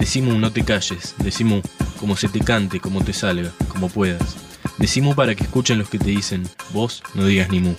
Decimos 0.00 0.34
no 0.38 0.50
te 0.50 0.64
calles, 0.64 1.14
decimos 1.18 1.62
como 2.00 2.16
se 2.16 2.26
te 2.28 2.40
cante, 2.40 2.80
como 2.80 3.04
te 3.04 3.12
salga, 3.12 3.52
como 3.68 3.90
puedas. 3.90 4.36
Decimos 4.78 5.14
para 5.14 5.34
que 5.34 5.44
escuchen 5.44 5.78
los 5.78 5.90
que 5.90 5.98
te 5.98 6.06
dicen, 6.06 6.48
vos 6.72 7.02
no 7.12 7.26
digas 7.26 7.50
ni 7.50 7.60
mu. 7.60 7.74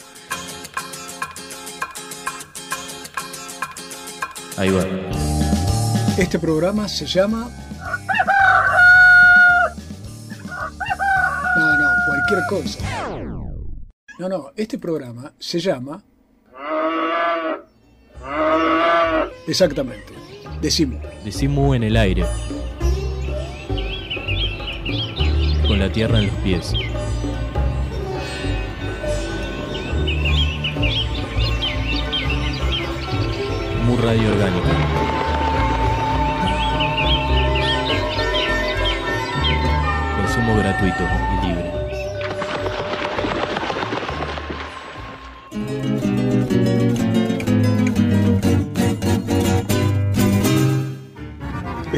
Ahí 4.56 4.70
va. 4.70 4.84
Este 6.16 6.38
programa 6.38 6.88
se 6.88 7.08
llama... 7.08 7.50
No, 11.58 11.80
no, 11.80 11.90
cualquier 12.06 12.46
cosa. 12.48 12.80
No, 14.20 14.30
no, 14.30 14.52
este 14.56 14.78
programa 14.78 15.34
se 15.40 15.60
llama... 15.60 16.04
Exactamente. 19.48 20.11
Decimos. 20.62 21.00
Decimos 21.26 21.76
en 21.76 21.82
el 21.82 21.98
aire. 21.98 22.24
Con 25.68 25.80
la 25.80 25.92
tierra 25.92 26.20
en 26.20 26.28
los 26.28 26.36
pies. 26.38 26.74
Mu 33.88 33.98
radio 33.98 34.30
orgánica. 34.30 34.70
Consumo 40.18 40.58
gratuito 40.58 41.04
y 41.42 41.48
libre. 41.48 41.71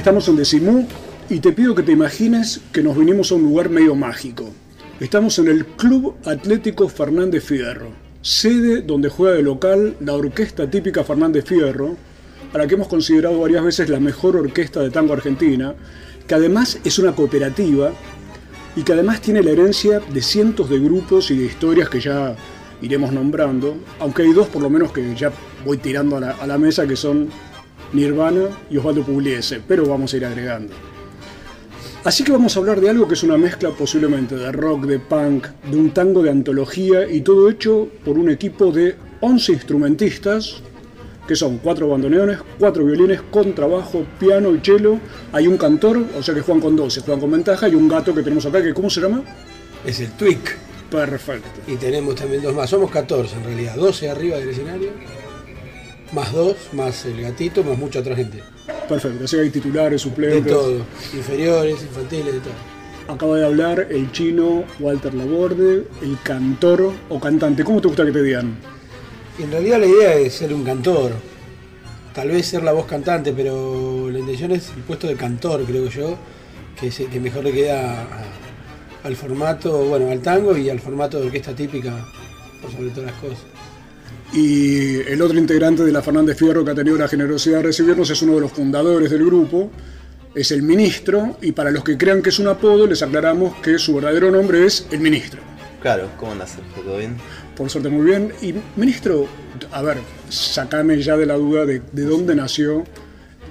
Estamos 0.04 0.28
en 0.28 0.36
Decimú 0.36 0.86
y 1.30 1.40
te 1.40 1.54
pido 1.54 1.73
que 1.73 1.82
te 1.82 1.94
imagines 1.94 2.59
que 2.73 2.84
nos 2.84 2.98
vinimos 2.98 3.32
a 3.32 3.36
un 3.36 3.44
lugar 3.44 3.70
medio 3.70 3.96
mágico. 3.96 4.52
Estamos 5.00 5.40
en 5.40 5.48
el 5.48 5.66
Club 5.66 6.16
Atlético 6.26 6.90
Fernández 6.90 7.46
Fierro, 7.46 7.88
sede 8.22 8.81
donde 8.81 9.08
juega 9.08 9.38
de 9.38 9.44
local 9.44 9.96
la 10.02 10.12
orquesta 10.12 10.70
típica 10.70 11.06
Fernández 11.06 11.46
Fierro, 11.46 11.96
a 12.52 12.58
la 12.58 12.68
que 12.68 12.76
hemos 12.76 12.90
considerado 12.90 13.40
varias 13.40 13.64
veces 13.64 13.88
la 13.88 14.02
mejor 14.02 14.36
orquesta 14.36 14.81
de 14.81 14.90
tango 14.90 15.14
argentina, 15.14 15.74
que 16.28 16.36
además 16.36 16.80
es 16.84 17.00
una 17.00 17.16
cooperativa 17.16 17.94
y 18.76 18.84
que 18.84 18.92
además 18.92 19.22
tiene 19.22 19.42
la 19.42 19.52
herencia 19.52 20.02
de 20.02 20.22
cientos 20.22 20.70
de 20.70 20.80
grupos 20.80 21.31
y 21.31 21.38
de 21.38 21.46
historias 21.46 21.88
que 21.88 22.02
ya 22.02 22.36
iremos 22.81 23.14
nombrando, 23.14 23.78
aunque 24.02 24.24
hay 24.24 24.34
dos 24.34 24.50
por 24.50 24.64
lo 24.64 24.70
menos 24.70 24.92
que 24.92 25.16
ya 25.16 25.31
voy 25.64 25.78
tirando 25.78 26.18
a 26.18 26.20
la, 26.20 26.31
a 26.31 26.46
la 26.46 26.58
mesa, 26.58 26.86
que 26.86 26.98
son 26.98 27.30
Nirvana 27.94 28.49
y 28.69 28.77
Osvaldo 28.77 29.03
Pugliese, 29.03 29.61
pero 29.67 29.86
vamos 29.86 30.13
a 30.13 30.17
ir 30.17 30.25
agregando. 30.25 30.73
Así 32.03 32.25
que 32.25 32.33
vamos 32.33 32.55
a 32.55 32.59
hablar 32.59 32.81
de 32.81 32.89
algo 32.89 33.08
que 33.08 33.13
es 33.13 33.23
una 33.23 33.38
mezcla 33.38 33.69
posiblemente 33.69 34.35
de 34.35 34.52
rock, 34.52 34.85
de 34.85 35.00
punk, 35.00 35.47
de 35.72 35.77
un 35.77 35.91
tango 35.91 36.22
de 36.22 36.31
antología 36.31 37.09
y 37.09 37.22
todo 37.22 37.50
hecho 37.50 37.88
por 38.03 38.17
un 38.17 38.30
equipo 38.30 38.72
de 38.72 38.95
11 39.22 39.53
instrumentistas, 39.53 40.62
que 41.25 41.35
son 41.38 41.59
cuatro 41.59 41.88
bandoneones, 41.88 42.40
cuatro 42.59 42.84
violines, 42.84 43.22
contrabajo, 43.31 44.06
piano 44.19 44.53
y 44.53 44.59
cello. 44.59 44.97
Hay 45.31 45.47
un 45.47 45.57
cantor, 45.57 46.03
o 46.18 46.22
sea 46.22 46.35
que 46.35 46.41
juegan 46.41 46.62
con 46.62 46.75
12, 46.75 47.01
juegan 47.01 47.22
con 47.22 47.31
ventaja, 47.31 47.69
y 47.69 47.75
un 47.75 47.88
gato 47.88 48.13
que 48.13 48.22
tenemos 48.22 48.45
acá, 48.45 48.62
que 48.62 48.73
¿cómo 48.73 48.89
se 48.89 49.00
llama? 49.00 49.23
Es 49.85 50.01
el 50.01 50.12
Twig. 50.12 50.41
Perfecto. 50.91 51.50
Y 51.68 51.78
tenemos 51.78 52.16
también 52.16 52.44
dos 52.44 52.53
más. 52.53 52.69
Somos 52.69 52.91
14 52.91 53.38
en 53.38 53.44
realidad. 53.45 53.75
12 53.75 54.09
arriba 54.09 54.38
del 54.38 54.50
escenario. 54.50 54.89
Más 56.13 56.31
dos, 56.31 56.56
más 56.74 57.06
el 57.06 57.22
gatito, 57.22 57.63
más 57.63 57.78
mucha 57.78 58.00
otra 58.00 58.16
gente. 58.16 58.44
Perfecto, 58.88 59.24
así 59.25 59.35
que 59.35 59.41
hay 59.41 59.50
titulares, 59.50 59.91
De 60.03 60.09
suplentes. 60.09 60.51
todo. 60.53 60.85
Inferiores, 61.13 61.81
infantiles, 61.81 62.34
de 62.35 62.40
todo. 62.40 62.53
Acaba 63.13 63.38
de 63.38 63.46
hablar 63.46 63.88
el 63.90 64.12
chino 64.12 64.63
Walter 64.79 65.13
Laborde, 65.13 65.88
el 66.01 66.18
cantor 66.24 66.94
o 67.09 67.19
cantante. 67.19 67.63
¿Cómo 67.63 67.81
te 67.81 67.88
gusta 67.88 68.06
que 68.06 68.12
te 68.12 68.22
digan? 68.24 68.56
En 69.40 69.51
realidad 69.51 69.79
la 69.79 69.88
idea 69.88 70.13
es 70.16 70.34
ser 70.35 70.53
un 70.53 70.63
cantor. 70.63 71.12
Tal 72.13 72.30
vez 72.30 72.45
ser 72.45 72.63
la 72.63 72.72
voz 72.74 72.85
cantante, 72.85 73.34
pero 73.34 74.09
la 74.12 74.19
intención 74.19 74.51
es 74.51 74.69
el 74.75 74.84
puesto 74.84 75.07
de 75.07 75.16
cantor, 75.16 75.63
creo 75.66 75.90
yo, 75.90 76.16
que 76.80 76.88
es 76.88 77.00
el 77.00 77.07
que 77.07 77.19
mejor 77.19 77.44
le 77.44 77.51
queda 77.51 78.07
al 79.03 79.16
formato, 79.16 79.84
bueno, 79.85 80.12
al 80.12 80.22
tango 80.22 80.56
y 80.56 80.69
al 80.69 80.80
formato 80.80 81.19
de 81.19 81.25
orquesta 81.25 81.56
típica, 81.56 82.06
por 82.62 82.72
sobre 82.72 82.90
todas 82.91 83.12
las 83.12 83.19
cosas. 83.19 83.53
Y 84.33 85.01
el 85.01 85.21
otro 85.21 85.38
integrante 85.38 85.83
de 85.83 85.91
la 85.91 86.01
Fernández 86.01 86.38
Fierro 86.38 86.66
que 86.66 86.71
ha 86.71 86.75
tenido 86.75 86.97
la 86.97 87.07
generosidad 87.07 87.57
de 87.57 87.63
recibirnos 87.63 88.09
es 88.09 88.21
uno 88.23 88.35
de 88.35 88.41
los 88.41 88.51
fundadores 88.51 89.11
del 89.11 89.23
grupo, 89.25 89.69
es 90.33 90.51
el 90.51 90.63
ministro, 90.63 91.38
y 91.41 91.51
para 91.51 91.69
los 91.69 91.83
que 91.83 91.97
crean 91.97 92.23
que 92.23 92.29
es 92.29 92.39
un 92.39 92.47
apodo, 92.47 92.88
les 92.88 93.03
aclaramos 93.03 93.55
que 93.57 93.77
su 93.77 93.94
verdadero 93.94 94.31
nombre 94.31 94.66
es 94.66 94.88
el 94.89 95.01
ministro. 95.01 95.39
Claro, 95.81 96.09
¿cómo 96.17 96.31
andas? 96.31 96.57
¿Todo 96.75 96.97
bien? 96.97 97.16
Por 97.55 97.69
suerte, 97.69 97.89
muy 97.89 98.05
bien. 98.05 98.33
Y 98.41 98.55
ministro, 98.75 99.27
a 99.71 99.81
ver, 99.81 99.97
sacame 100.29 101.00
ya 101.01 101.15
de 101.15 101.25
la 101.27 101.35
duda 101.35 101.65
de, 101.65 101.81
de 101.91 102.03
dónde 102.03 102.33
nació 102.35 102.83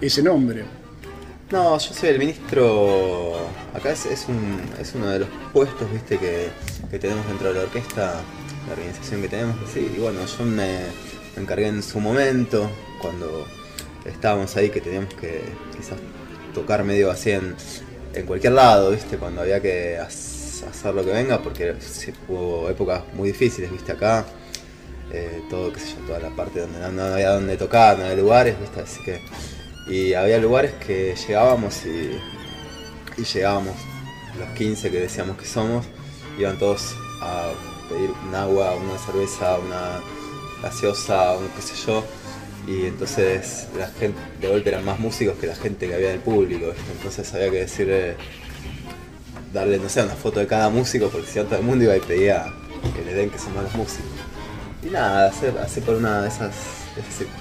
ese 0.01 0.23
nombre. 0.23 0.65
No, 1.53 1.79
yo 1.79 1.93
soy 1.93 2.09
el 2.09 2.19
ministro. 2.19 3.37
Acá 3.75 3.93
es, 3.93 4.07
es, 4.07 4.27
un, 4.29 4.61
es 4.81 4.95
uno 4.95 5.11
de 5.11 5.21
los 5.21 5.29
puestos, 5.53 5.93
viste, 5.93 6.17
que, 6.17 6.49
que 6.91 6.99
tenemos 6.99 7.27
dentro 7.29 7.49
de 7.49 7.55
la 7.55 7.61
orquesta, 7.61 8.23
la 8.67 8.73
organización 8.75 9.23
que 9.23 9.29
tenemos. 9.29 9.57
Sí, 9.73 9.93
y 9.97 9.99
bueno, 10.01 10.21
yo 10.27 10.45
me, 10.45 10.81
encargué 11.37 11.69
en 11.69 11.83
su 11.83 12.01
momento, 12.01 12.71
cuando 13.01 13.47
estábamos 14.05 14.57
ahí, 14.57 14.71
que 14.71 14.81
teníamos 14.81 15.15
que 15.15 15.43
quizás 15.77 15.99
tocar 16.55 16.85
medio 16.85 17.11
así 17.11 17.31
en, 17.33 17.55
en 18.15 18.27
cualquier 18.27 18.53
lado, 18.55 18.91
viste, 18.91 19.17
cuando 19.19 19.43
había 19.43 19.61
que 19.61 19.99
hac- 19.99 20.69
hacer 20.69 20.95
lo 20.95 21.05
que 21.05 21.13
venga, 21.13 21.43
porque 21.43 21.75
hubo 22.29 22.69
épocas 22.71 23.03
muy 23.15 23.29
difíciles, 23.31 23.71
viste, 23.73 23.93
acá. 23.93 24.27
eh, 25.13 25.43
todo, 25.51 25.73
qué 25.73 25.81
sé 25.81 25.91
yo, 25.97 26.07
toda 26.07 26.21
la 26.21 26.31
parte 26.31 26.61
donde 26.61 26.79
no, 26.81 26.91
no 26.93 27.03
había 27.05 27.31
donde 27.33 27.57
tocar, 27.57 27.99
no 27.99 28.05
había 28.05 28.17
lugares, 28.17 28.59
viste, 28.61 28.81
así 28.81 29.03
que. 29.05 29.21
Y 29.87 30.15
había 30.15 30.39
lugares 30.39 30.73
que 30.75 31.15
llegábamos 31.17 31.85
y, 31.87 32.19
y 33.21 33.25
llegábamos, 33.25 33.77
los 34.39 34.49
15 34.51 34.91
que 34.91 35.01
decíamos 35.01 35.37
que 35.37 35.47
somos, 35.47 35.87
iban 36.39 36.59
todos 36.59 36.95
a 37.21 37.53
pedir 37.93 38.11
un 38.11 38.35
agua, 38.35 38.75
una 38.75 38.99
cerveza, 38.99 39.59
una 39.59 40.01
gaseosa, 40.63 41.37
un 41.37 41.49
qué 41.49 41.63
sé 41.63 41.75
yo. 41.87 42.05
Y 42.67 42.87
entonces 42.87 43.67
la 43.77 43.89
gente 43.89 44.19
de 44.41 44.49
golpe 44.49 44.69
eran 44.69 44.85
más 44.85 44.99
músicos 44.99 45.37
que 45.39 45.47
la 45.47 45.57
gente 45.57 45.89
que 45.89 45.95
había 45.95 46.11
del 46.11 46.21
público. 46.21 46.67
¿viste? 46.67 46.93
Entonces 46.93 47.35
había 47.35 47.51
que 47.51 47.61
decirle, 47.61 48.17
darle, 49.53 49.79
no 49.79 49.89
sé, 49.89 50.03
una 50.03 50.15
foto 50.15 50.41
de 50.41 50.47
cada 50.47 50.71
músico, 50.71 51.09
porque 51.09 51.27
si 51.27 51.39
no 51.39 51.47
todo 51.47 51.59
el 51.59 51.65
mundo 51.65 51.85
iba 51.85 51.97
y 51.97 52.01
pedía 52.01 52.47
que 52.95 53.05
le 53.05 53.15
den 53.15 53.31
que 53.31 53.39
son 53.39 53.55
malos 53.55 53.75
músicos. 53.75 54.11
Y 54.85 54.91
nada, 54.91 55.29
hacer, 55.29 55.57
hacer 55.59 55.83
por 55.83 55.97
una 55.97 56.23
de 56.23 56.29
esas... 56.29 56.55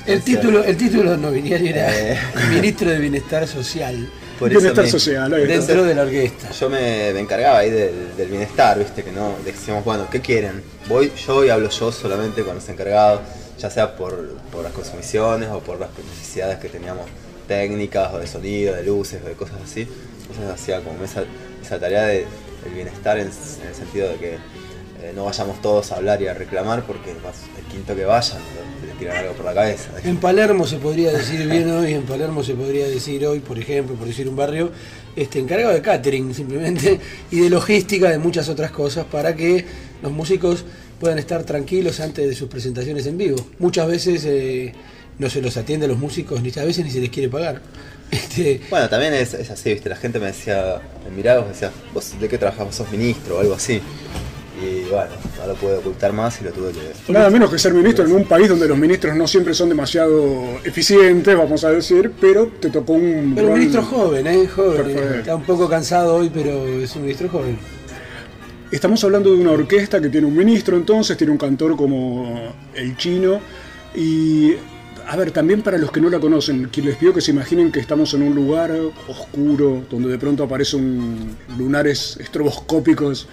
El 0.05 0.21
título, 0.21 0.63
el 0.63 0.77
título 0.77 1.17
nobiliario 1.17 1.71
era 1.71 1.91
Eh. 1.93 2.17
Ministro 2.49 2.89
de 2.89 2.99
Bienestar 2.99 3.45
Social 3.47 4.09
Por 4.41 4.51
eso 4.51 4.59
Bienestar 4.59 4.83
mismo. 4.85 4.99
social, 4.99 5.31
dentro 5.47 5.83
de 5.83 5.93
la 5.95 6.01
orquesta. 6.01 6.51
Yo 6.51 6.69
me, 6.69 7.13
me 7.13 7.19
encargaba 7.19 7.59
ahí 7.59 7.69
del, 7.69 8.15
del 8.17 8.27
bienestar, 8.29 8.79
viste, 8.79 9.03
que 9.03 9.11
no 9.11 9.35
decíamos, 9.45 9.85
bueno, 9.85 10.07
¿qué 10.11 10.19
quieren? 10.19 10.63
Voy 10.87 11.11
yo 11.25 11.45
y 11.45 11.49
hablo 11.49 11.69
yo 11.69 11.91
solamente 11.91 12.43
con 12.43 12.55
los 12.55 12.67
encargados, 12.67 13.21
ya 13.59 13.69
sea 13.69 13.95
por, 13.95 14.29
por 14.51 14.63
las 14.63 14.73
consumiciones 14.73 15.49
o 15.49 15.59
por 15.59 15.79
las 15.79 15.89
necesidades 15.97 16.57
que 16.57 16.69
teníamos 16.69 17.05
técnicas 17.47 18.13
o 18.13 18.17
de 18.19 18.25
sonido, 18.25 18.75
de 18.75 18.83
luces 18.83 19.21
o 19.23 19.27
de 19.27 19.33
cosas 19.35 19.57
así. 19.63 19.87
Entonces 20.21 20.49
hacía 20.51 20.81
como 20.81 21.03
esa, 21.03 21.23
esa 21.61 21.79
tarea 21.79 22.03
de, 22.03 22.25
del 22.63 22.73
bienestar 22.73 23.19
en, 23.19 23.27
en 23.27 23.67
el 23.67 23.75
sentido 23.75 24.09
de 24.09 24.15
que 24.15 24.33
eh, 25.03 25.13
no 25.15 25.25
vayamos 25.25 25.61
todos 25.61 25.91
a 25.91 25.97
hablar 25.97 26.21
y 26.21 26.27
a 26.27 26.33
reclamar 26.33 26.83
porque 26.83 27.13
quinto 27.71 27.95
que 27.95 28.05
vayan 28.05 28.39
le, 28.85 28.93
tiran 28.99 29.17
algo 29.17 29.33
por 29.33 29.45
la 29.45 29.53
cabeza. 29.53 29.89
En 30.03 30.17
Palermo 30.17 30.67
se 30.67 30.77
podría 30.77 31.11
decir 31.11 31.47
bien 31.47 31.69
hoy, 31.71 31.93
en 31.93 32.03
Palermo 32.03 32.43
se 32.43 32.53
podría 32.53 32.87
decir 32.87 33.25
hoy, 33.25 33.39
por 33.39 33.57
ejemplo, 33.57 33.95
por 33.95 34.07
decir 34.07 34.27
un 34.27 34.35
barrio, 34.35 34.71
este, 35.15 35.39
encargado 35.39 35.73
de 35.73 35.81
catering 35.81 36.33
simplemente 36.33 36.99
y 37.31 37.39
de 37.39 37.49
logística 37.49 38.09
de 38.09 38.17
muchas 38.17 38.49
otras 38.49 38.71
cosas 38.71 39.05
para 39.05 39.35
que 39.35 39.65
los 40.01 40.11
músicos 40.11 40.65
puedan 40.99 41.17
estar 41.17 41.43
tranquilos 41.43 41.99
antes 41.99 42.27
de 42.27 42.35
sus 42.35 42.47
presentaciones 42.47 43.05
en 43.07 43.17
vivo. 43.17 43.37
Muchas 43.59 43.87
veces 43.87 44.23
eh, 44.25 44.73
no 45.17 45.29
se 45.29 45.41
los 45.41 45.57
atiende 45.57 45.85
a 45.85 45.89
los 45.89 45.97
músicos, 45.97 46.41
ni 46.41 46.49
a 46.49 46.63
veces 46.63 46.85
ni 46.85 46.91
se 46.91 46.99
les 46.99 47.09
quiere 47.09 47.29
pagar. 47.29 47.61
Este, 48.11 48.59
Bueno, 48.69 48.89
también 48.89 49.13
es, 49.13 49.33
es 49.33 49.49
así, 49.51 49.71
viste, 49.71 49.87
la 49.87 49.95
gente 49.95 50.19
me 50.19 50.25
decía, 50.25 50.81
me 51.05 51.15
miraba 51.15 51.43
me 51.43 51.47
decía, 51.47 51.71
¿vos 51.93 52.19
de 52.19 52.27
qué 52.27 52.37
trabajás? 52.37 52.65
¿Vos 52.65 52.75
sos 52.75 52.91
ministro 52.91 53.37
o 53.37 53.39
algo 53.39 53.53
así? 53.53 53.81
Y 54.61 54.87
bueno, 54.91 55.09
no 55.39 55.47
lo 55.47 55.55
pude 55.55 55.77
ocultar 55.77 56.13
más 56.13 56.39
y 56.39 56.43
lo 56.43 56.51
tuve 56.51 56.71
que... 56.71 57.11
Nada 57.11 57.31
menos 57.31 57.49
que 57.49 57.57
ser 57.57 57.73
ministro 57.73 58.05
en 58.05 58.11
un 58.11 58.25
país 58.25 58.47
donde 58.47 58.67
los 58.67 58.77
ministros 58.77 59.15
no 59.15 59.27
siempre 59.27 59.55
son 59.55 59.69
demasiado 59.69 60.59
eficientes, 60.63 61.35
vamos 61.35 61.63
a 61.63 61.71
decir, 61.71 62.11
pero 62.21 62.47
te 62.59 62.69
tocó 62.69 62.93
un... 62.93 63.33
pero 63.35 63.47
un 63.47 63.53
ministro 63.55 63.81
joven, 63.81 64.27
¿eh? 64.27 64.47
Joven. 64.47 64.83
Perfecto. 64.83 65.13
Está 65.15 65.35
un 65.35 65.43
poco 65.43 65.67
cansado 65.67 66.15
hoy, 66.15 66.29
pero 66.31 66.67
es 66.67 66.95
un 66.95 67.01
ministro 67.01 67.27
joven. 67.29 67.57
Estamos 68.71 69.03
hablando 69.03 69.31
de 69.31 69.41
una 69.41 69.51
orquesta 69.51 69.99
que 69.99 70.09
tiene 70.09 70.27
un 70.27 70.37
ministro 70.37 70.77
entonces, 70.77 71.17
tiene 71.17 71.31
un 71.31 71.39
cantor 71.39 71.75
como 71.75 72.53
el 72.75 72.95
chino 72.97 73.39
y... 73.95 74.53
A 75.07 75.17
ver, 75.17 75.31
también 75.31 75.63
para 75.63 75.79
los 75.79 75.91
que 75.91 75.99
no 75.99 76.09
la 76.09 76.19
conocen, 76.19 76.69
que 76.69 76.81
les 76.81 76.95
pido 76.95 77.11
que 77.11 77.21
se 77.21 77.31
imaginen 77.31 77.71
que 77.71 77.79
estamos 77.79 78.13
en 78.13 78.21
un 78.21 78.35
lugar 78.35 78.71
oscuro, 79.07 79.83
donde 79.89 80.07
de 80.07 80.17
pronto 80.19 80.43
aparecen 80.43 81.35
lunares 81.57 82.17
estroboscópicos 82.21 83.27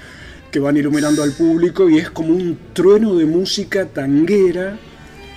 que 0.51 0.59
van 0.61 0.77
iluminando 0.77 1.23
al 1.23 1.33
público 1.33 1.89
y 1.91 1.99
es 1.99 2.11
como 2.11 2.35
un 2.35 2.59
trueno 2.73 3.15
de 3.17 3.27
música 3.27 3.87
tanguera 3.87 4.79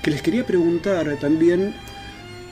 que 0.02 0.12
les 0.12 0.22
quería 0.22 0.46
preguntar 0.46 1.18
también, 1.20 1.74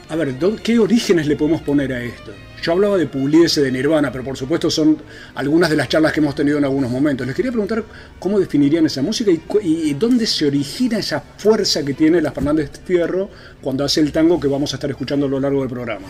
a 0.08 0.16
ver, 0.16 0.38
¿dó- 0.38 0.56
¿qué 0.62 0.78
orígenes 0.78 1.26
le 1.26 1.36
podemos 1.36 1.62
poner 1.62 1.92
a 1.92 2.02
esto? 2.02 2.32
Yo 2.62 2.72
hablaba 2.72 2.98
de 2.98 3.06
Pugliese, 3.06 3.62
de 3.62 3.72
Nirvana, 3.72 4.12
pero 4.12 4.22
por 4.22 4.36
supuesto 4.36 4.70
son 4.70 4.98
algunas 5.34 5.70
de 5.70 5.76
las 5.76 5.88
charlas 5.88 6.12
que 6.12 6.20
hemos 6.20 6.34
tenido 6.34 6.58
en 6.58 6.64
algunos 6.64 6.90
momentos. 6.90 7.26
Les 7.26 7.34
quería 7.34 7.50
preguntar 7.50 7.82
cómo 8.18 8.38
definirían 8.38 8.84
esa 8.84 9.00
música 9.00 9.30
y, 9.62 9.94
dónde 9.94 10.26
se 10.26 10.46
origina 10.46 10.98
esa 10.98 11.20
fuerza 11.38 11.82
que 11.82 11.94
tiene 11.94 12.20
la 12.20 12.32
Fernández 12.32 12.70
Fierro 12.84 13.30
cuando 13.62 13.82
hace 13.82 14.00
el 14.00 14.12
tango 14.12 14.38
que 14.38 14.46
vamos 14.46 14.74
a 14.74 14.76
estar 14.76 14.90
escuchando 14.90 15.24
a 15.24 15.28
lo 15.30 15.40
largo 15.40 15.60
del 15.60 15.70
programa. 15.70 16.06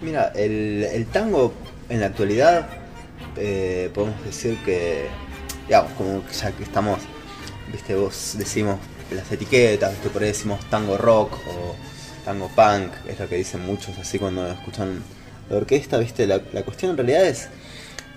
Mira, 0.00 0.28
el, 0.36 0.84
el 0.92 1.06
tango 1.06 1.52
en 1.88 1.98
la 2.00 2.06
actualidad 2.06 2.68
eh, 3.36 3.90
podemos 3.92 4.24
decir 4.24 4.56
que, 4.64 5.06
digamos, 5.70 5.92
como 5.92 6.26
que 6.26 6.32
ya 6.32 6.50
que 6.50 6.64
estamos, 6.64 6.98
viste, 7.70 7.94
vos 7.94 8.34
decimos 8.36 8.80
las 9.12 9.30
etiquetas, 9.30 9.92
viste, 9.92 10.10
por 10.10 10.20
ahí 10.22 10.28
decimos 10.30 10.58
tango 10.68 10.98
rock 10.98 11.34
o 11.46 11.76
tango 12.24 12.48
punk, 12.48 12.90
es 13.08 13.20
lo 13.20 13.28
que 13.28 13.36
dicen 13.36 13.64
muchos 13.64 13.96
así 13.96 14.18
cuando 14.18 14.48
escuchan 14.50 15.00
la 15.48 15.58
orquesta, 15.58 15.98
viste, 15.98 16.26
la, 16.26 16.40
la 16.52 16.64
cuestión 16.64 16.90
en 16.90 16.96
realidad 16.96 17.24
es 17.24 17.50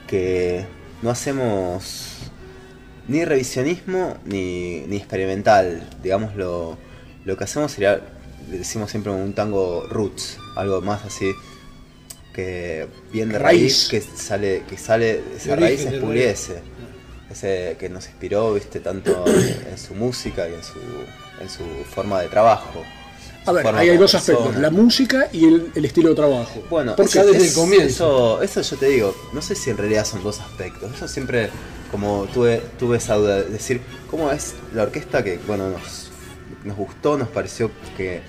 que 0.07 0.65
no 1.03 1.11
hacemos 1.11 2.31
ni 3.07 3.23
revisionismo 3.23 4.17
ni, 4.25 4.79
ni 4.87 4.97
experimental, 4.97 5.87
digamos 6.01 6.35
lo, 6.35 6.79
lo 7.23 7.37
que 7.37 7.43
hacemos 7.43 7.71
sería, 7.71 8.01
decimos 8.49 8.89
siempre 8.89 9.11
un 9.11 9.33
tango 9.33 9.85
roots, 9.91 10.39
algo 10.55 10.81
más 10.81 11.05
así 11.05 11.31
que 12.33 12.87
bien 13.11 13.29
de 13.29 13.37
Raíz. 13.37 13.89
raíz, 13.89 13.89
que 13.89 14.01
sale, 14.01 14.63
que 14.67 14.75
sale, 14.75 15.21
esa 15.37 15.55
raíz 15.55 15.81
es 15.81 15.91
de 15.91 15.99
Pugliese, 15.99 16.72
ese 17.33 17.75
que 17.79 17.89
nos 17.89 18.05
inspiró, 18.07 18.53
viste, 18.53 18.79
tanto 18.79 19.25
en, 19.27 19.67
en 19.71 19.77
su 19.77 19.93
música 19.95 20.47
y 20.49 20.53
en 20.53 20.63
su, 20.63 20.79
en 21.41 21.49
su 21.49 21.63
forma 21.93 22.21
de 22.21 22.29
trabajo. 22.29 22.83
A 23.45 23.51
ver, 23.51 23.67
ahí 23.75 23.89
hay 23.89 23.97
dos 23.97 24.15
aspectos, 24.15 24.45
persona. 24.45 24.61
la 24.61 24.71
música 24.71 25.27
y 25.33 25.45
el, 25.45 25.71
el 25.75 25.83
estilo 25.85 26.09
de 26.09 26.15
trabajo. 26.15 26.63
Bueno, 26.69 26.95
Porque 26.95 27.19
eso- 27.19 27.25
desde 27.27 27.39
el 27.39 27.43
es- 27.49 27.53
comienzo. 27.55 28.41
Eso, 28.41 28.61
eso 28.61 28.75
yo 28.75 28.77
te 28.79 28.87
digo, 28.87 29.15
no 29.33 29.41
sé 29.41 29.53
si 29.55 29.69
en 29.69 29.75
realidad 29.77 30.05
son 30.05 30.23
dos 30.23 30.39
aspectos. 30.39 30.97
Yo 30.97 31.07
siempre, 31.09 31.49
como 31.91 32.25
tuve, 32.33 32.61
tuve 32.79 32.97
esa 32.97 33.15
duda 33.15 33.41
de 33.41 33.49
decir, 33.49 33.81
¿cómo 34.09 34.31
es 34.31 34.53
la 34.73 34.83
orquesta 34.83 35.23
que, 35.25 35.39
bueno, 35.45 35.69
nos, 35.69 36.09
nos 36.63 36.77
gustó, 36.77 37.17
nos 37.17 37.27
pareció 37.27 37.69
que, 37.97 38.21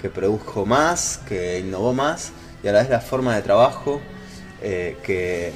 que 0.00 0.08
produjo 0.08 0.64
más, 0.64 1.20
que 1.28 1.58
innovó 1.58 1.92
más, 1.92 2.30
y 2.64 2.68
a 2.68 2.72
la 2.72 2.80
vez 2.80 2.88
la 2.88 3.00
forma 3.00 3.36
de 3.36 3.42
trabajo 3.42 4.00
eh, 4.62 4.96
que, 5.02 5.52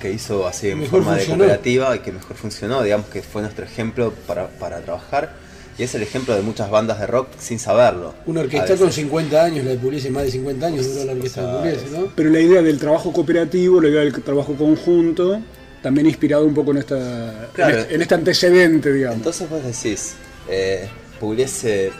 que 0.00 0.10
hizo 0.12 0.46
así 0.46 0.70
en 0.70 0.78
Mejor 0.80 1.00
forma 1.02 1.12
de 1.12 1.18
funcionó. 1.18 1.44
cooperativa 1.44 1.96
y 1.96 1.98
que 2.00 2.12
mejor 2.12 2.36
funcionó, 2.36 2.82
digamos 2.82 3.06
que 3.08 3.22
fue 3.22 3.42
nuestro 3.42 3.64
ejemplo 3.64 4.12
para, 4.26 4.48
para 4.48 4.80
trabajar. 4.80 5.32
Y 5.78 5.82
es 5.82 5.94
el 5.94 6.02
ejemplo 6.02 6.34
de 6.34 6.42
muchas 6.42 6.68
bandas 6.70 7.00
de 7.00 7.06
rock 7.06 7.28
sin 7.38 7.58
saberlo. 7.58 8.14
Una 8.26 8.40
orquesta 8.40 8.76
con 8.76 8.92
50 8.92 9.42
años, 9.44 9.64
la 9.64 9.70
de 9.70 9.78
Pugliese 9.78 10.10
más 10.10 10.24
de 10.24 10.30
50 10.32 10.66
años 10.66 10.86
duró 10.92 11.04
la 11.06 11.12
orquesta 11.12 11.40
de 11.46 11.58
Pugliese, 11.58 11.98
¿no? 11.98 12.12
Pero 12.14 12.28
la 12.30 12.40
idea 12.40 12.60
del 12.62 12.78
trabajo 12.78 13.12
cooperativo, 13.12 13.80
la 13.80 13.88
idea 13.88 14.00
del 14.00 14.22
trabajo 14.22 14.54
conjunto, 14.56 15.40
también 15.82 16.06
inspirado 16.06 16.44
un 16.44 16.52
poco 16.52 16.72
en, 16.72 16.78
esta, 16.78 17.48
Claro. 17.54 17.74
en, 17.74 17.80
este, 17.80 17.94
en 17.94 18.02
este 18.02 18.14
antecedente, 18.14 18.92
digamos. 18.92 19.16
Entonces 19.18 19.48
vos 19.48 19.62
decís, 19.64 20.14
eh, 20.50 20.86
Pugliese, 21.18 21.92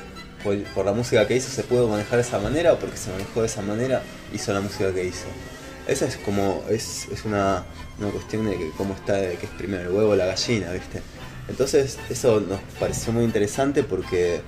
por, 0.45 0.59
por 0.75 0.85
la 0.85 0.93
música 0.93 1.27
que 1.27 1.37
hizo, 1.37 1.49
se 1.51 1.63
pudo 1.63 1.89
manejar 1.89 2.17
de 2.17 2.23
esa 2.23 2.39
manera 2.39 2.75
o 2.75 2.79
porque 2.79 2.97
se 2.99 3.11
manejó 3.11 3.41
de 3.41 3.47
esa 3.47 3.63
manera, 3.63 4.03
hizo 4.35 4.53
la 4.53 4.61
música 4.61 4.93
que 4.93 5.05
hizo. 5.07 5.25
Esa 5.91 6.07
es 6.07 6.17
como, 6.19 6.63
es, 6.71 7.09
es 7.13 7.25
una, 7.25 7.65
una 7.99 8.11
cuestión 8.11 8.47
de 8.49 8.57
que 8.57 8.71
cómo 8.77 8.95
está, 8.95 9.15
de 9.17 9.35
que 9.35 9.47
es 9.47 9.53
primero 9.53 9.83
el 9.91 9.97
huevo 9.97 10.11
o 10.13 10.17
la 10.17 10.27
gallina, 10.27 10.71
¿viste? 10.73 11.03
Entonces 11.49 11.99
eso 12.09 12.41
nos 12.41 12.61
pareció 12.79 13.13
muy 13.13 13.25
interesante 13.25 13.83
porque 13.83 14.41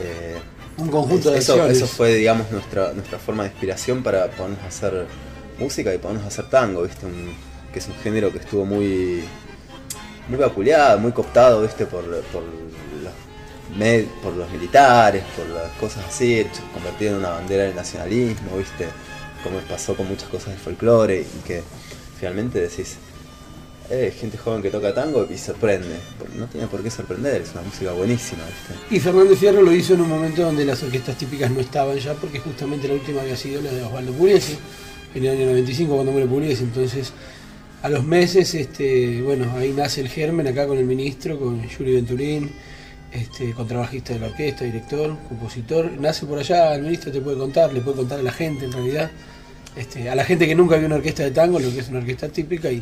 eh, 0.00 0.36
Un 0.76 0.88
conjunto 0.88 1.30
de 1.32 1.38
eso, 1.38 1.54
acciones. 1.54 1.78
eso 1.78 1.86
fue, 1.88 2.14
digamos, 2.14 2.50
nuestra, 2.52 2.92
nuestra 2.92 3.18
forma 3.18 3.42
de 3.42 3.50
inspiración 3.50 4.02
para 4.04 4.28
ponernos 4.30 4.62
a 4.64 4.68
hacer 4.68 5.06
música 5.58 5.92
y 5.92 5.98
ponernos 5.98 6.24
a 6.24 6.28
hacer 6.28 6.48
tango, 6.48 6.82
¿viste? 6.82 7.06
Un- 7.06 7.34
que 7.72 7.80
es 7.80 7.88
un 7.88 7.94
género 7.96 8.30
que 8.30 8.38
estuvo 8.38 8.64
muy 8.64 9.24
muy 10.28 10.38
vapuleado, 10.38 10.98
muy 11.00 11.10
cooptado, 11.12 11.62
¿viste? 11.62 11.86
Por, 11.86 12.04
por, 12.04 12.42
los, 12.44 14.02
por 14.22 14.32
los 14.34 14.50
militares, 14.50 15.24
por 15.36 15.46
las 15.48 15.70
cosas 15.80 16.04
así, 16.08 16.46
convertido 16.72 17.12
en 17.14 17.18
una 17.18 17.30
bandera 17.30 17.64
del 17.64 17.74
nacionalismo, 17.74 18.56
¿viste? 18.58 18.86
Como 19.44 19.58
pasó 19.60 19.94
con 19.94 20.08
muchas 20.08 20.28
cosas 20.28 20.54
de 20.54 20.56
folclore 20.56 21.20
y 21.20 21.46
que 21.46 21.62
finalmente 22.18 22.60
decís, 22.60 22.96
eh, 23.90 24.14
gente 24.18 24.38
joven 24.38 24.62
que 24.62 24.70
toca 24.70 24.94
tango 24.94 25.26
y 25.30 25.36
sorprende. 25.36 25.96
No 26.38 26.46
tiene 26.46 26.66
por 26.66 26.82
qué 26.82 26.90
sorprender, 26.90 27.42
es 27.42 27.52
una 27.52 27.62
música 27.62 27.92
buenísima. 27.92 28.42
Y 28.90 28.98
Fernández 28.98 29.38
Fierro 29.38 29.60
lo 29.60 29.72
hizo 29.72 29.92
en 29.92 30.00
un 30.00 30.08
momento 30.08 30.42
donde 30.42 30.64
las 30.64 30.82
orquestas 30.82 31.18
típicas 31.18 31.50
no 31.50 31.60
estaban 31.60 31.98
ya, 31.98 32.14
porque 32.14 32.38
justamente 32.40 32.88
la 32.88 32.94
última 32.94 33.20
había 33.20 33.36
sido 33.36 33.60
la 33.60 33.70
de 33.70 33.82
Osvaldo 33.82 34.12
Pugliese, 34.12 34.56
en 35.14 35.24
el 35.24 35.30
año 35.32 35.46
95 35.46 35.94
cuando 35.94 36.12
muere 36.12 36.26
Pugliese. 36.26 36.64
Entonces, 36.64 37.12
a 37.82 37.90
los 37.90 38.02
meses, 38.04 38.54
este, 38.54 39.20
bueno, 39.20 39.52
ahí 39.58 39.72
nace 39.72 40.00
el 40.00 40.08
germen 40.08 40.46
acá 40.46 40.66
con 40.66 40.78
el 40.78 40.86
ministro, 40.86 41.38
con 41.38 41.68
Yuri 41.68 41.96
Venturín, 41.96 42.50
este, 43.12 43.52
contrabajista 43.52 44.14
de 44.14 44.20
la 44.20 44.26
orquesta, 44.28 44.64
director, 44.64 45.14
compositor. 45.28 45.92
Nace 46.00 46.24
por 46.24 46.38
allá, 46.38 46.74
el 46.74 46.82
ministro 46.82 47.12
te 47.12 47.20
puede 47.20 47.36
contar, 47.36 47.74
le 47.74 47.82
puede 47.82 47.98
contar 47.98 48.20
a 48.20 48.22
la 48.22 48.32
gente 48.32 48.64
en 48.64 48.72
realidad. 48.72 49.10
Este, 49.76 50.08
a 50.08 50.14
la 50.14 50.24
gente 50.24 50.46
que 50.46 50.54
nunca 50.54 50.76
vio 50.76 50.86
una 50.86 50.96
orquesta 50.96 51.24
de 51.24 51.32
tango, 51.32 51.58
lo 51.58 51.68
que 51.72 51.80
es 51.80 51.88
una 51.88 51.98
orquesta 51.98 52.28
típica 52.28 52.70
y, 52.70 52.76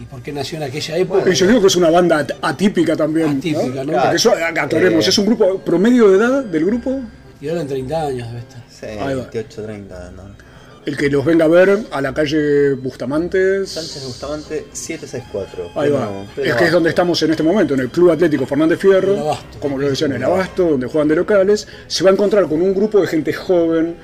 y 0.00 0.04
por 0.10 0.22
qué 0.22 0.32
nació 0.32 0.56
en 0.56 0.64
aquella 0.64 0.96
época. 0.96 1.28
Y 1.30 1.34
yo 1.34 1.46
digo 1.46 1.60
que 1.60 1.66
es 1.66 1.76
una 1.76 1.90
banda 1.90 2.18
at- 2.20 2.32
atípica 2.40 2.96
también. 2.96 3.36
Atípica, 3.38 3.84
¿no? 3.84 3.92
Porque 3.92 4.16
eso, 4.16 4.32
aclaremos, 4.32 5.06
Eh, 5.06 5.10
es 5.10 5.18
un 5.18 5.26
grupo 5.26 5.58
promedio 5.58 6.10
de 6.10 6.16
edad 6.18 6.44
del 6.44 6.64
grupo, 6.64 7.00
Y 7.40 7.48
ahora 7.48 7.60
en 7.60 7.68
30 7.68 8.02
años 8.06 8.28
debe 8.28 8.38
estar. 8.40 8.62
Sí, 8.70 8.86
Ahí 8.86 9.14
va. 9.14 9.22
28, 9.30 9.62
30, 9.62 10.10
¿no? 10.16 10.48
el 10.86 10.96
que 10.96 11.10
los 11.10 11.22
venga 11.22 11.44
a 11.44 11.48
ver 11.48 11.80
a 11.90 12.00
la 12.00 12.14
calle 12.14 12.72
Bustamantes. 12.72 13.68
Sánchez 13.68 14.04
Bustamante 14.06 14.64
764. 14.72 15.72
Ahí 15.74 15.90
va. 15.90 16.08
Es 16.42 16.54
que 16.54 16.64
es 16.64 16.72
donde 16.72 16.88
estamos 16.88 17.22
en 17.22 17.30
este 17.32 17.42
momento, 17.42 17.74
en 17.74 17.80
el 17.80 17.90
Club 17.90 18.10
Atlético 18.12 18.46
Fernández 18.46 18.82
El 18.82 18.90
Fierro, 18.90 19.18
Abasto. 19.20 19.58
como 19.60 19.76
lo 19.76 19.86
decían, 19.86 20.12
en 20.12 20.16
el 20.18 20.24
Abasto, 20.24 20.64
donde 20.70 20.86
juegan 20.86 21.08
de 21.08 21.16
locales. 21.16 21.68
Se 21.88 22.04
va 22.04 22.10
a 22.10 22.14
encontrar 22.14 22.44
con 22.48 22.62
un 22.62 22.74
grupo 22.74 23.02
de 23.02 23.06
gente 23.06 23.34
joven, 23.34 23.96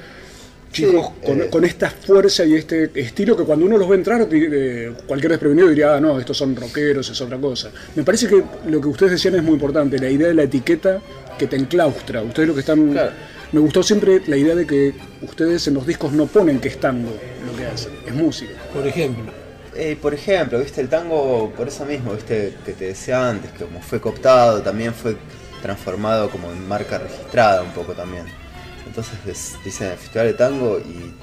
chicos, 0.74 1.06
Sí, 1.06 1.26
con, 1.26 1.40
eh. 1.40 1.48
con 1.50 1.64
esta 1.64 1.88
fuerza 1.88 2.44
y 2.44 2.54
este 2.54 2.90
estilo 2.94 3.36
que 3.36 3.44
cuando 3.44 3.64
uno 3.64 3.78
los 3.78 3.88
ve 3.88 3.96
entrar, 3.96 4.28
eh, 4.30 4.92
cualquier 5.06 5.32
desprevenido 5.32 5.68
diría, 5.68 5.94
ah, 5.94 6.00
no, 6.00 6.18
estos 6.18 6.36
son 6.36 6.54
rockeros, 6.54 7.08
es 7.08 7.20
otra 7.20 7.38
cosa. 7.38 7.70
Me 7.94 8.02
parece 8.02 8.28
que 8.28 8.42
lo 8.66 8.80
que 8.80 8.88
ustedes 8.88 9.12
decían 9.12 9.36
es 9.36 9.42
muy 9.42 9.54
importante, 9.54 9.98
la 9.98 10.10
idea 10.10 10.28
de 10.28 10.34
la 10.34 10.42
etiqueta 10.42 11.00
que 11.38 11.46
te 11.46 11.56
enclaustra. 11.56 12.22
Ustedes 12.22 12.48
lo 12.48 12.54
que 12.54 12.60
están... 12.60 12.92
Claro. 12.92 13.12
Me 13.52 13.60
gustó 13.60 13.84
siempre 13.84 14.20
la 14.26 14.36
idea 14.36 14.56
de 14.56 14.66
que 14.66 14.94
ustedes 15.22 15.68
en 15.68 15.74
los 15.74 15.86
discos 15.86 16.12
no 16.12 16.26
ponen 16.26 16.58
que 16.58 16.68
es 16.68 16.80
tango 16.80 17.12
lo 17.46 17.56
que 17.56 17.66
hacen, 17.66 17.92
es 18.04 18.12
música. 18.12 18.52
Por 18.72 18.84
ejemplo. 18.84 19.32
Eh, 19.76 19.96
por 20.00 20.12
ejemplo, 20.12 20.58
viste, 20.58 20.80
el 20.80 20.88
tango, 20.88 21.52
por 21.56 21.68
eso 21.68 21.84
mismo, 21.84 22.14
viste, 22.14 22.54
que 22.64 22.72
te 22.72 22.86
decía 22.86 23.28
antes, 23.28 23.52
que 23.52 23.64
como 23.64 23.80
fue 23.80 24.00
cooptado, 24.00 24.60
también 24.60 24.92
fue 24.92 25.16
transformado 25.62 26.30
como 26.30 26.50
en 26.50 26.66
marca 26.66 26.98
registrada 26.98 27.62
un 27.62 27.70
poco 27.70 27.92
también. 27.92 28.24
Entonces 28.96 29.56
dicen 29.64 29.90
el 29.90 29.98
festival 29.98 30.28
de 30.28 30.34
tango 30.34 30.78
y, 30.78 31.16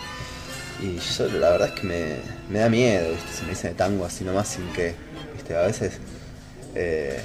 y 0.85 0.99
yo 0.99 1.27
la 1.39 1.51
verdad 1.51 1.69
es 1.69 1.79
que 1.79 1.87
me, 1.87 2.15
me 2.49 2.59
da 2.59 2.67
miedo, 2.67 3.11
viste, 3.11 3.31
si 3.33 3.43
me 3.43 3.51
dicen 3.51 3.71
de 3.71 3.77
tango 3.77 4.03
así 4.03 4.25
nomás 4.25 4.49
sin 4.49 4.67
que, 4.73 4.93
viste, 5.33 5.55
a 5.55 5.61
veces 5.61 5.93
eh, 6.75 7.21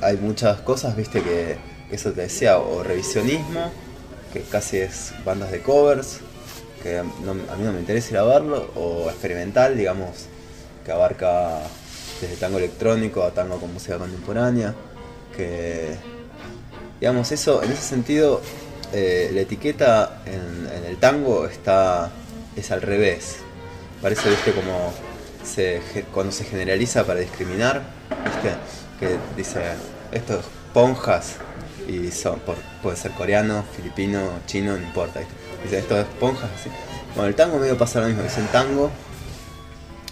hay 0.00 0.16
muchas 0.16 0.60
cosas, 0.62 0.96
viste, 0.96 1.22
que, 1.22 1.58
eso 1.92 2.10
te 2.10 2.22
decía, 2.22 2.58
o 2.58 2.82
revisionismo, 2.82 3.70
que 4.32 4.40
casi 4.42 4.78
es 4.78 5.12
bandas 5.24 5.52
de 5.52 5.60
covers, 5.60 6.18
que 6.82 6.98
a 6.98 7.04
mí 7.04 7.10
no 7.24 7.72
me 7.72 7.78
interesa 7.78 8.10
ir 8.10 8.18
a 8.18 8.24
verlo, 8.24 8.72
o 8.74 9.08
experimental, 9.08 9.76
digamos, 9.76 10.26
que 10.84 10.90
abarca 10.90 11.60
desde 12.20 12.34
tango 12.34 12.58
electrónico 12.58 13.22
a 13.22 13.30
tango 13.30 13.60
con 13.60 13.72
música 13.72 13.96
contemporánea, 13.96 14.74
que, 15.36 15.94
digamos, 16.98 17.30
eso, 17.30 17.62
en 17.62 17.70
ese 17.70 17.82
sentido, 17.82 18.42
eh, 18.92 19.30
la 19.32 19.40
etiqueta 19.40 20.22
en, 20.26 20.84
el 20.86 20.96
tango 20.98 21.46
está 21.46 22.10
es 22.56 22.70
al 22.70 22.82
revés. 22.82 23.36
Parece, 24.00 24.30
viste, 24.30 24.52
como 24.52 24.92
se, 25.44 25.80
cuando 26.12 26.32
se 26.32 26.44
generaliza 26.44 27.04
para 27.04 27.20
discriminar, 27.20 27.82
viste, 28.24 28.54
que 28.98 29.16
dice 29.36 29.60
estos 30.12 30.44
ponjas 30.72 31.36
y 31.86 32.10
son, 32.10 32.40
puede 32.82 32.96
ser 32.96 33.12
coreano, 33.12 33.64
filipino, 33.76 34.30
chino, 34.46 34.76
no 34.76 34.82
importa. 34.82 35.20
Dice 35.62 35.78
estos 35.78 35.98
esponjas 35.98 36.50
así. 36.58 36.70
Bueno, 37.14 37.28
el 37.28 37.34
tango 37.34 37.58
medio 37.58 37.76
pasa 37.76 38.00
lo 38.00 38.08
mismo, 38.08 38.22
dicen 38.22 38.46
tango 38.48 38.90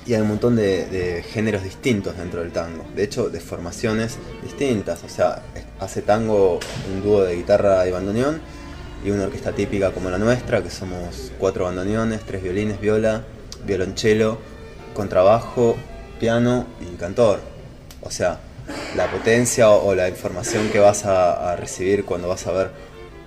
y 0.06 0.14
hay 0.14 0.20
un 0.20 0.28
montón 0.28 0.54
de, 0.54 1.24
géneros 1.32 1.64
distintos 1.64 2.16
dentro 2.16 2.40
del 2.40 2.52
tango. 2.52 2.84
De 2.94 3.02
hecho, 3.02 3.28
de 3.28 3.40
formaciones 3.40 4.18
distintas. 4.42 5.02
O 5.02 5.08
sea, 5.08 5.42
hace 5.80 6.02
tango 6.02 6.60
un 6.92 7.02
dúo 7.02 7.22
de 7.22 7.34
guitarra 7.34 7.86
y 7.88 7.90
bandoneón 7.90 8.40
y 9.06 9.10
una 9.10 9.24
orquesta 9.24 9.52
típica 9.52 9.92
como 9.92 10.10
la 10.10 10.18
nuestra, 10.18 10.62
que 10.62 10.70
somos 10.70 11.32
cuatro 11.38 11.64
bandoneones, 11.64 12.22
tres 12.22 12.42
violines, 12.42 12.80
viola, 12.80 13.22
violonchelo, 13.64 14.38
contrabajo, 14.94 15.76
piano 16.18 16.66
y 16.80 16.96
cantor. 16.96 17.40
O 18.02 18.10
sea, 18.10 18.40
la 18.96 19.10
potencia 19.10 19.70
o, 19.70 19.94
la 19.94 20.08
información 20.08 20.68
que 20.70 20.80
vas 20.80 21.06
a, 21.06 21.56
recibir 21.56 22.04
cuando 22.04 22.28
vas 22.28 22.46
a 22.46 22.52
ver 22.52 22.70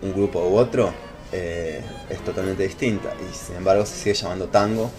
un 0.02 0.14
grupo 0.14 0.46
u 0.48 0.58
otro 0.58 0.92
eh, 1.32 1.82
es 2.10 2.20
totalmente 2.26 2.64
distinta. 2.64 3.14
Y 3.20 3.34
sin 3.34 3.56
embargo 3.56 3.86
se 3.86 3.96
sigue 3.96 4.14
llamando 4.14 4.48
tango 4.48 4.92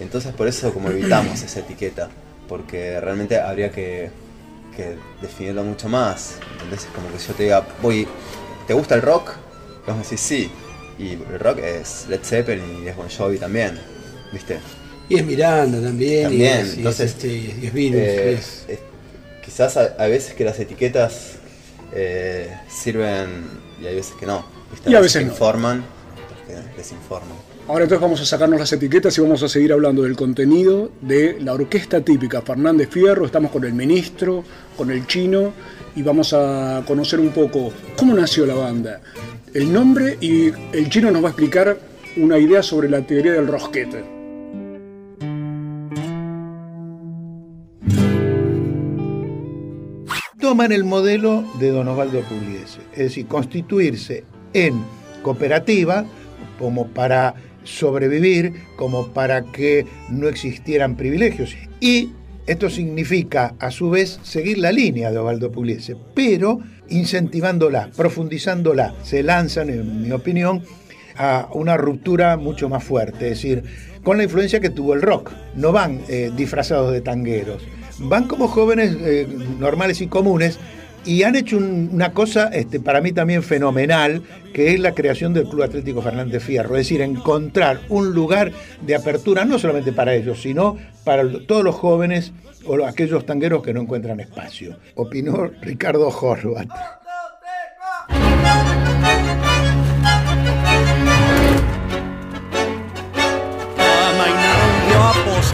entonces 0.00 0.32
por 0.32 0.46
eso 0.46 0.72
como 0.72 0.90
evitamos 0.90 1.42
esa 1.42 1.60
etiqueta, 1.60 2.08
porque 2.48 3.00
realmente 3.00 3.38
habría 3.38 3.70
que, 3.70 4.10
definirlo 5.20 5.64
mucho 5.64 5.88
más. 5.88 6.36
Entonces 6.62 6.86
es 6.86 6.94
como 6.94 7.10
que 7.10 7.18
yo 7.18 7.34
te 7.34 7.42
diga, 7.42 7.66
voy, 7.82 8.06
¿te 8.68 8.74
gusta 8.74 8.94
el 8.94 9.02
rock? 9.02 9.32
Vamos 9.88 10.06
a 10.06 10.10
decir 10.10 10.18
sí. 10.18 10.50
Y 10.98 11.12
el 11.12 11.38
rock 11.38 11.58
es 11.58 12.06
Led 12.08 12.20
Zeppelin 12.22 12.84
y 12.84 12.88
es 12.88 12.96
Bon 12.96 13.08
Jovi 13.08 13.38
también, 13.38 13.78
¿viste? 14.32 14.58
Y 15.08 15.16
es 15.16 15.24
Miranda 15.24 15.80
también. 15.80 16.24
También, 16.24 16.58
y 16.58 16.68
es, 16.68 16.76
entonces. 16.76 17.12
Este, 17.12 17.28
y 17.28 17.60
es, 17.62 17.72
Virus, 17.72 18.00
eh, 18.68 18.80
quizás 19.44 19.76
hay 19.76 20.10
veces 20.10 20.34
que 20.34 20.44
las 20.44 20.58
etiquetas 20.58 21.36
eh, 21.94 22.52
sirven 22.68 23.46
y 23.80 23.86
hay 23.86 23.94
veces 23.94 24.14
que 24.18 24.26
no. 24.26 24.44
Y 24.86 24.94
a 24.94 25.00
veces, 25.00 25.22
informan, 25.22 25.84
que 26.46 26.54
desinforman. 26.76 27.48
Ahora 27.68 27.84
entonces 27.84 28.00
vamos 28.00 28.20
a 28.22 28.24
sacarnos 28.24 28.58
las 28.58 28.72
etiquetas 28.72 29.16
y 29.18 29.20
vamos 29.20 29.42
a 29.42 29.48
seguir 29.48 29.72
hablando 29.74 30.02
del 30.02 30.16
contenido 30.16 30.90
de 31.02 31.38
la 31.40 31.52
orquesta 31.52 32.00
típica 32.00 32.40
Fernández 32.40 32.88
Fierro. 32.90 33.26
Estamos 33.26 33.50
con 33.50 33.64
el 33.64 33.74
ministro, 33.74 34.42
con 34.76 34.90
el 34.90 35.06
chino 35.06 35.52
y 35.94 36.02
vamos 36.02 36.32
a 36.32 36.82
conocer 36.86 37.20
un 37.20 37.30
poco 37.30 37.72
cómo 37.96 38.14
nació 38.14 38.46
la 38.46 38.54
banda, 38.54 39.00
el 39.58 39.72
nombre 39.72 40.16
y 40.20 40.52
el 40.72 40.88
chino 40.88 41.10
nos 41.10 41.20
va 41.20 41.28
a 41.28 41.30
explicar 41.30 41.76
una 42.16 42.38
idea 42.38 42.62
sobre 42.62 42.88
la 42.88 43.02
teoría 43.02 43.32
del 43.32 43.48
rosquete. 43.48 44.04
Toman 50.40 50.70
el 50.70 50.84
modelo 50.84 51.42
de 51.58 51.70
Don 51.70 51.88
Osvaldo 51.88 52.20
Pugliese, 52.20 52.82
es 52.92 52.98
decir, 52.98 53.26
constituirse 53.26 54.22
en 54.52 54.80
cooperativa 55.22 56.06
como 56.60 56.86
para 56.86 57.34
sobrevivir 57.64 58.52
como 58.76 59.08
para 59.08 59.42
que 59.42 59.86
no 60.08 60.28
existieran 60.28 60.96
privilegios. 60.96 61.56
Y 61.80 62.10
esto 62.46 62.70
significa, 62.70 63.56
a 63.58 63.72
su 63.72 63.90
vez, 63.90 64.20
seguir 64.22 64.58
la 64.58 64.70
línea 64.70 65.10
de 65.10 65.18
Ovaldo 65.18 65.50
Pugliese, 65.50 65.96
pero 66.14 66.60
incentivándola, 66.90 67.90
profundizándola. 67.96 68.94
Se 69.02 69.22
lanzan, 69.22 69.70
en 69.70 70.02
mi 70.02 70.12
opinión, 70.12 70.62
a 71.16 71.48
una 71.52 71.76
ruptura 71.76 72.36
mucho 72.36 72.68
más 72.68 72.84
fuerte, 72.84 73.30
es 73.30 73.42
decir, 73.42 73.64
con 74.04 74.16
la 74.16 74.24
influencia 74.24 74.60
que 74.60 74.70
tuvo 74.70 74.94
el 74.94 75.02
rock. 75.02 75.32
No 75.54 75.72
van 75.72 76.00
eh, 76.08 76.30
disfrazados 76.34 76.92
de 76.92 77.00
tangueros, 77.00 77.62
van 77.98 78.28
como 78.28 78.48
jóvenes 78.48 78.96
eh, 79.00 79.26
normales 79.58 80.00
y 80.00 80.06
comunes 80.06 80.58
y 81.08 81.22
han 81.22 81.36
hecho 81.36 81.56
una 81.56 82.12
cosa 82.12 82.50
este, 82.52 82.80
para 82.80 83.00
mí 83.00 83.12
también 83.12 83.42
fenomenal, 83.42 84.22
que 84.52 84.74
es 84.74 84.80
la 84.80 84.92
creación 84.92 85.32
del 85.32 85.48
Club 85.48 85.62
Atlético 85.62 86.02
Fernández 86.02 86.44
Fierro, 86.44 86.76
es 86.76 86.86
decir, 86.86 87.00
encontrar 87.00 87.80
un 87.88 88.12
lugar 88.12 88.52
de 88.82 88.94
apertura 88.94 89.46
no 89.46 89.58
solamente 89.58 89.90
para 89.90 90.14
ellos, 90.14 90.42
sino 90.42 90.76
para 91.04 91.24
todos 91.46 91.64
los 91.64 91.74
jóvenes 91.74 92.34
o 92.66 92.84
aquellos 92.84 93.24
tangueros 93.24 93.62
que 93.62 93.72
no 93.72 93.80
encuentran 93.80 94.20
espacio. 94.20 94.76
Opinó 94.96 95.50
Ricardo 95.62 96.08
Horvat. 96.08 96.68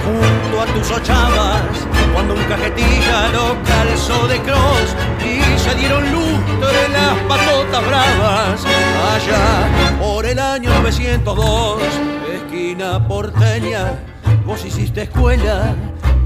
junto 0.04 0.60
a 0.60 0.66
tus 0.66 0.90
ochavas 0.90 1.93
cuando 2.14 2.34
un 2.34 2.44
cajetilla 2.44 3.28
lo 3.32 3.56
calzó 3.64 4.26
de 4.28 4.40
cross 4.40 4.96
y 5.20 5.58
se 5.58 5.74
dieron 5.74 6.02
lustre 6.12 6.88
las 6.90 7.18
patotas 7.28 7.86
bravas. 7.86 8.64
Allá 9.12 9.98
por 10.00 10.24
el 10.24 10.38
año 10.38 10.70
902, 10.80 11.82
esquina 12.34 13.06
porteña, 13.06 13.98
vos 14.46 14.64
hiciste 14.64 15.02
escuela 15.02 15.74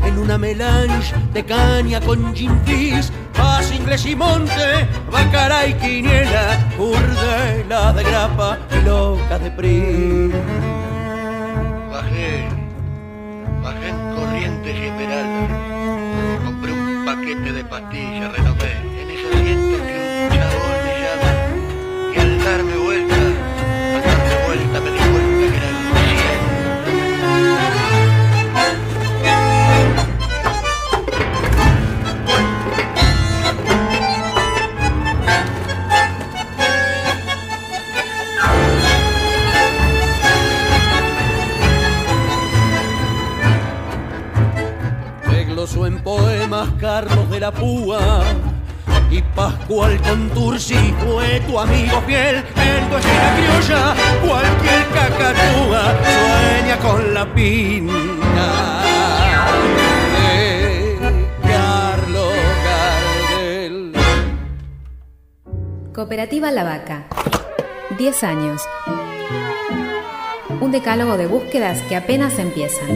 en 0.04 0.18
una 0.18 0.38
melange 0.38 1.14
de 1.32 1.44
caña 1.44 2.00
con 2.00 2.34
gin 2.34 2.60
fizz, 2.64 3.10
paz 3.36 3.72
inglés 3.72 4.04
y 4.06 4.14
monte, 4.14 4.88
bacara 5.10 5.66
y 5.66 5.74
quiniela, 5.74 6.58
urdela 6.78 7.92
de 7.92 8.04
grapa 8.04 8.58
y 8.70 8.84
loca 8.84 9.38
de 9.38 9.50
pri. 9.50 10.32
Bajé, 11.90 12.48
bajé 13.62 13.88
en 13.88 14.14
Corrientes 14.14 14.76
y 14.76 15.77
Esmeralda 16.18 17.04
paquete 17.04 17.52
de 17.52 17.64
pastillas 17.64 18.32
renové. 18.32 18.72
En 19.00 19.10
ese 19.10 19.28
asiento 19.34 19.67
poemas 46.58 46.80
Carlos 46.80 47.30
de 47.30 47.40
la 47.40 47.52
Púa 47.52 48.22
y 49.10 49.22
Pascual 49.22 50.00
Contursi 50.02 50.94
fue 51.04 51.40
tu 51.40 51.58
amigo 51.58 52.00
fiel 52.02 52.36
en 52.36 52.88
tu 52.88 52.96
esquina 52.96 53.36
criolla. 53.36 53.94
Cualquier 54.20 54.86
cacatúa 54.88 55.94
sueña 56.04 56.78
con 56.78 57.14
la 57.14 57.34
pinta 57.34 58.82
de 60.14 60.98
Carlos 61.42 62.34
Gardel. 62.64 63.92
Cooperativa 65.94 66.50
La 66.50 66.64
Vaca. 66.64 67.06
10 67.96 68.24
años. 68.24 68.62
Un 70.60 70.70
decálogo 70.72 71.16
de 71.16 71.26
búsquedas 71.26 71.80
que 71.82 71.96
apenas 71.96 72.38
empiezan. 72.38 72.88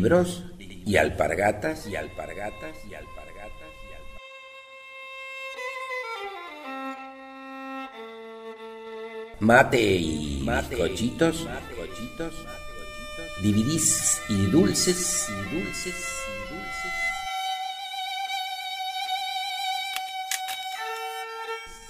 Libros 0.00 0.44
y 0.58 0.96
alpargatas 0.96 1.86
y 1.86 1.94
alpargatas 1.94 2.74
y 2.88 2.94
alpargatas 2.94 3.74
y 3.84 3.92
alpargatas. 3.92 4.30
Mate 9.40 9.96
y 9.96 10.42
Mate 10.42 10.78
cochitos, 10.78 11.46
cochitos, 11.76 12.34
dividís 13.42 14.22
y 14.30 14.46
dulces. 14.46 15.28
Y 15.28 15.54
dulces 15.54 16.19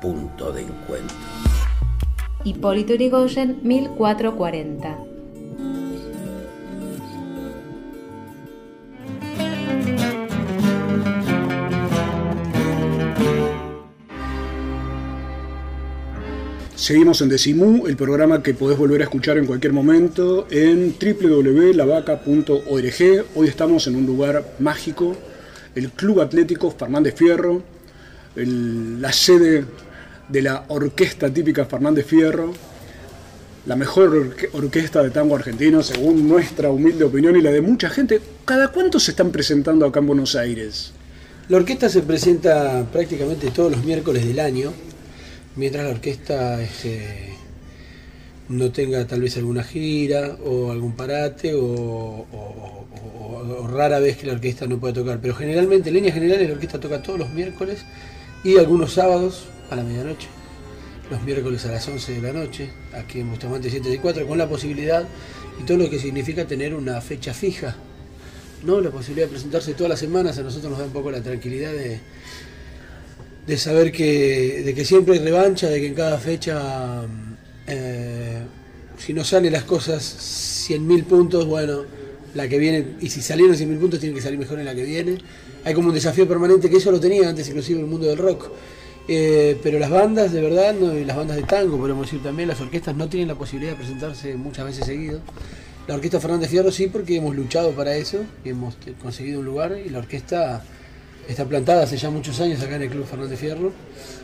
Punto 0.00 0.52
de 0.52 0.62
encuentro. 0.62 1.16
Hipólito 2.44 2.94
Yrigoyen, 2.94 3.60
1440. 3.62 4.96
Seguimos 16.76 17.20
en 17.22 17.28
Decimú, 17.28 17.86
el 17.88 17.96
programa 17.96 18.42
que 18.42 18.54
podés 18.54 18.78
volver 18.78 19.00
a 19.00 19.04
escuchar 19.04 19.36
en 19.36 19.46
cualquier 19.46 19.72
momento 19.72 20.46
en 20.50 20.94
www.lavaca.org. 20.98 23.24
Hoy 23.34 23.48
estamos 23.48 23.86
en 23.88 23.96
un 23.96 24.06
lugar 24.06 24.54
mágico, 24.60 25.16
el 25.74 25.90
Club 25.90 26.20
Atlético 26.20 26.70
Fernández 26.70 27.16
Fierro, 27.16 27.62
el- 28.36 29.02
la 29.02 29.12
sede 29.12 29.64
de 30.28 30.42
la 30.42 30.64
orquesta 30.68 31.30
típica 31.32 31.64
Fernández 31.64 32.06
Fierro, 32.06 32.52
la 33.66 33.76
mejor 33.76 34.10
orque- 34.14 34.48
orquesta 34.52 35.02
de 35.02 35.10
tango 35.10 35.36
argentino, 35.36 35.82
según 35.82 36.28
nuestra 36.28 36.70
humilde 36.70 37.04
opinión 37.04 37.36
y 37.36 37.42
la 37.42 37.50
de 37.50 37.60
mucha 37.60 37.88
gente. 37.90 38.20
¿Cada 38.44 38.68
cuánto 38.72 38.98
se 39.00 39.10
están 39.12 39.30
presentando 39.30 39.86
acá 39.86 40.00
en 40.00 40.06
Buenos 40.06 40.34
Aires? 40.36 40.92
La 41.48 41.56
orquesta 41.58 41.88
se 41.88 42.02
presenta 42.02 42.86
prácticamente 42.92 43.50
todos 43.50 43.72
los 43.72 43.84
miércoles 43.84 44.26
del 44.26 44.38
año, 44.40 44.72
mientras 45.56 45.84
la 45.84 45.90
orquesta 45.90 46.62
este, 46.62 47.34
no 48.48 48.70
tenga 48.70 49.06
tal 49.06 49.20
vez 49.22 49.36
alguna 49.36 49.64
gira 49.64 50.36
o 50.44 50.70
algún 50.70 50.92
parate 50.92 51.54
o- 51.54 52.26
o 52.32 53.66
rara 53.68 53.98
vez 53.98 54.16
que 54.18 54.26
la 54.26 54.34
orquesta 54.34 54.66
no 54.66 54.78
pueda 54.78 54.94
tocar. 54.94 55.18
Pero 55.20 55.34
generalmente, 55.34 55.88
en 55.88 55.94
líneas 55.96 56.14
generales, 56.14 56.48
la 56.48 56.54
orquesta 56.54 56.78
toca 56.80 57.02
todos 57.02 57.18
los 57.18 57.30
miércoles 57.30 57.78
y 58.44 58.56
algunos 58.56 58.92
sábados 58.94 59.44
a 59.70 59.76
la 59.76 59.82
medianoche, 59.82 60.28
los 61.10 61.22
miércoles 61.22 61.64
a 61.66 61.72
las 61.72 61.86
11 61.88 62.20
de 62.20 62.22
la 62.22 62.32
noche, 62.32 62.70
aquí 62.92 63.20
en 63.20 63.30
Bustamante 63.30 63.70
764, 63.70 64.26
con 64.26 64.38
la 64.38 64.48
posibilidad 64.48 65.06
y 65.60 65.64
todo 65.64 65.78
lo 65.78 65.90
que 65.90 65.98
significa 65.98 66.46
tener 66.46 66.74
una 66.74 67.00
fecha 67.00 67.34
fija. 67.34 67.76
¿no? 68.64 68.80
La 68.80 68.90
posibilidad 68.90 69.26
de 69.26 69.32
presentarse 69.32 69.74
todas 69.74 69.90
las 69.90 70.00
semanas 70.00 70.38
a 70.38 70.42
nosotros 70.42 70.70
nos 70.70 70.78
da 70.78 70.86
un 70.86 70.92
poco 70.92 71.10
la 71.10 71.22
tranquilidad 71.22 71.72
de, 71.72 72.00
de 73.46 73.56
saber 73.56 73.92
que, 73.92 74.62
de 74.64 74.74
que 74.74 74.84
siempre 74.84 75.14
hay 75.14 75.20
revancha, 75.20 75.68
de 75.68 75.80
que 75.80 75.86
en 75.86 75.94
cada 75.94 76.18
fecha, 76.18 77.06
eh, 77.66 78.42
si 78.98 79.14
no 79.14 79.24
salen 79.24 79.52
las 79.52 79.64
cosas 79.64 80.68
100.000 80.68 81.04
puntos, 81.04 81.46
bueno, 81.46 81.84
la 82.34 82.48
que 82.48 82.58
viene, 82.58 82.96
y 83.00 83.08
si 83.08 83.22
salieron 83.22 83.56
100.000 83.56 83.78
puntos, 83.78 84.00
tienen 84.00 84.16
que 84.16 84.22
salir 84.22 84.38
mejor 84.38 84.58
en 84.58 84.66
la 84.66 84.74
que 84.74 84.84
viene. 84.84 85.18
Hay 85.64 85.74
como 85.74 85.88
un 85.88 85.94
desafío 85.94 86.28
permanente 86.28 86.68
que 86.68 86.76
eso 86.76 86.90
lo 86.90 87.00
tenía 87.00 87.28
antes, 87.28 87.48
inclusive 87.48 87.80
el 87.80 87.86
mundo 87.86 88.06
del 88.06 88.18
rock. 88.18 88.50
Eh, 89.10 89.58
pero 89.62 89.78
las 89.78 89.88
bandas, 89.88 90.32
de 90.32 90.42
verdad, 90.42 90.74
no, 90.74 90.94
y 90.94 91.04
las 91.04 91.16
bandas 91.16 91.36
de 91.36 91.42
tango, 91.42 91.78
podemos 91.78 92.06
decir 92.06 92.22
también, 92.22 92.48
las 92.48 92.60
orquestas 92.60 92.94
no 92.94 93.08
tienen 93.08 93.28
la 93.28 93.34
posibilidad 93.34 93.72
de 93.72 93.78
presentarse 93.78 94.36
muchas 94.36 94.66
veces 94.66 94.84
seguido. 94.84 95.20
La 95.86 95.94
Orquesta 95.94 96.20
Fernández 96.20 96.50
Fierro 96.50 96.70
sí, 96.70 96.88
porque 96.88 97.16
hemos 97.16 97.34
luchado 97.34 97.70
para 97.70 97.96
eso 97.96 98.20
y 98.44 98.50
hemos 98.50 98.76
conseguido 99.00 99.40
un 99.40 99.46
lugar 99.46 99.78
y 99.82 99.88
la 99.88 100.00
orquesta 100.00 100.62
está 101.28 101.44
plantada 101.44 101.82
hace 101.84 101.96
ya 101.96 102.08
muchos 102.10 102.40
años 102.40 102.60
acá 102.62 102.76
en 102.76 102.82
el 102.82 102.88
Club 102.88 103.04
Fernández 103.06 103.38
Fierro. 103.38 103.70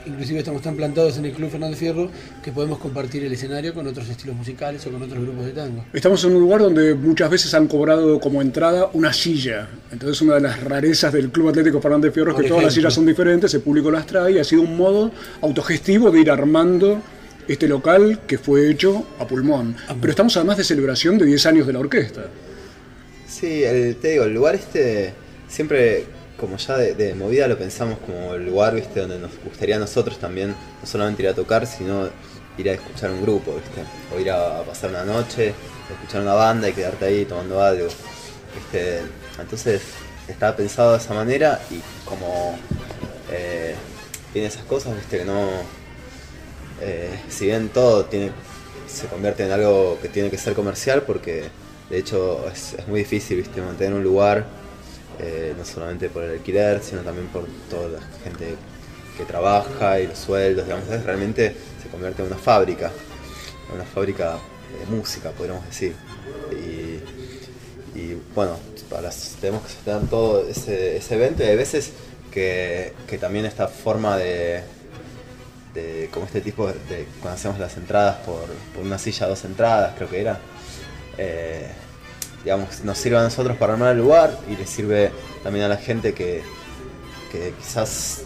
Inclusive 0.06 0.38
estamos 0.38 0.62
tan 0.62 0.74
plantados 0.74 1.16
en 1.18 1.26
el 1.26 1.32
Club 1.32 1.50
Fernández 1.50 1.78
Fierro 1.78 2.10
que 2.42 2.50
podemos 2.50 2.78
compartir 2.78 3.24
el 3.24 3.32
escenario 3.32 3.74
con 3.74 3.86
otros 3.86 4.08
estilos 4.08 4.34
musicales 4.36 4.86
o 4.86 4.90
con 4.90 5.02
otros 5.02 5.22
grupos 5.22 5.44
de 5.46 5.52
tango. 5.52 5.84
Estamos 5.92 6.24
en 6.24 6.34
un 6.34 6.40
lugar 6.40 6.60
donde 6.60 6.94
muchas 6.94 7.28
veces 7.30 7.52
han 7.54 7.68
cobrado 7.68 8.18
como 8.20 8.40
entrada 8.42 8.88
una 8.94 9.12
silla. 9.12 9.68
Entonces 9.92 10.20
una 10.22 10.34
de 10.36 10.40
las 10.40 10.62
rarezas 10.62 11.12
del 11.12 11.30
Club 11.30 11.50
Atlético 11.50 11.80
Fernández 11.80 12.12
Fierro 12.12 12.30
es 12.30 12.34
Por 12.36 12.42
que 12.44 12.48
todas 12.48 12.64
las 12.64 12.74
sillas 12.74 12.94
son 12.94 13.06
diferentes, 13.06 13.52
el 13.54 13.60
público 13.60 13.90
las 13.90 14.06
trae 14.06 14.32
y 14.32 14.38
ha 14.38 14.44
sido 14.44 14.62
un 14.62 14.76
modo 14.76 15.10
autogestivo 15.42 16.10
de 16.10 16.20
ir 16.20 16.30
armando 16.30 17.00
este 17.46 17.68
local 17.68 18.20
que 18.26 18.38
fue 18.38 18.70
hecho 18.70 19.06
a 19.18 19.26
pulmón. 19.26 19.76
Pero 20.00 20.10
estamos 20.10 20.34
además 20.38 20.56
de 20.56 20.64
celebración 20.64 21.18
de 21.18 21.26
10 21.26 21.44
años 21.46 21.66
de 21.66 21.74
la 21.74 21.80
orquesta. 21.80 22.24
Sí, 23.28 23.62
el- 23.64 23.96
te 23.96 24.12
digo, 24.12 24.24
el 24.24 24.32
lugar 24.32 24.54
este 24.54 25.12
siempre 25.48 26.04
como 26.38 26.56
ya 26.56 26.76
de, 26.76 27.14
movida 27.14 27.46
lo 27.48 27.56
pensamos 27.56 27.98
como 27.98 28.34
el 28.34 28.46
lugar, 28.46 28.74
viste, 28.74 29.00
donde 29.00 29.18
nos 29.18 29.30
gustaría 29.44 29.76
a 29.76 29.78
nosotros 29.78 30.18
también 30.18 30.50
no 30.50 30.86
solamente 30.86 31.22
ir 31.22 31.28
a 31.28 31.34
tocar, 31.34 31.66
sino 31.66 32.08
ir 32.58 32.68
a 32.68 32.72
escuchar 32.72 33.10
un 33.10 33.22
grupo, 33.22 33.54
viste, 33.54 33.82
o 34.14 34.20
ir 34.20 34.30
a, 34.30 34.62
pasar 34.62 34.90
una 34.90 35.04
noche, 35.04 35.54
escuchar 35.92 36.22
una 36.22 36.34
banda 36.34 36.68
y 36.68 36.72
quedarte 36.72 37.04
ahí 37.04 37.24
tomando 37.24 37.62
algo. 37.62 37.88
Entonces 39.38 39.82
estaba 40.28 40.56
pensado 40.56 40.92
de 40.92 40.98
esa 40.98 41.14
manera 41.14 41.60
y 41.70 41.80
como 42.04 42.56
eh, 43.30 43.74
tiene 44.32 44.48
esas 44.48 44.64
cosas, 44.64 44.96
viste, 44.96 45.18
que 45.18 45.24
no, 45.24 45.48
eh, 46.80 47.10
si 47.28 47.46
bien 47.46 47.68
todo 47.68 48.04
tiene, 48.06 48.32
se 48.88 49.06
convierte 49.06 49.44
en 49.44 49.52
algo 49.52 49.98
que 50.02 50.08
tiene 50.08 50.30
que 50.30 50.38
ser 50.38 50.54
comercial, 50.54 51.02
porque 51.02 51.44
de 51.90 51.98
hecho 51.98 52.44
es, 52.52 52.74
es 52.74 52.88
muy 52.88 53.00
difícil 53.00 53.38
¿viste? 53.38 53.60
mantener 53.60 53.94
un 53.94 54.02
lugar, 54.02 54.46
eh, 55.18 55.54
no 55.56 55.64
solamente 55.64 56.08
por 56.08 56.24
el 56.24 56.32
alquiler, 56.32 56.82
sino 56.82 57.02
también 57.02 57.28
por 57.28 57.46
toda 57.70 57.88
la 57.88 58.00
gente 58.22 58.56
que 59.16 59.24
trabaja 59.24 60.00
y 60.00 60.08
los 60.08 60.18
sueldos, 60.18 60.64
digamos, 60.64 60.88
es 60.88 61.04
realmente 61.04 61.54
se 61.82 61.88
convierte 61.88 62.22
en 62.22 62.28
una 62.28 62.38
fábrica, 62.38 62.90
en 63.68 63.74
una 63.76 63.84
fábrica 63.84 64.38
de 64.78 64.96
música, 64.96 65.30
podríamos 65.30 65.64
decir. 65.66 65.94
Y, 67.94 68.14
bueno, 68.34 68.58
para 68.90 69.10
tenemos 69.40 69.62
que 69.62 69.68
sostener 69.68 70.08
todo 70.08 70.48
ese, 70.48 71.00
evento 71.14 71.44
y 71.44 71.46
hay 71.46 71.56
veces 71.56 71.92
que, 72.32 72.92
que 73.06 73.18
también 73.18 73.44
esta 73.46 73.68
forma 73.68 74.16
de, 74.16 74.64
como 76.12 76.26
este 76.26 76.40
tipo 76.40 76.66
de, 76.66 77.06
cuando 77.20 77.38
hacemos 77.38 77.58
las 77.60 77.76
entradas 77.76 78.16
por, 78.26 78.46
por 78.74 78.84
una 78.84 78.98
silla, 78.98 79.28
dos 79.28 79.44
entradas, 79.44 79.94
creo 79.96 80.10
que 80.10 80.20
era. 80.20 80.40
eh, 81.18 81.70
digamos, 82.44 82.84
nos 82.84 82.98
sirve 82.98 83.18
a 83.18 83.22
nosotros 83.22 83.56
para 83.56 83.72
armar 83.72 83.92
el 83.92 83.98
lugar 83.98 84.38
y 84.50 84.56
le 84.56 84.66
sirve 84.66 85.10
también 85.42 85.64
a 85.64 85.68
la 85.68 85.78
gente 85.78 86.12
que, 86.12 86.42
que 87.32 87.54
quizás 87.58 88.22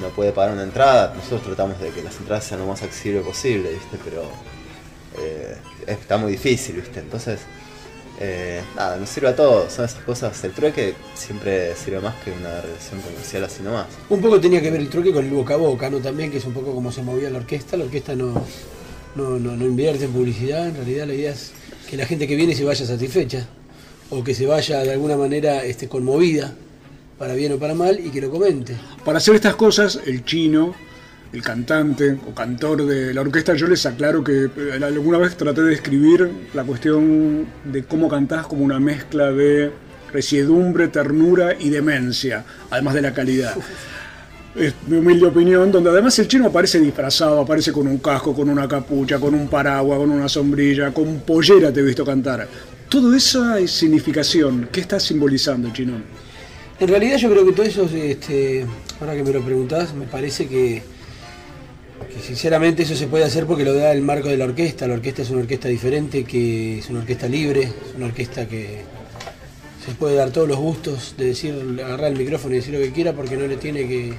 no, 0.00 0.08
puede 0.10 0.32
pagar 0.32 0.52
una 0.52 0.62
entrada. 0.62 1.14
Nosotros 1.14 1.42
tratamos 1.42 1.80
de 1.80 1.90
que 1.90 2.02
las 2.02 2.16
entradas 2.18 2.44
sean 2.44 2.60
lo 2.60 2.66
más 2.66 2.82
accesible 2.82 3.20
posible, 3.20 3.72
¿viste? 3.72 3.98
Pero 4.04 4.22
eh, 5.18 5.56
está 5.86 6.18
muy 6.18 6.32
difícil, 6.32 6.76
¿viste? 6.76 7.00
Entonces, 7.00 7.40
eh, 8.20 8.60
nada, 8.76 8.96
nos 8.96 9.08
sirve 9.08 9.28
a 9.28 9.36
todos, 9.36 9.72
son 9.72 9.86
esas 9.86 10.02
cosas. 10.02 10.44
El 10.44 10.52
trueque 10.52 10.94
siempre 11.14 11.74
sirve 11.76 12.00
más 12.00 12.16
que 12.16 12.32
una 12.32 12.60
relación 12.60 13.00
comercial 13.00 13.44
así 13.44 13.62
nomás. 13.62 13.86
Un 14.10 14.20
poco 14.20 14.38
tenía 14.38 14.60
que 14.60 14.70
ver 14.70 14.80
el 14.80 14.90
truque 14.90 15.12
con 15.12 15.24
el 15.24 15.30
boca 15.30 15.54
a 15.54 15.56
boca, 15.56 15.88
¿no? 15.88 15.98
También, 15.98 16.30
que 16.30 16.38
es 16.38 16.44
un 16.44 16.52
poco 16.52 16.74
como 16.74 16.92
se 16.92 17.02
movía 17.02 17.30
la 17.30 17.38
orquesta. 17.38 17.76
La 17.78 17.84
orquesta 17.84 18.14
no, 18.14 18.44
no, 19.14 19.38
no, 19.38 19.56
no 19.56 19.64
invierte 19.64 20.04
en 20.04 20.12
publicidad, 20.12 20.68
en 20.68 20.76
realidad 20.76 21.06
la 21.06 21.14
idea 21.14 21.32
es 21.32 21.52
que 21.90 21.96
la 21.96 22.06
gente 22.06 22.28
que 22.28 22.36
viene 22.36 22.54
se 22.54 22.62
vaya 22.62 22.86
satisfecha, 22.86 23.48
o 24.10 24.22
que 24.22 24.32
se 24.32 24.46
vaya 24.46 24.84
de 24.84 24.92
alguna 24.92 25.16
manera 25.16 25.64
este, 25.64 25.88
conmovida, 25.88 26.54
para 27.18 27.34
bien 27.34 27.52
o 27.52 27.58
para 27.58 27.74
mal, 27.74 27.98
y 27.98 28.10
que 28.10 28.20
lo 28.20 28.30
comente. 28.30 28.76
Para 29.04 29.18
hacer 29.18 29.34
estas 29.34 29.56
cosas, 29.56 30.00
el 30.06 30.24
chino, 30.24 30.72
el 31.32 31.42
cantante 31.42 32.16
o 32.28 32.32
cantor 32.32 32.86
de 32.86 33.12
la 33.12 33.22
orquesta, 33.22 33.54
yo 33.54 33.66
les 33.66 33.84
aclaro 33.86 34.22
que 34.22 34.44
eh, 34.44 34.80
alguna 34.80 35.18
vez 35.18 35.36
traté 35.36 35.62
de 35.62 35.70
describir 35.70 36.30
la 36.54 36.62
cuestión 36.62 37.46
de 37.64 37.82
cómo 37.82 38.08
cantás 38.08 38.46
como 38.46 38.64
una 38.64 38.78
mezcla 38.78 39.32
de 39.32 39.72
resiedumbre, 40.12 40.86
ternura 40.88 41.56
y 41.58 41.70
demencia, 41.70 42.44
además 42.70 42.94
de 42.94 43.02
la 43.02 43.12
calidad. 43.12 43.56
Es 44.54 44.74
mi 44.88 44.96
humilde 44.96 45.26
opinión, 45.26 45.70
donde 45.70 45.90
además 45.90 46.18
el 46.18 46.26
chino 46.26 46.46
aparece 46.46 46.80
disfrazado, 46.80 47.40
aparece 47.40 47.70
con 47.70 47.86
un 47.86 47.98
casco, 47.98 48.34
con 48.34 48.48
una 48.48 48.66
capucha, 48.66 49.20
con 49.20 49.32
un 49.34 49.46
paraguas, 49.46 49.98
con 50.00 50.10
una 50.10 50.28
sombrilla, 50.28 50.92
con 50.92 51.20
pollera 51.20 51.72
te 51.72 51.80
he 51.80 51.82
visto 51.84 52.04
cantar. 52.04 52.48
Todo 52.88 53.14
eso 53.14 53.54
es 53.54 53.70
significación. 53.70 54.68
¿Qué 54.72 54.80
está 54.80 54.98
simbolizando, 54.98 55.72
chino? 55.72 55.92
En 56.80 56.88
realidad 56.88 57.16
yo 57.18 57.30
creo 57.30 57.46
que 57.46 57.52
todo 57.52 57.64
eso, 57.64 57.88
este, 57.94 58.66
ahora 59.00 59.14
que 59.14 59.22
me 59.22 59.32
lo 59.32 59.40
preguntás, 59.44 59.94
me 59.94 60.06
parece 60.06 60.48
que, 60.48 60.82
que 62.12 62.20
sinceramente 62.20 62.82
eso 62.82 62.96
se 62.96 63.06
puede 63.06 63.22
hacer 63.22 63.46
porque 63.46 63.64
lo 63.64 63.72
da 63.72 63.92
el 63.92 64.02
marco 64.02 64.28
de 64.28 64.36
la 64.36 64.46
orquesta. 64.46 64.88
La 64.88 64.94
orquesta 64.94 65.22
es 65.22 65.30
una 65.30 65.42
orquesta 65.42 65.68
diferente, 65.68 66.24
que 66.24 66.80
es 66.80 66.90
una 66.90 67.00
orquesta 67.00 67.28
libre, 67.28 67.62
es 67.62 67.94
una 67.96 68.06
orquesta 68.06 68.48
que 68.48 68.80
se 69.90 69.94
puede 69.96 70.14
dar 70.16 70.30
todos 70.30 70.48
los 70.48 70.58
gustos 70.58 71.14
de 71.18 71.26
decir, 71.26 71.54
agarrar 71.84 72.12
el 72.12 72.18
micrófono 72.18 72.54
y 72.54 72.58
decir 72.58 72.74
lo 72.74 72.80
que 72.80 72.92
quiera 72.92 73.12
porque 73.12 73.36
no 73.36 73.46
le 73.46 73.56
tiene 73.56 73.86
que, 73.88 74.14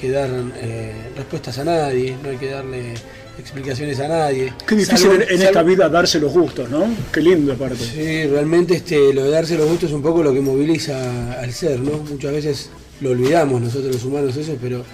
que 0.00 0.10
dar 0.10 0.28
eh, 0.60 0.92
respuestas 1.16 1.58
a 1.58 1.64
nadie, 1.64 2.16
no 2.22 2.30
hay 2.30 2.36
que 2.36 2.50
darle 2.50 2.94
explicaciones 3.38 3.98
a 4.00 4.08
nadie. 4.08 4.52
Qué 4.66 4.74
difícil 4.76 5.08
Salvo- 5.10 5.14
en, 5.14 5.22
en 5.22 5.28
salvo- 5.28 5.42
esta 5.44 5.62
vida 5.62 5.88
darse 5.88 6.20
los 6.20 6.32
gustos, 6.32 6.68
¿no? 6.68 6.84
Qué 7.12 7.20
lindo 7.22 7.52
aparte. 7.54 7.76
Sí, 7.84 8.26
realmente 8.26 8.74
este, 8.74 9.12
lo 9.14 9.24
de 9.24 9.30
darse 9.30 9.56
los 9.56 9.66
gustos 9.68 9.88
es 9.90 9.94
un 9.96 10.02
poco 10.02 10.22
lo 10.22 10.32
que 10.34 10.40
moviliza 10.40 11.40
al 11.40 11.52
ser, 11.52 11.80
¿no? 11.80 11.92
Muchas 11.98 12.32
veces 12.32 12.70
lo 13.00 13.10
olvidamos 13.10 13.60
nosotros 13.62 13.94
los 13.94 14.04
humanos 14.04 14.36
eso, 14.36 14.56
pero 14.60 14.84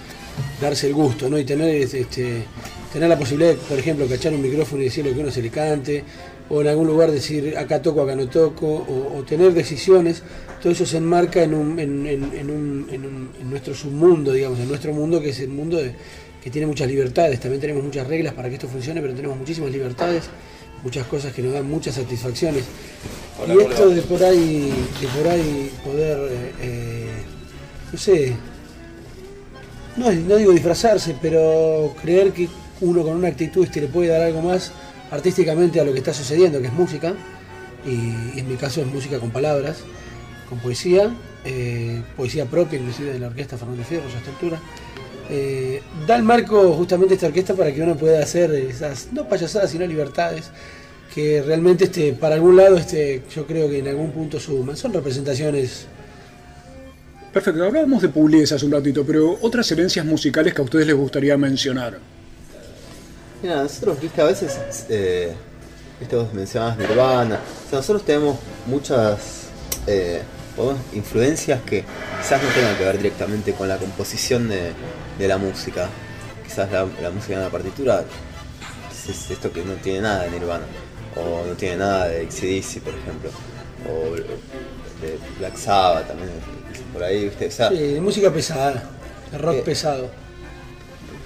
darse 0.61 0.87
el 0.87 0.93
gusto, 0.93 1.29
¿no? 1.29 1.37
Y 1.37 1.43
tener 1.43 1.75
este, 1.75 2.43
tener 2.93 3.09
la 3.09 3.17
posibilidad 3.19 3.51
de, 3.51 3.57
por 3.57 3.77
ejemplo, 3.77 4.07
cachar 4.07 4.33
un 4.33 4.41
micrófono 4.41 4.81
y 4.81 4.85
decir 4.85 5.05
lo 5.05 5.13
que 5.13 5.19
uno 5.19 5.31
se 5.31 5.41
le 5.41 5.49
cante, 5.49 6.03
o 6.49 6.61
en 6.61 6.67
algún 6.67 6.87
lugar 6.87 7.11
decir 7.11 7.57
acá 7.57 7.81
toco, 7.81 8.01
acá 8.01 8.15
no 8.15 8.27
toco, 8.27 8.65
o, 8.67 9.17
o 9.17 9.23
tener 9.23 9.53
decisiones, 9.53 10.23
todo 10.61 10.71
eso 10.71 10.85
se 10.85 10.97
enmarca 10.97 11.43
en, 11.43 11.53
un, 11.53 11.79
en, 11.79 12.05
en- 12.07 12.31
en 12.33 12.49
un- 12.49 12.87
en 12.91 13.05
un- 13.05 13.29
en 13.41 13.49
nuestro 13.49 13.73
submundo, 13.75 14.31
digamos, 14.31 14.59
en 14.59 14.67
nuestro 14.67 14.93
mundo, 14.93 15.21
que 15.21 15.29
es 15.29 15.39
el 15.41 15.49
mundo 15.49 15.77
de, 15.77 15.93
que 16.43 16.49
tiene 16.49 16.67
muchas 16.67 16.87
libertades, 16.87 17.39
también 17.39 17.59
tenemos 17.61 17.83
muchas 17.83 18.07
reglas 18.07 18.33
para 18.33 18.47
que 18.49 18.55
esto 18.55 18.67
funcione, 18.67 19.01
pero 19.01 19.13
tenemos 19.13 19.37
muchísimas 19.37 19.71
libertades, 19.71 20.23
muchas 20.83 21.05
cosas 21.07 21.33
que 21.33 21.41
nos 21.41 21.53
dan 21.53 21.69
muchas 21.69 21.95
satisfacciones. 21.95 22.63
y 23.53 23.57
esto 23.73 23.89
de 23.89 24.01
por 24.03 24.23
ahí, 24.23 24.71
de 25.01 25.07
por 25.07 25.27
ahí 25.27 25.71
poder, 25.83 26.17
eh, 26.31 26.51
eh, 26.61 27.07
no 27.91 27.99
sé, 27.99 28.33
no, 29.97 30.11
no 30.11 30.35
digo 30.37 30.51
disfrazarse, 30.51 31.15
pero 31.21 31.93
creer 32.01 32.31
que 32.31 32.47
uno 32.81 33.03
con 33.03 33.15
una 33.17 33.27
actitud 33.27 33.63
este, 33.65 33.81
le 33.81 33.87
puede 33.87 34.09
dar 34.09 34.21
algo 34.21 34.41
más 34.41 34.71
artísticamente 35.11 35.79
a 35.79 35.83
lo 35.83 35.93
que 35.93 35.99
está 35.99 36.13
sucediendo, 36.13 36.59
que 36.61 36.67
es 36.67 36.73
música, 36.73 37.13
y, 37.85 38.39
en 38.39 38.47
mi 38.47 38.55
caso 38.55 38.81
es 38.81 38.87
música 38.87 39.19
con 39.19 39.31
palabras, 39.31 39.77
con 40.49 40.59
poesía, 40.59 41.09
eh, 41.45 42.01
poesía 42.15 42.45
propia 42.45 42.79
inclusive 42.79 43.13
de 43.13 43.19
la 43.19 43.27
orquesta 43.27 43.57
Fernández 43.57 43.87
Fierro 43.87 44.05
a 44.05 44.17
esta 44.17 44.31
altura. 44.31 44.59
Eh, 45.29 45.81
da 46.07 46.15
el 46.15 46.23
marco 46.23 46.73
justamente 46.73 47.15
esta 47.15 47.27
orquesta 47.27 47.53
para 47.53 47.73
que 47.73 47.81
uno 47.81 47.95
pueda 47.95 48.21
hacer 48.21 48.51
esas, 48.51 49.09
no 49.11 49.27
payasadas, 49.27 49.71
sino 49.71 49.85
libertades, 49.85 50.51
que 51.13 51.41
realmente 51.41 51.85
este, 51.85 52.13
para 52.13 52.35
algún 52.35 52.57
lado 52.57 52.77
este, 52.77 53.23
yo 53.33 53.45
creo 53.45 53.69
que 53.69 53.79
en 53.79 53.87
algún 53.87 54.11
punto 54.11 54.39
suman. 54.39 54.77
Son 54.77 54.93
representaciones 54.93 55.87
Perfecto, 57.37 57.65
hablábamos 57.65 58.01
de 58.01 58.09
Pugliese 58.09 58.55
hace 58.55 58.65
un 58.65 58.71
ratito, 58.71 59.05
pero 59.05 59.37
otras 59.41 59.71
herencias 59.71 60.03
musicales 60.03 60.55
que 60.55 60.61
a 60.61 60.63
ustedes 60.63 60.87
les 60.87 60.95
gustaría 60.95 61.37
mencionar. 61.37 61.99
Mira, 63.41 63.61
nosotros, 63.61 64.01
viste, 64.01 64.21
a 64.21 64.25
veces, 64.25 64.85
eh, 64.89 65.33
viste, 65.99 66.15
vos 66.15 66.33
mencionabas 66.33 66.77
Nirvana, 66.77 67.35
o 67.35 67.69
sea, 67.69 67.79
nosotros 67.79 68.03
tenemos 68.03 68.37
muchas 68.65 69.47
eh, 69.85 70.23
influencias 70.93 71.61
que 71.61 71.83
quizás 72.19 72.41
no 72.41 72.49
tengan 72.49 72.75
que 72.77 72.83
ver 72.83 72.97
directamente 72.97 73.53
con 73.53 73.67
la 73.67 73.77
composición 73.77 74.49
de, 74.49 75.27
la 75.27 75.37
música. 75.37 75.87
Quizás 76.43 76.71
la, 76.71 76.85
música 77.11 77.35
en 77.35 77.41
la 77.41 77.49
partitura 77.49 78.03
es 79.07 79.31
esto 79.31 79.51
que 79.51 79.63
no 79.63 79.73
tiene 79.73 80.01
nada 80.01 80.23
de 80.23 80.31
Nirvana, 80.31 80.65
o 81.15 81.45
no 81.45 81.53
tiene 81.53 81.77
nada 81.77 82.07
de 82.07 82.29
XCDC, 82.29 82.81
por 82.81 82.93
ejemplo, 82.95 83.29
o 83.87 84.15
de 84.15 85.19
Black 85.37 85.57
Sabbath 85.57 86.07
también, 86.07 86.29
por 86.91 87.03
ahí, 87.03 87.25
¿viste? 87.25 87.47
O 87.47 87.51
sea, 87.51 87.69
sí, 87.69 87.99
música 88.01 88.33
pesada, 88.33 88.89
rock 89.37 89.57
eh, 89.57 89.61
pesado. 89.63 90.26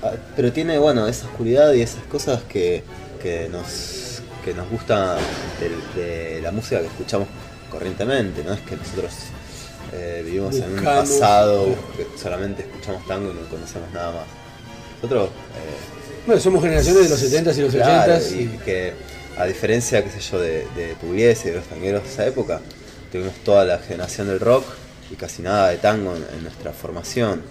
Ah, 0.03 0.13
pero 0.35 0.51
tiene, 0.51 0.77
bueno, 0.77 1.07
esa 1.07 1.27
oscuridad 1.27 1.73
y 1.73 1.81
esas 1.81 2.03
cosas 2.03 2.41
que, 2.43 2.83
que 3.21 3.49
nos, 3.49 4.21
que 4.43 4.53
nos 4.53 4.69
gusta 4.69 5.17
de, 5.95 6.39
la 6.41 6.51
música 6.51 6.79
que 6.81 6.87
escuchamos 6.87 7.27
corrientemente, 7.69 8.43
¿no? 8.43 8.53
Es 8.53 8.61
que 8.61 8.75
nosotros 8.75 9.13
eh, 9.93 10.21
vivimos 10.25 10.55
en 10.55 10.77
un 10.77 10.83
pasado 10.83 11.75
que 11.95 12.07
solamente 12.17 12.63
escuchamos 12.63 13.05
tango 13.07 13.31
y 13.31 13.33
no 13.33 13.47
conocemos 13.49 13.91
nada 13.91 14.11
más. 14.11 14.25
Nosotros... 15.01 15.29
Eh, 15.29 16.01
bueno, 16.25 16.41
somos 16.41 16.61
generaciones 16.61 17.03
de 17.03 17.09
los 17.09 17.21
70s 17.21 17.57
y 17.57 17.61
los 17.61 17.73
80s. 17.73 18.31
Y, 18.39 18.57
que 18.59 18.93
a 19.37 19.45
diferencia, 19.45 20.03
qué 20.03 20.09
sé 20.09 20.19
yo, 20.19 20.39
de, 20.39 20.67
de 20.75 20.95
Pugliese 20.99 21.47
y 21.47 21.51
de 21.51 21.57
los 21.57 21.65
tangueros 21.65 22.03
de 22.03 22.09
esa 22.09 22.27
época, 22.27 22.61
tuvimos 23.11 23.33
toda 23.43 23.65
la 23.65 23.79
generación 23.79 24.27
del 24.27 24.39
rock 24.39 24.63
y 25.11 25.15
casi 25.15 25.41
nada 25.41 25.69
de 25.69 25.77
tango 25.77 26.15
en, 26.15 26.43
nuestra 26.43 26.71
formación. 26.71 27.41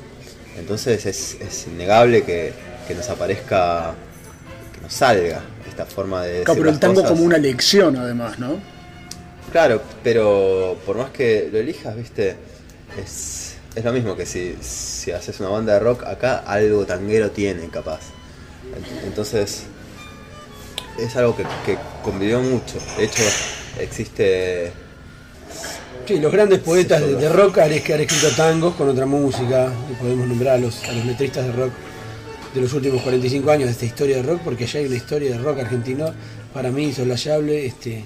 Entonces 0.59 1.07
es, 1.07 1.67
innegable 1.67 2.23
que, 2.25 2.53
nos 2.95 3.09
aparezca, 3.09 3.95
que 4.75 4.81
nos 4.81 4.93
salga 4.93 5.43
esta 5.69 5.87
forma 5.87 6.25
de... 6.25 6.43
Claro, 6.43 6.59
pero 6.59 6.71
el 6.71 6.79
tango 6.79 7.05
como 7.05 7.23
una 7.23 7.39
lección 7.39 7.97
además, 7.97 8.39
¿no? 8.39 8.59
Claro, 9.53 9.83
pero 10.03 10.77
por 10.87 10.97
más 10.97 11.11
que 11.11 11.49
lo 11.53 11.59
elijas, 11.59 11.97
viste, 11.97 12.37
es, 13.01 13.57
lo 13.83 13.93
mismo 13.93 14.17
que 14.17 14.27
si, 14.27 14.57
si 14.61 15.13
haces 15.13 15.41
una 15.41 15.49
banda 15.51 15.75
de 15.75 15.81
rock, 15.81 16.05
acá 16.05 16.39
algo 16.39 16.85
tanguero 16.85 17.31
tiene 17.31 17.69
capaz. 17.69 18.01
Entonces 19.05 19.65
es 20.99 21.17
algo 21.17 21.37
que, 21.37 21.45
que 21.65 21.79
convivió 22.03 22.41
mucho. 22.41 22.79
De 22.97 23.05
hecho, 23.05 23.23
existe 23.79 24.73
Sí, 26.11 26.19
los 26.19 26.33
grandes 26.33 26.59
poetas 26.59 27.01
de, 27.01 27.29
rock 27.29 27.59
han, 27.59 27.71
escrito 27.71 28.31
tangos 28.37 28.75
con 28.75 28.89
otra 28.89 29.07
música, 29.07 29.73
y 29.89 29.95
podemos 29.95 30.27
nombrar 30.27 30.57
a 30.57 30.59
los, 30.59 30.83
a 30.83 30.91
los 30.91 31.07
letristas 31.07 31.47
de 31.47 31.53
rock 31.53 31.71
de 32.53 32.61
los 32.61 32.73
últimos 32.73 33.01
45 33.03 33.49
años 33.49 33.67
de 33.67 33.71
esta 33.71 33.85
historia 33.85 34.17
de 34.17 34.25
rock, 34.25 34.41
porque 34.41 34.67
ya 34.67 34.81
hay 34.81 34.87
una 34.87 34.97
historia 34.97 35.31
de 35.31 35.39
rock 35.39 35.61
argentino, 35.61 36.13
para 36.53 36.73
mí 36.73 36.87
insoslayable, 36.87 37.65
este, 37.65 38.05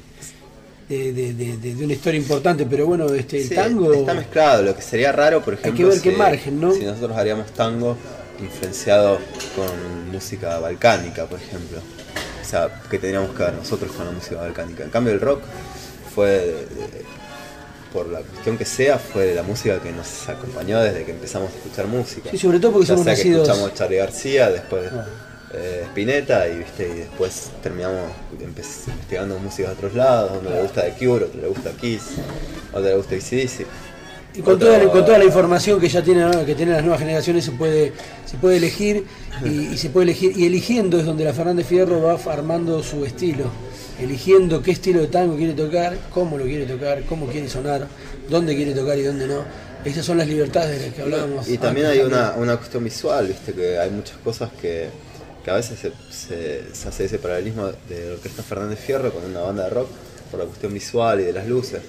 de, 0.86 1.76
una 1.82 1.94
historia 1.94 2.20
importante, 2.20 2.66
pero 2.66 2.84
bueno, 2.84 3.06
este, 3.06 3.40
el 3.40 3.48
tango... 3.48 3.94
Está 3.94 4.12
mezclado, 4.12 4.62
lo 4.64 4.76
que 4.76 4.82
sería 4.82 5.10
raro, 5.10 5.42
por 5.42 5.54
ejemplo, 5.54 5.86
hay 5.86 5.90
que 5.90 5.94
ver 5.94 6.02
qué 6.02 6.18
margen, 6.18 6.60
¿no? 6.60 6.74
si 6.74 6.84
nosotros 6.84 7.16
haríamos 7.16 7.52
tango 7.52 7.96
influenciado 8.38 9.18
con 9.56 10.12
música 10.12 10.58
balcánica, 10.58 11.24
por 11.24 11.40
ejemplo. 11.40 11.78
O 11.78 12.44
sea, 12.44 12.82
¿qué 12.90 12.98
tendríamos 12.98 13.34
que 13.34 13.44
ver 13.44 13.54
nosotros 13.54 13.92
con 13.92 14.04
la 14.04 14.12
música 14.12 14.36
balcánica? 14.36 14.84
En 14.84 14.90
cambio, 14.90 15.14
el 15.14 15.22
rock 15.22 15.40
fue 16.14 16.66
por 17.94 18.08
la 18.08 18.20
cuestión 18.22 18.58
que 18.58 18.64
sea, 18.64 18.98
fue 18.98 19.36
la 19.36 19.44
música 19.44 19.80
que 19.80 19.92
nos 19.92 20.28
acompañó 20.28 20.80
desde 20.80 21.04
que 21.04 21.12
empezamos 21.12 21.52
a 21.52 21.56
escuchar 21.56 21.86
música. 21.86 22.28
Sí, 22.28 22.36
sobre 22.36 22.58
todo 22.58 22.72
porque 22.72 22.88
somos 22.88 23.04
sea 23.04 23.14
que 23.14 23.30
escuchamos 23.30 23.72
Charlie 23.72 23.98
García, 23.98 24.50
después 24.50 24.90
ah. 24.92 25.06
eh, 25.54 25.82
Spinetta 25.86 26.48
y, 26.48 26.58
¿viste? 26.58 26.88
y 26.88 26.98
después 26.98 27.50
terminamos 27.62 28.10
investigando 28.40 29.38
música 29.38 29.68
de 29.68 29.74
otros 29.74 29.94
lados, 29.94 30.32
uno 30.40 30.50
le 30.50 30.62
gusta 30.62 30.82
The 30.82 30.92
Cure, 31.06 31.26
otro 31.26 31.40
le 31.40 31.46
gusta 31.46 31.70
Kiss, 31.70 32.02
otro 32.72 32.82
le 32.82 32.96
gusta 32.96 33.14
ACDC. 33.14 33.66
Y 34.36 34.42
con 34.42 34.58
toda, 34.58 34.90
con 34.90 35.04
toda 35.04 35.18
la 35.18 35.24
información 35.26 35.80
que 35.80 35.88
ya 35.88 36.02
tienen, 36.02 36.44
que 36.44 36.56
tienen 36.56 36.74
las 36.74 36.82
nuevas 36.82 36.98
generaciones 36.98 37.44
se 37.44 37.52
puede, 37.52 37.92
se 38.26 38.36
puede 38.38 38.56
elegir 38.56 39.06
y, 39.44 39.76
se 39.76 39.90
puede 39.90 40.06
elegir 40.06 40.36
y 40.36 40.46
eligiendo 40.46 40.98
es 40.98 41.06
donde 41.06 41.22
la 41.22 41.32
Fernández 41.32 41.68
Fierro 41.68 42.02
va 42.02 42.18
armando 42.32 42.82
su 42.82 43.04
estilo 43.04 43.44
eligiendo 43.98 44.62
qué 44.62 44.72
estilo 44.72 45.00
de 45.00 45.06
tango 45.08 45.36
quiere 45.36 45.52
tocar, 45.52 45.96
cómo 46.12 46.38
lo 46.38 46.44
quiere 46.44 46.66
tocar, 46.66 47.02
cómo 47.04 47.26
quiere 47.26 47.48
sonar, 47.48 47.86
dónde 48.28 48.54
quiere 48.56 48.72
tocar 48.72 48.98
y 48.98 49.02
dónde 49.02 49.26
no. 49.26 49.44
Esas 49.84 50.04
son 50.06 50.18
las 50.18 50.26
libertades 50.26 50.80
de 50.80 50.86
las 50.86 50.94
que 50.94 51.02
hablábamos. 51.02 51.48
Y 51.48 51.58
también 51.58 51.86
hay 51.86 52.00
una, 52.00 52.32
una, 52.36 52.56
cuestión 52.56 52.82
visual, 52.84 53.26
viste, 53.28 53.52
que 53.52 53.78
hay 53.78 53.90
muchas 53.90 54.16
cosas 54.18 54.50
que, 54.60 54.88
que 55.44 55.50
a 55.50 55.54
veces 55.54 55.78
se, 55.78 55.92
se, 56.10 56.88
hace 56.88 57.04
ese 57.04 57.18
paralelismo 57.18 57.66
de 57.88 58.06
la 58.08 58.12
orquesta 58.14 58.42
Fernández 58.42 58.78
Fierro 58.78 59.12
con 59.12 59.24
una 59.24 59.40
banda 59.40 59.64
de 59.64 59.70
rock 59.70 59.88
por 60.30 60.40
la 60.40 60.46
cuestión 60.46 60.72
visual 60.72 61.20
y 61.20 61.24
de 61.24 61.32
las 61.34 61.46
luces. 61.46 61.82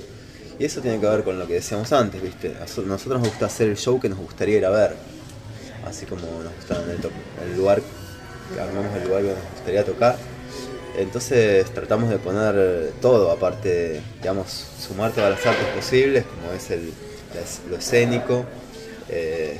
Y 0.59 0.65
eso 0.65 0.81
tiene 0.81 0.99
que 0.99 1.07
ver 1.07 1.23
con 1.23 1.39
lo 1.39 1.47
que 1.47 1.55
decíamos 1.55 1.91
antes, 1.93 2.21
viste. 2.21 2.55
A 2.57 2.61
nosotros 2.61 3.19
nos 3.19 3.29
gusta 3.29 3.45
hacer 3.45 3.69
el 3.69 3.77
show 3.77 3.99
que 3.99 4.09
nos 4.09 4.19
gustaría 4.19 4.57
ir 4.57 4.65
a 4.65 4.69
ver. 4.69 4.95
Así 5.85 6.05
como 6.05 6.21
nos 6.21 6.53
gusta 6.55 6.81
en 6.83 6.89
el, 6.89 7.49
el 7.49 7.57
lugar, 7.57 7.81
que 8.53 8.59
armamos 8.59 8.93
el 8.97 9.07
lugar 9.07 9.21
que 9.21 9.29
nos 9.29 9.51
gustaría 9.53 9.85
tocar 9.85 10.34
entonces 10.97 11.65
tratamos 11.73 12.09
de 12.09 12.17
poner 12.17 12.91
todo, 13.01 13.31
aparte, 13.31 14.01
digamos, 14.21 14.67
sumar 14.79 15.11
todas 15.11 15.31
las 15.31 15.45
artes 15.45 15.67
posibles, 15.75 16.25
como 16.25 16.53
es 16.53 16.71
el, 16.71 16.93
lo 17.69 17.77
escénico, 17.77 18.45
eh, 19.09 19.59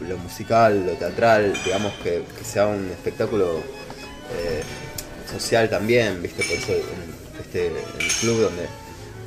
lo 0.00 0.18
musical, 0.18 0.86
lo 0.86 0.92
teatral, 0.92 1.54
digamos 1.64 1.92
que, 2.02 2.22
sea 2.44 2.66
un 2.66 2.90
espectáculo 2.90 3.58
eh, 3.58 4.62
social 5.30 5.68
también, 5.68 6.22
¿viste? 6.22 6.42
Por 6.44 6.56
eso 6.56 6.72
en, 6.72 7.40
este, 7.40 7.66
el 7.68 8.12
club 8.20 8.40
donde 8.42 8.66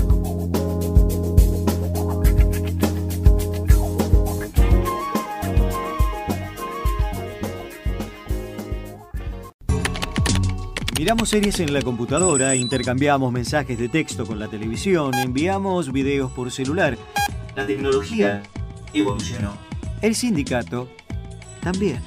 Miramos 11.11 11.27
series 11.27 11.59
en 11.59 11.73
la 11.73 11.81
computadora, 11.81 12.55
intercambiamos 12.55 13.33
mensajes 13.33 13.77
de 13.77 13.89
texto 13.89 14.25
con 14.25 14.39
la 14.39 14.47
televisión, 14.47 15.13
enviamos 15.13 15.91
videos 15.91 16.31
por 16.31 16.49
celular. 16.51 16.97
La 17.53 17.67
tecnología 17.67 18.41
evolucionó. 18.93 19.57
El 20.01 20.15
sindicato 20.15 20.87
también. 21.59 21.99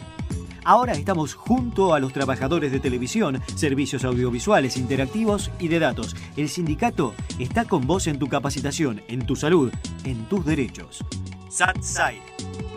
Ahora 0.65 0.95
estamos 0.95 1.35
junto 1.35 1.93
a 1.93 2.01
los 2.01 2.15
trabajadores 2.15 2.73
de 2.73 2.81
televisión, 2.81 3.43
servicios 3.57 4.07
audiovisuales, 4.07 4.79
interactivos 4.79 5.51
y 5.59 5.69
de 5.69 5.81
datos. 5.81 6.17
El 6.39 6.49
sindicato 6.49 7.13
está 7.39 7.67
con 7.67 7.87
vos 7.87 8.07
en 8.07 8.19
tu 8.19 8.29
capacitación, 8.29 9.03
en 9.09 9.27
tu 9.27 9.37
salud, 9.37 9.71
en 10.05 10.25
tus 10.31 10.47
derechos. 10.47 11.05
SATSAI, 11.51 12.23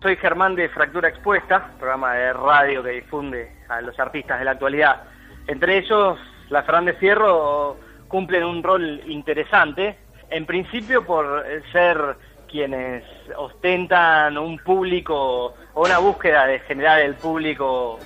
Soy 0.00 0.16
Germán 0.16 0.54
de 0.54 0.70
Fractura 0.70 1.10
Expuesta, 1.10 1.70
programa 1.78 2.14
de 2.14 2.32
radio 2.32 2.82
que 2.82 2.90
difunde 2.90 3.52
a 3.68 3.82
los 3.82 4.00
artistas 4.00 4.38
de 4.38 4.46
la 4.46 4.52
actualidad. 4.52 5.02
Entre 5.46 5.76
ellos, 5.76 6.18
la 6.48 6.62
Fernández 6.62 6.96
Fierro 6.98 7.76
cumplen 8.08 8.44
un 8.44 8.62
rol 8.62 9.02
interesante, 9.06 9.98
en 10.30 10.46
principio 10.46 11.04
por 11.04 11.44
ser 11.70 12.16
quienes 12.50 13.04
ostentan 13.36 14.38
un 14.38 14.58
público 14.58 15.54
o 15.74 15.84
una 15.84 15.98
búsqueda 15.98 16.46
de 16.46 16.60
generar 16.60 17.00
el 17.00 17.14
público 17.14 17.98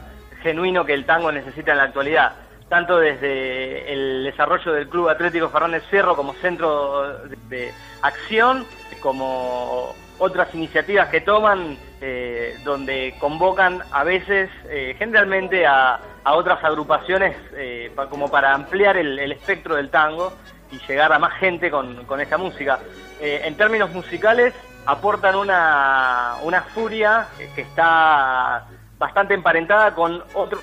genuino 0.42 0.84
que 0.84 0.94
el 0.94 1.06
tango 1.06 1.30
necesita 1.30 1.70
en 1.70 1.78
la 1.78 1.84
actualidad 1.84 2.47
tanto 2.68 2.98
desde 2.98 3.92
el 3.92 4.24
desarrollo 4.24 4.72
del 4.72 4.88
Club 4.88 5.08
Atlético 5.08 5.48
Fernández 5.48 5.84
Fierro 5.90 6.14
como 6.14 6.34
centro 6.34 7.26
de 7.48 7.72
acción, 8.02 8.66
como 9.00 9.94
otras 10.18 10.54
iniciativas 10.54 11.08
que 11.08 11.20
toman, 11.20 11.78
eh, 12.00 12.58
donde 12.64 13.14
convocan 13.18 13.82
a 13.92 14.04
veces, 14.04 14.50
eh, 14.68 14.94
generalmente 14.98 15.66
a, 15.66 16.00
otras 16.30 16.62
agrupaciones, 16.62 17.34
eh, 17.54 17.90
como 18.10 18.28
para 18.28 18.52
ampliar 18.52 18.98
el, 18.98 19.32
espectro 19.32 19.76
del 19.76 19.88
tango 19.88 20.30
y 20.70 20.78
llegar 20.86 21.10
a 21.10 21.18
más 21.18 21.32
gente 21.38 21.70
con, 21.70 22.04
con 22.04 22.20
esta 22.20 22.36
música. 22.36 22.80
en 23.18 23.56
términos 23.56 23.90
musicales, 23.94 24.52
aportan 24.84 25.36
una, 25.36 26.34
una 26.42 26.62
furia 26.62 27.28
que 27.54 27.62
está 27.62 28.66
bastante 28.98 29.32
emparentada 29.32 29.94
con 29.94 30.22
otros 30.34 30.62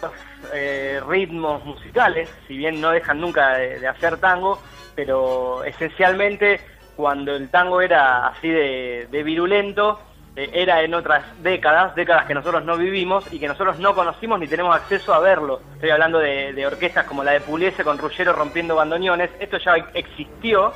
eh, 0.53 1.01
ritmos 1.07 1.63
musicales, 1.65 2.29
si 2.47 2.57
bien 2.57 2.81
no 2.81 2.91
dejan 2.91 3.19
nunca 3.19 3.57
de, 3.57 3.87
hacer 3.87 4.17
tango, 4.17 4.59
pero 4.95 5.63
esencialmente 5.63 6.59
cuando 6.95 7.35
el 7.35 7.49
tango 7.49 7.81
era 7.81 8.27
así 8.27 8.49
de, 8.49 9.23
virulento, 9.23 9.99
eh, 10.35 10.49
era 10.53 10.81
en 10.81 10.93
otras 10.93 11.23
décadas, 11.41 11.95
décadas 11.95 12.25
que 12.25 12.33
nosotros 12.33 12.63
no 12.63 12.77
vivimos 12.77 13.31
y 13.33 13.39
que 13.39 13.47
nosotros 13.47 13.79
no 13.79 13.95
conocimos 13.95 14.39
ni 14.39 14.47
tenemos 14.47 14.75
acceso 14.75 15.13
a 15.13 15.19
verlo. 15.19 15.61
Estoy 15.75 15.89
hablando 15.89 16.19
de, 16.19 16.65
orquestas 16.65 17.05
como 17.05 17.23
la 17.23 17.31
de 17.31 17.41
Puliese 17.41 17.83
con 17.83 17.97
Ruggero 17.97 18.33
rompiendo 18.33 18.75
bandoneones, 18.75 19.31
esto 19.39 19.57
ya 19.57 19.75
existió, 19.93 20.73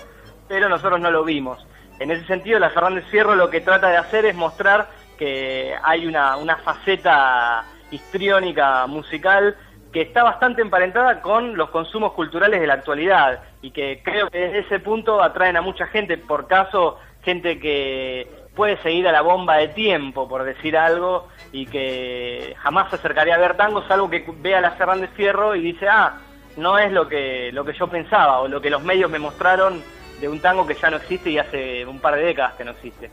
pero 0.47 0.69
nosotros 0.69 0.99
no 0.99 1.11
lo 1.11 1.23
vimos. 1.23 1.65
En 1.99 2.11
ese 2.11 2.25
sentido, 2.25 2.59
la 2.59 2.69
Fernández 2.69 3.05
Fierro 3.09 3.35
lo 3.35 3.49
que 3.49 3.61
trata 3.61 3.89
de 3.89 3.97
hacer 3.97 4.25
es 4.25 4.35
mostrar 4.35 4.87
que 5.17 5.75
hay 5.83 6.07
una, 6.07 6.37
una 6.37 6.55
faceta 6.57 7.65
histriónica 7.91 8.85
musical 8.87 9.55
que 9.91 10.01
está 10.01 10.23
bastante 10.23 10.61
emparentada 10.61 11.21
con 11.21 11.57
los 11.57 11.69
consumos 11.69 12.13
culturales 12.13 12.59
de 12.59 12.67
la 12.67 12.75
actualidad 12.75 13.41
y 13.61 13.71
que 13.71 14.01
creo 14.03 14.29
que 14.29 14.37
desde 14.37 14.59
ese 14.59 14.79
punto 14.79 15.21
atraen 15.21 15.57
a 15.57 15.61
mucha 15.61 15.87
gente, 15.87 16.17
por 16.17 16.47
caso 16.47 16.97
gente 17.23 17.59
que 17.59 18.27
puede 18.55 18.77
seguir 18.81 19.07
a 19.07 19.11
la 19.11 19.21
bomba 19.21 19.57
de 19.57 19.69
tiempo, 19.69 20.27
por 20.27 20.43
decir 20.43 20.77
algo, 20.77 21.27
y 21.51 21.65
que 21.65 22.55
jamás 22.59 22.89
se 22.89 22.97
acercaría 22.97 23.35
a 23.35 23.39
ver 23.39 23.57
tango, 23.57 23.87
salvo 23.87 24.09
que 24.09 24.25
vea 24.41 24.61
la 24.61 24.71
Fernández 24.71 25.09
Fierro 25.15 25.55
y 25.55 25.61
dice, 25.61 25.87
ah, 25.87 26.17
no 26.57 26.77
es 26.77 26.91
lo 26.91 27.07
que, 27.07 27.51
lo 27.53 27.63
que 27.63 27.73
yo 27.73 27.87
pensaba 27.87 28.39
o 28.39 28.47
lo 28.47 28.61
que 28.61 28.69
los 28.69 28.83
medios 28.83 29.09
me 29.09 29.19
mostraron 29.19 29.81
de 30.19 30.27
un 30.27 30.39
tango 30.41 30.67
que 30.67 30.73
ya 30.73 30.89
no 30.89 30.97
existe 30.97 31.29
y 31.29 31.37
hace 31.37 31.85
un 31.85 31.99
par 31.99 32.15
de 32.15 32.23
décadas 32.23 32.53
que 32.53 32.65
no 32.65 32.71
existe. 32.71 33.09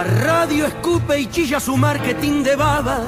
La 0.00 0.06
radio 0.06 0.64
escupe 0.64 1.20
y 1.20 1.26
chilla 1.26 1.60
su 1.60 1.76
marketing 1.76 2.42
de 2.42 2.56
baba. 2.56 3.00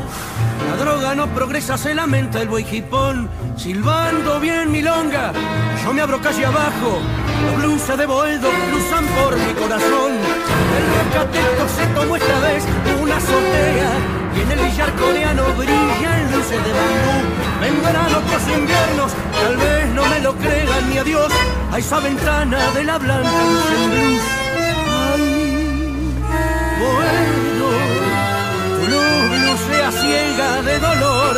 La 0.68 0.76
droga 0.76 1.14
no 1.14 1.26
progresa, 1.28 1.78
se 1.78 1.94
lamenta 1.94 2.42
el 2.42 2.48
buey 2.48 2.64
jipón. 2.64 3.30
Silbando 3.56 4.38
bien 4.38 4.70
milonga, 4.70 5.32
yo 5.82 5.94
me 5.94 6.02
abro 6.02 6.20
calle 6.20 6.44
abajo. 6.44 7.00
Los 7.46 7.56
blues 7.56 7.96
de 7.96 8.04
Boeldo 8.04 8.50
cruzan 8.68 9.06
por 9.06 9.38
mi 9.38 9.54
corazón. 9.54 10.12
El 10.76 10.84
recateto 10.98 11.68
se 11.74 11.86
tomó 11.94 12.16
esta 12.16 12.40
vez 12.40 12.62
una 13.00 13.16
azotea. 13.16 13.92
Y 14.36 14.40
en 14.42 14.50
el 14.50 14.58
billar 14.58 14.92
coreano 14.96 15.44
brillan 15.56 16.30
luces 16.30 16.62
de 16.62 16.72
bambú. 16.74 17.62
Vendrán 17.62 18.14
otros 18.14 18.42
inviernos, 18.48 19.12
tal 19.40 19.56
vez 19.56 19.88
no 19.94 20.04
me 20.08 20.20
lo 20.20 20.34
crean 20.34 20.90
ni 20.90 20.98
a 20.98 21.04
Dios. 21.04 21.32
A 21.72 21.78
esa 21.78 22.00
ventana 22.00 22.58
de 22.74 22.84
la 22.84 22.98
blanca 22.98 23.30
luz 23.30 23.82
en 23.82 23.90
blues. 23.90 24.41
Bueno, 26.82 27.68
tu 28.76 28.88
luz 28.90 29.60
siempre 29.70 29.92
ciega 29.92 30.62
de 30.62 30.78
dolor. 30.78 31.36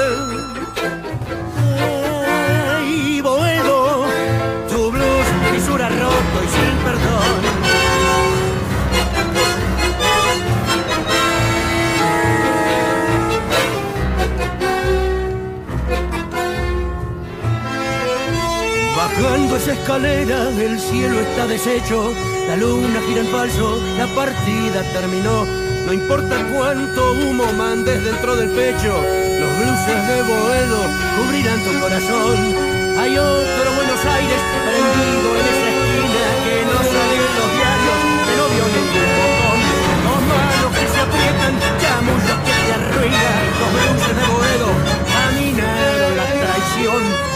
Ay, 2.77 3.21
Boedo, 3.21 4.07
tu 4.71 4.91
blues 4.91 5.27
fisura 5.53 5.89
roto 5.89 6.37
y 6.45 6.49
sin 6.49 6.77
perdón. 6.85 7.64
Bajando 19.23 19.57
esa 19.57 19.73
escalera, 19.73 20.49
el 20.51 20.79
cielo 20.79 21.21
está 21.21 21.47
deshecho, 21.47 22.13
la 22.49 22.57
luna 22.57 23.01
gira 23.07 23.21
en 23.21 23.29
falso, 23.29 23.81
la 23.97 24.07
partida 24.09 24.83
terminó. 24.93 25.47
No 25.87 25.93
importa 25.93 26.45
cuánto 26.53 27.13
humo 27.13 27.45
mandes 27.53 28.03
dentro 28.05 28.35
del 28.35 28.51
pecho, 28.51 28.93
los 29.41 29.51
blues 29.59 29.87
de 29.87 30.23
Boedo 30.23 30.81
cubrirán 31.17 31.61
tu 31.63 31.81
corazón. 31.81 32.37
Hay 32.99 33.17
otro 33.17 33.69
Buenos 33.77 34.05
Aires 34.05 34.41
prendido 34.67 35.29
en 35.39 35.47
esa 35.53 35.69
esquina 35.75 36.27
que 36.45 36.57
no 36.67 36.79
sale 36.83 37.15
en 37.15 37.35
los 37.39 37.51
diarios, 37.55 37.99
que 38.27 38.35
no 38.35 38.45
vio 38.51 38.65
ningún 38.75 39.11
botón. 39.19 39.59
Dos 40.05 40.21
manos 40.31 40.71
que 40.75 40.87
se 40.91 40.99
aprietan, 41.07 41.55
chamullos 41.81 42.39
que 42.47 42.55
te 42.67 42.73
arruinan. 42.75 43.43
Los 43.61 43.71
blues 43.75 44.03
de 44.11 44.25
Boedo 44.33 44.69
caminaron 45.07 46.17
la 46.19 46.27
traición. 46.35 47.34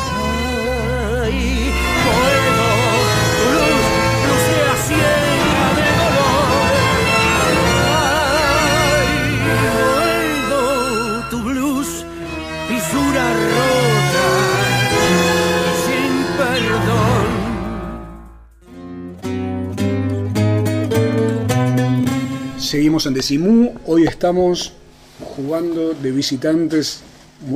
Seguimos 22.68 23.06
en 23.06 23.14
Decimú, 23.14 23.72
hoy 23.86 24.04
estamos 24.04 24.74
jugando 25.24 25.94
de 25.94 26.10
visitantes 26.10 27.00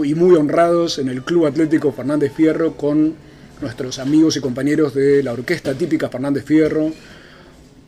y 0.02 0.14
muy 0.14 0.34
honrados 0.36 0.98
en 0.98 1.10
el 1.10 1.22
Club 1.22 1.44
Atlético 1.44 1.92
Fernández 1.92 2.32
Fierro 2.32 2.78
con 2.78 3.14
nuestros 3.60 3.98
amigos 3.98 4.38
y 4.38 4.40
compañeros 4.40 4.94
de 4.94 5.22
la 5.22 5.34
Orquesta 5.34 5.74
Típica 5.74 6.08
Fernández 6.08 6.46
Fierro, 6.46 6.92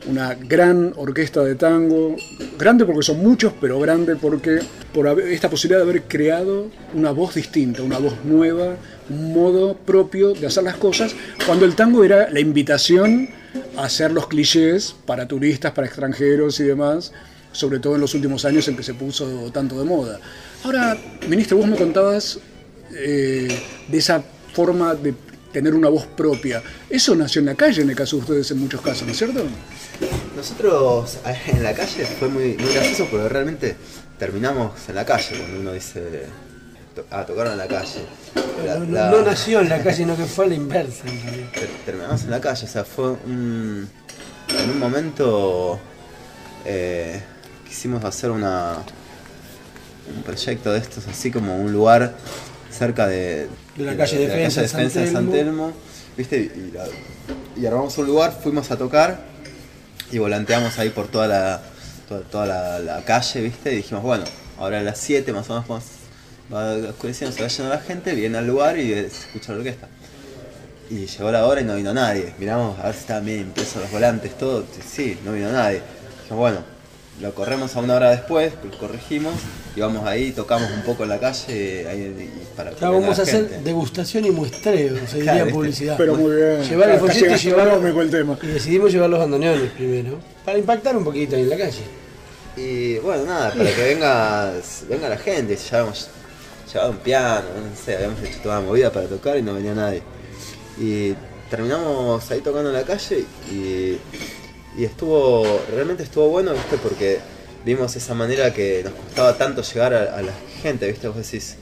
una 0.07 0.35
gran 0.35 0.93
orquesta 0.97 1.43
de 1.43 1.55
tango, 1.55 2.15
grande 2.59 2.85
porque 2.85 3.03
son 3.03 3.21
muchos, 3.21 3.55
pero 3.59 3.81
grande 3.81 4.17
porque 4.17 4.59
por 4.93 5.19
esta 5.23 5.49
posibilidad 5.49 5.83
de 5.83 5.91
haber 5.91 6.03
creado 6.03 6.67
una 6.93 7.11
voz 7.11 7.37
distinta, 7.37 7.81
una 7.81 7.97
voz 7.97 8.23
nueva, 8.27 8.77
un 9.09 9.33
modo 9.33 9.79
propio 9.79 10.35
de 10.35 10.47
hacer 10.47 10.65
las 10.65 10.77
cosas, 10.77 11.17
cuando 11.47 11.65
el 11.65 11.75
tango 11.75 12.05
era 12.05 12.29
la 12.29 12.41
invitación 12.41 13.31
hacer 13.77 14.13
los 14.13 14.27
clichés 14.27 14.95
para 15.07 15.27
turistas, 15.27 15.73
para 15.73 15.87
extranjeros 15.87 16.61
y 16.61 16.65
demás, 16.65 17.13
sobre 17.53 17.79
todo 17.79 17.95
en 17.95 18.01
los 18.01 18.15
últimos 18.15 18.45
años 18.45 18.67
en 18.69 18.77
que 18.77 18.83
se 18.83 18.95
puso 18.95 19.51
tanto 19.53 19.79
de 19.79 19.85
moda. 19.85 20.19
Ahora, 20.65 20.97
ministro, 21.29 21.57
vos 21.57 21.67
me 21.67 21.77
contabas 21.77 22.39
eh, 22.93 23.49
de 23.89 23.99
esa 23.99 24.23
forma 24.53 24.95
de 24.95 25.15
tener 25.53 25.75
una 25.75 25.89
voz 25.89 26.07
propia. 26.07 26.63
Eso 26.91 27.15
nació 27.15 27.41
en 27.41 27.47
la 27.47 27.55
calle 27.55 27.83
en 27.83 27.91
el 27.91 27.97
caso 27.97 28.17
de 28.17 28.23
ustedes 28.23 28.51
en 28.51 28.59
muchos 28.59 28.81
casos, 28.81 29.07
¿no 29.07 29.13
es 29.13 29.19
cierto? 29.19 29.45
Nosotros 30.37 31.19
eh, 31.27 31.39
en 31.47 31.63
la 31.63 31.73
calle 31.73 32.05
fue 32.05 32.29
muy, 32.29 32.57
muy 32.57 32.73
gracioso 32.73 33.07
porque 33.11 33.29
realmente 33.29 33.77
terminamos 34.19 34.73
en 34.89 34.95
la 34.97 35.05
calle 35.05 35.37
cuando 35.39 35.61
uno 35.61 35.73
dice 35.73 36.27
to- 36.95 37.07
ah, 37.11 37.25
tocaron 37.27 37.53
en 37.53 37.59
la 37.59 37.67
calle. 37.69 38.01
La- 38.65 38.79
No, 38.79 38.85
la- 38.93 39.11
no 39.11 39.23
nació 39.23 39.61
en 39.61 39.69
la 39.69 39.83
calle, 39.83 39.97
sino 39.97 40.17
que 40.17 40.25
fue 40.25 40.47
a 40.47 40.49
la 40.49 40.55
inversa. 40.55 41.05
en 41.07 41.51
terminamos 41.85 42.23
en 42.23 42.31
la 42.31 42.41
calle, 42.41 42.65
o 42.65 42.69
sea, 42.69 42.85
fue 42.85 43.11
un. 43.11 43.89
En 44.49 44.71
un 44.71 44.79
momento 44.79 45.79
eh, 46.65 47.21
quisimos 47.69 48.05
hacer 48.05 48.31
una. 48.31 48.77
un 50.15 50.23
proyecto 50.23 50.73
de 50.73 50.79
estos, 50.79 51.07
así 51.09 51.31
como 51.31 51.57
un 51.59 51.73
lugar 51.73 52.15
cerca 52.71 53.07
de. 53.07 53.49
De 53.77 53.85
la 53.85 53.97
calle 53.97 54.19
Defensa, 54.19 54.61
de 54.61 54.67
Defensa 54.69 55.01
de 55.01 55.07
San 55.07 55.15
San 55.15 55.31
Telmo, 55.33 55.73
¿viste? 56.17 56.37
Y, 56.39 56.71
la- 56.73 56.87
y 57.57 57.67
armamos 57.67 57.97
un 57.99 58.07
lugar, 58.07 58.39
fuimos 58.43 58.71
a 58.71 58.77
tocar 58.77 59.21
y 60.13 60.19
volanteamos 60.19 60.79
ahí 60.79 60.91
por 60.91 61.09
toda 61.09 61.27
la. 61.27 61.63
toda, 62.09 62.21
toda 62.23 62.47
la, 62.47 62.79
la 62.81 63.05
calle, 63.05 63.41
¿viste? 63.41 63.73
Y 63.73 63.77
dijimos, 63.77 64.03
bueno, 64.05 64.25
ahora 64.59 64.81
a 64.81 64.83
las 64.83 64.99
7 64.99 65.33
más 65.33 65.49
o 65.51 65.55
menos 65.55 65.69
vamos- 65.69 65.85
va 66.53 66.75
oscureciendo, 66.91 67.35
se 67.37 67.43
va 67.43 67.49
llenando 67.49 67.75
la 67.77 67.81
gente, 67.83 68.15
viene 68.15 68.39
al 68.39 68.47
lugar 68.47 68.79
y 68.79 68.89
se 68.89 69.07
escucha 69.07 69.53
la 69.53 69.59
orquesta. 69.59 69.89
Y 70.91 71.07
llegó 71.07 71.31
la 71.33 71.47
hora 71.47 71.61
y 71.61 71.65
no 71.65 71.77
vino 71.77 71.95
nadie. 71.95 72.35
Miramos 72.39 72.79
a 72.79 72.85
ver 72.85 72.95
si 72.95 73.01
estaban 73.01 73.25
bien 73.25 73.41
impresos 73.41 73.83
los 73.83 73.91
volantes, 73.91 74.37
todo. 74.37 74.65
Sí, 74.87 75.19
no 75.25 75.33
vino 75.33 75.51
nadie. 75.51 75.81
Dijimos, 76.23 76.39
bueno, 76.39 76.59
lo 77.21 77.35
corremos 77.35 77.75
a 77.75 77.81
una 77.81 77.95
hora 77.95 78.11
después, 78.11 78.53
lo 78.63 78.77
corregimos 78.79 79.35
y 79.77 79.81
vamos 79.81 80.07
ahí, 80.07 80.33
tocamos 80.33 80.71
un 80.71 80.83
poco 80.83 81.05
en 81.05 81.09
la 81.11 81.19
calle 81.21 81.87
ahí, 81.89 82.01
y 82.01 82.57
para 82.57 82.71
que 82.71 82.81
Ya 82.81 82.91
venga 82.91 83.01
vamos 83.01 83.17
la 83.19 83.23
a 83.23 83.27
hacer 83.27 83.49
gente. 83.49 83.63
degustación 83.65 84.25
y 84.27 84.31
muestreo, 84.31 84.95
se 85.07 85.17
diría 85.17 85.23
Claro, 85.33 85.45
¿viste? 85.47 85.53
publicidad. 85.59 85.97
Pero 85.97 86.17
muy 86.17 86.35
bien. 86.37 86.63
Llevar 86.63 86.91
el 86.91 87.01
folleto 87.01 87.25
y 87.25 87.29
gastronómico 87.29 87.87
llevar 87.87 88.05
el 88.05 88.11
tema. 88.11 88.39
Y 88.43 88.47
decidimos 88.49 88.93
llevar 88.93 89.11
los 89.11 89.19
bandoneones 89.21 89.71
primero, 89.73 90.19
para 90.45 90.59
impactar 90.59 90.97
un 90.97 91.05
poquito 91.05 91.37
ahí 91.37 91.43
en 91.43 91.51
la 91.51 91.57
calle. 91.57 91.83
Y 92.57 92.99
bueno, 92.99 93.25
nada, 93.25 93.53
para 93.53 93.75
que 93.75 93.83
venga, 93.83 94.53
venga 94.89 95.09
la 95.09 95.17
gente, 95.19 95.57
llevamos, 95.57 96.09
llevaba 96.73 96.91
un 96.91 96.99
piano, 96.99 97.47
no 97.71 97.77
sé, 97.77 97.97
habíamos 97.97 98.23
hecho 98.23 98.41
toda 98.43 98.61
la 98.61 98.67
movida 98.67 98.93
para 98.93 99.07
tocar 99.07 99.37
y 99.39 99.43
no 99.43 99.55
venía 99.55 99.75
nadie. 99.75 100.03
Y 100.79 101.15
terminamos 101.51 102.31
ahí 102.31 102.41
tocando 102.41 102.71
en 102.71 102.77
la 102.77 102.85
calle 102.85 103.25
y, 103.51 103.99
y 104.77 104.85
estuvo, 104.85 105.61
realmente 105.71 106.03
estuvo 106.03 106.29
bueno, 106.29 106.53
viste, 106.53 106.79
porque 106.79 107.19
vimos 107.65 107.95
esa 107.97 108.15
manera 108.15 108.53
que 108.53 108.83
nos 108.85 108.93
costaba 108.95 109.37
tanto 109.37 109.63
llegar 109.63 109.95
a, 109.95 110.17
a 110.17 110.23
la 110.23 110.33
gente, 110.63 110.87
viste, 110.89 111.09
vos 111.09 111.17
decís, 111.17 111.57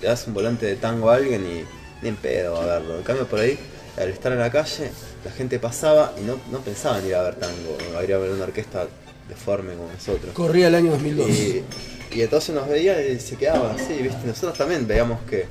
le 0.00 0.08
das 0.08 0.26
un 0.26 0.34
volante 0.34 0.66
de 0.66 0.76
tango 0.76 1.10
a 1.10 1.16
alguien 1.16 1.44
y 1.44 1.64
ni 2.02 2.08
en 2.08 2.16
pedo 2.16 2.56
a 2.56 2.66
verlo. 2.66 2.98
En 2.98 3.02
cambio 3.02 3.26
por 3.26 3.40
ahí, 3.40 3.58
al 3.96 4.08
estar 4.08 4.32
en 4.32 4.38
la 4.38 4.50
calle, 4.50 4.90
la 5.24 5.30
gente 5.30 5.58
pasaba 5.58 6.12
y 6.20 6.24
no, 6.24 6.38
no 6.50 6.60
pensaban 6.60 7.06
ir 7.06 7.14
a 7.14 7.22
ver 7.22 7.36
tango, 7.36 7.76
o 7.96 8.02
ir 8.02 8.14
a 8.14 8.18
ver 8.18 8.30
una 8.30 8.44
orquesta 8.44 8.86
deforme 9.28 9.74
como 9.74 9.90
nosotros. 9.92 10.32
Corría 10.34 10.68
el 10.68 10.74
año 10.74 10.90
2002. 10.92 11.28
Y, 11.30 11.64
y 12.10 12.22
entonces 12.22 12.54
nos 12.54 12.68
veía 12.68 13.00
y 13.00 13.18
se 13.20 13.36
quedaba 13.36 13.72
así, 13.72 13.94
¿viste? 13.94 14.26
Nosotros 14.26 14.56
también 14.56 14.86
veíamos 14.86 15.20
que, 15.28 15.46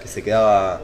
que 0.00 0.08
se 0.08 0.22
quedaba 0.22 0.82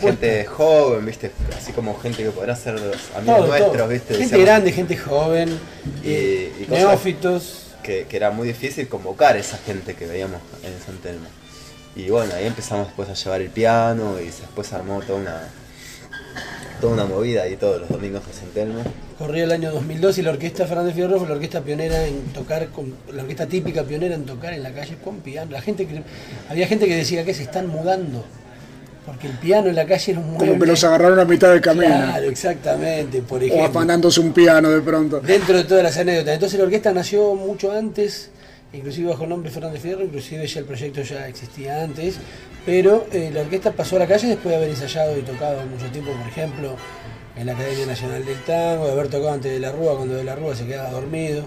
gente 0.00 0.44
joven, 0.44 1.04
¿viste? 1.06 1.30
Así 1.56 1.72
como 1.72 1.98
gente 1.98 2.22
que 2.22 2.30
podrá 2.30 2.54
ser 2.56 2.74
los 2.74 2.96
amigos 3.16 3.38
Todo, 3.38 3.46
nuestros, 3.46 3.76
todo. 3.76 3.88
¿viste? 3.88 4.14
Gente 4.14 4.24
Decíamos 4.24 4.46
grande, 4.46 4.72
gente 4.72 4.96
joven, 4.96 5.60
y, 6.04 6.10
eh, 6.10 6.52
y 6.66 6.70
neófitos. 6.70 7.64
Que, 7.82 8.06
que 8.06 8.18
era 8.18 8.30
muy 8.30 8.46
difícil 8.46 8.86
convocar 8.86 9.36
a 9.36 9.38
esa 9.38 9.56
gente 9.56 9.94
que 9.94 10.06
veíamos 10.06 10.42
en 10.62 10.78
San 10.84 10.98
Telmo. 10.98 11.26
Y 11.96 12.10
bueno, 12.10 12.34
ahí 12.34 12.44
empezamos 12.46 12.86
después 12.86 13.08
a 13.08 13.14
llevar 13.14 13.40
el 13.40 13.48
piano 13.48 14.20
y 14.20 14.26
después 14.26 14.72
armó 14.74 15.00
toda 15.00 15.18
una 15.20 15.48
toda 16.80 16.94
una 16.94 17.04
movida 17.04 17.42
ahí 17.42 17.56
todos 17.56 17.80
los 17.80 17.88
domingos 17.88 18.22
en 18.28 18.34
San 18.34 18.48
Telmo. 18.50 18.80
Corría 19.18 19.44
el 19.44 19.52
año 19.52 19.72
2002 19.72 20.18
y 20.18 20.22
la 20.22 20.30
orquesta 20.30 20.66
Fernández 20.66 20.94
Fierro 20.94 21.18
fue 21.18 21.28
la 21.28 21.34
orquesta 21.34 21.60
pionera 21.60 22.06
en 22.06 22.20
tocar, 22.32 22.68
con, 22.68 22.94
la 23.12 23.22
orquesta 23.22 23.46
típica 23.46 23.82
pionera 23.82 24.14
en 24.14 24.24
tocar 24.24 24.52
en 24.52 24.62
la 24.62 24.70
calle 24.72 24.96
con 25.02 25.16
piano. 25.20 25.50
La 25.50 25.60
gente 25.60 25.86
que, 25.86 26.02
había 26.48 26.66
gente 26.66 26.86
que 26.86 26.94
decía 26.94 27.24
que 27.24 27.34
se 27.34 27.42
están 27.42 27.66
mudando, 27.66 28.24
porque 29.04 29.26
el 29.26 29.34
piano 29.34 29.68
en 29.68 29.74
la 29.74 29.86
calle 29.86 30.12
era 30.12 30.20
un 30.20 30.30
mueble. 30.32 30.48
Como 30.48 30.60
que 30.60 30.66
los 30.66 30.84
agarraron 30.84 31.18
a 31.18 31.24
mitad 31.24 31.52
de 31.52 31.60
camino. 31.60 31.86
Claro, 31.86 32.28
exactamente, 32.28 33.22
por 33.22 33.42
O 33.42 33.44
ejemplo. 33.44 33.66
afanándose 33.66 34.20
un 34.20 34.32
piano 34.32 34.70
de 34.70 34.80
pronto. 34.80 35.20
Dentro 35.20 35.56
de 35.56 35.64
todas 35.64 35.82
las 35.82 35.96
anécdotas. 35.96 36.34
Entonces 36.34 36.58
la 36.58 36.64
orquesta 36.66 36.92
nació 36.92 37.34
mucho 37.34 37.72
antes, 37.72 38.30
inclusive 38.72 39.10
bajo 39.10 39.24
el 39.24 39.30
nombre 39.30 39.50
Fernández 39.50 39.80
Fierro, 39.82 40.02
inclusive 40.04 40.46
ya 40.46 40.60
el 40.60 40.66
proyecto 40.66 41.02
ya 41.02 41.26
existía 41.28 41.82
antes, 41.82 42.16
pero 42.66 43.06
eh, 43.12 43.30
la 43.32 43.40
orquesta 43.42 43.72
pasó 43.72 43.96
a 43.96 44.00
la 44.00 44.06
calle 44.06 44.28
después 44.28 44.50
de 44.50 44.56
haber 44.56 44.68
ensayado 44.70 45.16
y 45.16 45.22
tocado 45.22 45.64
mucho 45.66 45.86
tiempo, 45.90 46.10
por 46.12 46.26
ejemplo, 46.28 46.76
en 47.36 47.46
la 47.46 47.52
Academia 47.52 47.86
Nacional 47.86 48.24
del 48.24 48.38
Tango, 48.42 48.86
de 48.86 48.92
haber 48.92 49.08
tocado 49.08 49.32
antes 49.32 49.52
de 49.52 49.60
la 49.60 49.72
Rúa, 49.72 49.96
cuando 49.96 50.14
de 50.16 50.24
la 50.24 50.34
Rúa 50.34 50.54
se 50.54 50.66
quedaba 50.66 50.90
dormido. 50.90 51.44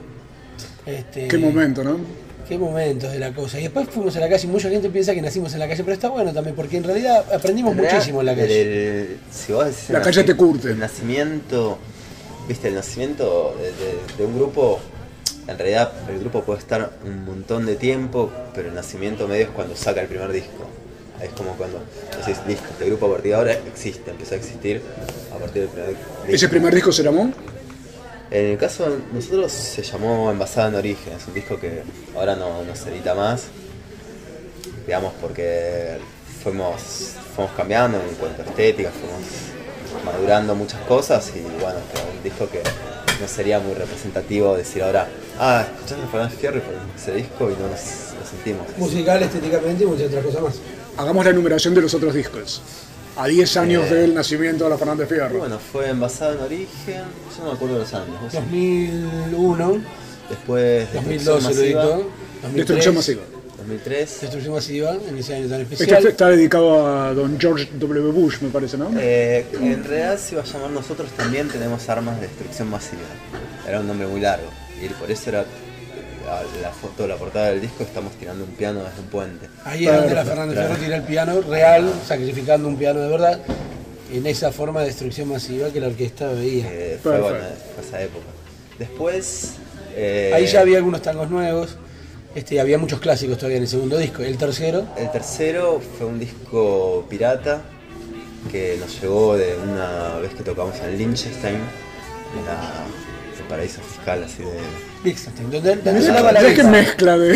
Este, 0.86 1.28
Qué 1.28 1.38
momento, 1.38 1.84
¿no? 1.84 1.98
Qué 2.48 2.58
momentos 2.58 3.12
de 3.12 3.20
la 3.20 3.32
cosa. 3.34 3.60
Y 3.60 3.64
después 3.64 3.88
fuimos 3.90 4.16
a 4.16 4.20
la 4.20 4.28
calle 4.30 4.46
y 4.46 4.50
mucha 4.50 4.70
gente 4.70 4.90
piensa 4.90 5.14
que 5.14 5.22
nacimos 5.22 5.54
en 5.54 5.60
la 5.60 5.68
calle, 5.68 5.84
pero 5.84 5.94
está 5.94 6.10
bueno 6.10 6.34
también, 6.34 6.56
porque 6.56 6.78
en 6.78 6.84
realidad 6.84 7.24
aprendimos 7.34 7.72
En 7.74 7.78
realidad, 7.78 7.96
muchísimo 7.98 8.20
en 8.22 8.26
la 8.26 8.36
calle. 8.36 8.62
el- 8.62 9.18
si 9.32 9.54
vos 9.54 9.66
decís 9.66 9.90
el 9.90 9.94
La 9.94 10.02
calle 10.02 10.24
te 10.24 10.36
curte. 10.36 10.70
El 10.72 10.80
nacimiento, 10.80 11.78
viste, 12.48 12.68
el 12.70 12.76
nacimiento 12.76 13.56
de, 13.60 13.66
de- 13.68 14.18
de 14.18 14.26
un 14.26 14.36
grupo, 14.36 14.80
en 15.48 15.58
realidad 15.58 15.92
el 16.10 16.20
grupo 16.20 16.44
puede 16.44 16.60
estar 16.60 16.92
un 17.04 17.26
montón 17.26 17.66
de 17.66 17.76
tiempo, 17.76 18.32
pero 18.54 18.70
el 18.70 18.76
nacimiento 18.76 19.28
medio 19.28 19.46
es 19.46 19.50
cuando 19.50 19.76
saca 19.76 20.02
el 20.02 20.08
primer 20.08 20.32
disco. 20.32 20.68
Es 21.22 21.30
como 21.32 21.52
cuando 21.54 21.80
decís, 22.18 22.42
listo, 22.48 22.66
este 22.72 22.86
grupo 22.86 23.06
a 23.08 23.12
partir 23.12 23.32
de 23.32 23.38
ahora 23.38 23.54
existe, 23.54 24.10
empezó 24.10 24.34
a 24.34 24.38
existir 24.38 24.82
a 25.34 25.38
partir 25.38 25.64
del 25.64 25.70
primer 25.70 25.90
disco. 25.90 26.12
¿Ese 26.28 26.50
primer 26.50 26.74
disco 26.74 26.92
se 26.92 27.04
llamó? 27.04 27.32
En 28.32 28.46
el 28.46 28.58
caso 28.58 28.90
de 28.90 28.98
nosotros 29.14 29.52
se 29.52 29.84
llamó 29.84 30.32
Envasada 30.32 30.70
en 30.70 30.76
Origen, 30.76 31.14
es 31.14 31.28
un 31.28 31.34
disco 31.34 31.60
que 31.60 31.84
ahora 32.16 32.36
no, 32.36 32.64
no 32.64 32.76
se 32.76 32.90
edita 32.90 33.14
más. 33.14 33.48
digamos, 34.86 35.14
porque 35.22 35.98
fuimos, 36.44 37.16
fuimos 37.36 37.52
cambiando 37.56 37.98
en 37.98 38.16
cuanto 38.16 38.42
a 38.42 38.46
estética, 38.46 38.90
fuimos 38.92 40.06
madurando 40.06 40.56
muchas 40.56 40.82
cosas 40.82 41.32
y 41.36 41.42
bueno, 41.42 41.80
fue 41.92 42.02
un 42.18 42.24
disco 42.24 42.50
que 42.50 42.64
no 43.22 43.28
sería 43.28 43.60
muy 43.60 43.74
representativo 43.74 44.58
decir 44.58 44.84
ahora, 44.84 45.08
ah, 45.40 45.66
escuchaste 45.76 46.08
Fernández 46.12 46.38
Fierro 46.40 46.58
y 46.58 47.00
ese 47.00 47.14
disco 47.14 47.50
y 47.50 47.54
no 47.54 47.68
nos 47.70 47.80
lo 48.20 48.26
sentimos. 48.30 48.68
Musical, 48.78 49.24
estéticamente 49.24 49.84
y 49.84 49.88
muchas 49.88 50.08
otras 50.08 50.26
cosas 50.26 50.42
más. 50.42 50.54
Hagamos 50.98 51.24
la 51.24 51.32
enumeración 51.32 51.74
de 51.74 51.82
los 51.82 51.94
otros 51.94 52.14
discos. 52.14 52.62
A 53.18 53.28
10 53.28 53.58
años 53.58 53.92
Eh, 53.92 53.94
del 53.96 54.14
nacimiento 54.16 54.64
de 54.64 54.70
la 54.70 54.78
Fernández 54.78 55.08
Fierro. 55.10 55.38
Bueno, 55.40 55.60
fue 55.60 55.90
envasado 55.90 56.34
en 56.34 56.40
origen, 56.44 57.04
yo 57.38 57.44
no 57.44 57.50
me 57.50 57.52
acuerdo 57.54 57.78
los 57.80 57.94
años. 57.94 58.22
¿vos? 58.22 58.34
2001, 58.34 59.82
Después 60.30 60.94
2012 60.94 61.54
lo 61.54 61.62
editó, 61.62 61.80
2003, 62.44 62.54
Destrucción 62.56 62.96
masiva. 62.96 63.22
2003. 63.72 64.22
Destrucción 64.22 64.54
masiva, 64.54 64.98
en 65.08 65.18
ese 65.18 65.36
año 65.36 65.48
tan 65.48 65.62
Este 65.62 65.74
especial. 65.76 66.06
está 66.08 66.28
dedicado 66.30 66.86
a 66.88 67.14
don 67.14 67.40
George 67.40 67.70
W. 67.74 68.12
Bush, 68.12 68.42
me 68.42 68.50
parece, 68.50 68.78
¿no? 68.78 68.92
Eh, 69.00 69.46
en 69.54 69.84
realidad 69.84 70.18
se 70.20 70.36
iba 70.36 70.44
a 70.44 70.46
llamar 70.46 70.72
Nosotros 70.72 71.10
también 71.12 71.48
tenemos 71.50 71.88
armas 71.90 72.20
de 72.20 72.28
destrucción 72.28 72.70
masiva. 72.70 73.02
Era 73.68 73.80
un 73.80 73.88
nombre 73.88 74.08
muy 74.08 74.22
largo. 74.22 74.48
Y 74.84 74.88
por 74.90 75.10
eso 75.12 75.30
era 75.30 75.46
la, 76.62 76.72
foto, 76.72 77.08
la 77.08 77.16
portada 77.18 77.52
del 77.52 77.62
disco, 77.62 77.84
estamos 77.84 78.14
tirando 78.14 78.44
un 78.44 78.52
piano 78.52 78.84
desde 78.84 79.00
un 79.00 79.08
puente. 79.08 79.48
Ahí 79.66 79.86
es 79.88 79.94
donde 79.96 80.16
la 80.16 80.26
Fernández 80.26 80.58
Fierro 80.58 80.76
tira 80.76 80.96
el 80.98 81.04
piano 81.04 81.42
real, 81.42 81.92
sacrificando 82.08 82.68
un 82.68 82.78
piano 82.78 83.00
de 83.02 83.10
verdad, 83.10 83.40
en 84.12 84.26
esa 84.26 84.52
forma 84.52 84.82
de 84.82 84.88
destrucción 84.88 85.30
masiva 85.30 85.70
que 85.70 85.80
la 85.80 85.88
orquesta 85.88 86.32
veía. 86.32 86.66
Eh, 86.70 87.00
fue 87.02 87.20
bueno, 87.20 87.38
fue 87.76 87.84
esa 87.86 88.02
época. 88.02 88.26
Después... 88.80 89.54
eh, 89.96 90.32
Ahí 90.34 90.48
ya 90.48 90.62
había 90.62 90.78
algunos 90.78 91.02
tangos 91.02 91.30
nuevos, 91.30 91.78
este, 92.36 92.60
había 92.60 92.78
muchos 92.78 93.00
clásicos 93.00 93.38
todavía 93.38 93.58
en 93.58 93.64
el 93.64 93.70
segundo 93.70 93.98
disco. 93.98 94.22
El 94.24 94.38
tercero, 94.38 94.86
El 94.98 95.12
tercero 95.12 95.82
fue 95.98 96.08
un 96.08 96.20
disco 96.20 97.06
pirata 97.10 97.62
que 98.52 98.78
nos 98.80 99.00
llegó 99.02 99.38
de 99.38 99.56
una 99.58 100.18
vez 100.20 100.34
que 100.34 100.44
tocamos 100.44 100.76
en 100.80 100.98
Liechtenstein, 100.98 101.56
en 101.56 102.46
la- 102.46 102.86
el 103.38 103.48
paraíso 103.48 103.82
fiscal 103.82 104.24
así 104.24 104.44
de... 104.44 104.52
Liechtenstein, 105.04 105.50
donde, 105.52 105.76
donde 105.78 106.02
se 106.02 106.12
lava 106.14 106.32
la 106.32 106.40
Es 106.42 106.46
que 106.48 106.52
guita. 106.58 106.70
mezcla 106.70 107.18
de, 107.18 107.30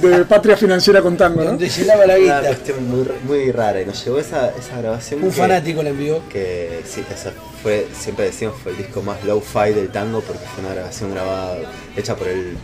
de- 0.00 0.08
de 0.18 0.24
patria 0.24 0.56
financiera 0.56 1.00
con 1.02 1.16
tango, 1.16 1.40
¿no? 1.42 1.50
Donde 1.50 1.68
se 1.70 1.84
lava 1.84 2.06
la 2.06 2.14
Una 2.16 2.22
guita. 2.22 2.40
cuestión 2.48 2.88
muy, 2.88 3.06
muy 3.26 3.50
rara 3.52 3.80
y 3.80 3.86
nos 3.86 4.04
llegó 4.04 4.18
esa, 4.18 4.50
esa 4.56 4.78
grabación 4.78 5.22
Un 5.22 5.30
que- 5.30 5.36
fanático 5.36 5.82
la 5.82 5.88
envió. 5.90 6.20
que 6.28 6.80
sí, 6.86 7.02
o 7.02 7.16
sea, 7.16 7.32
fue, 7.62 7.88
siempre 7.98 8.26
decimos 8.26 8.54
fue 8.62 8.72
el 8.72 8.78
disco 8.78 9.02
más 9.02 9.24
low-fi 9.24 9.72
del 9.74 9.88
tango 9.88 10.20
porque 10.20 10.44
fue 10.54 10.64
una 10.64 10.74
grabación 10.74 11.12
grabada, 11.12 11.56
hecha 11.96 12.14
por 12.14 12.28
el, 12.28 12.56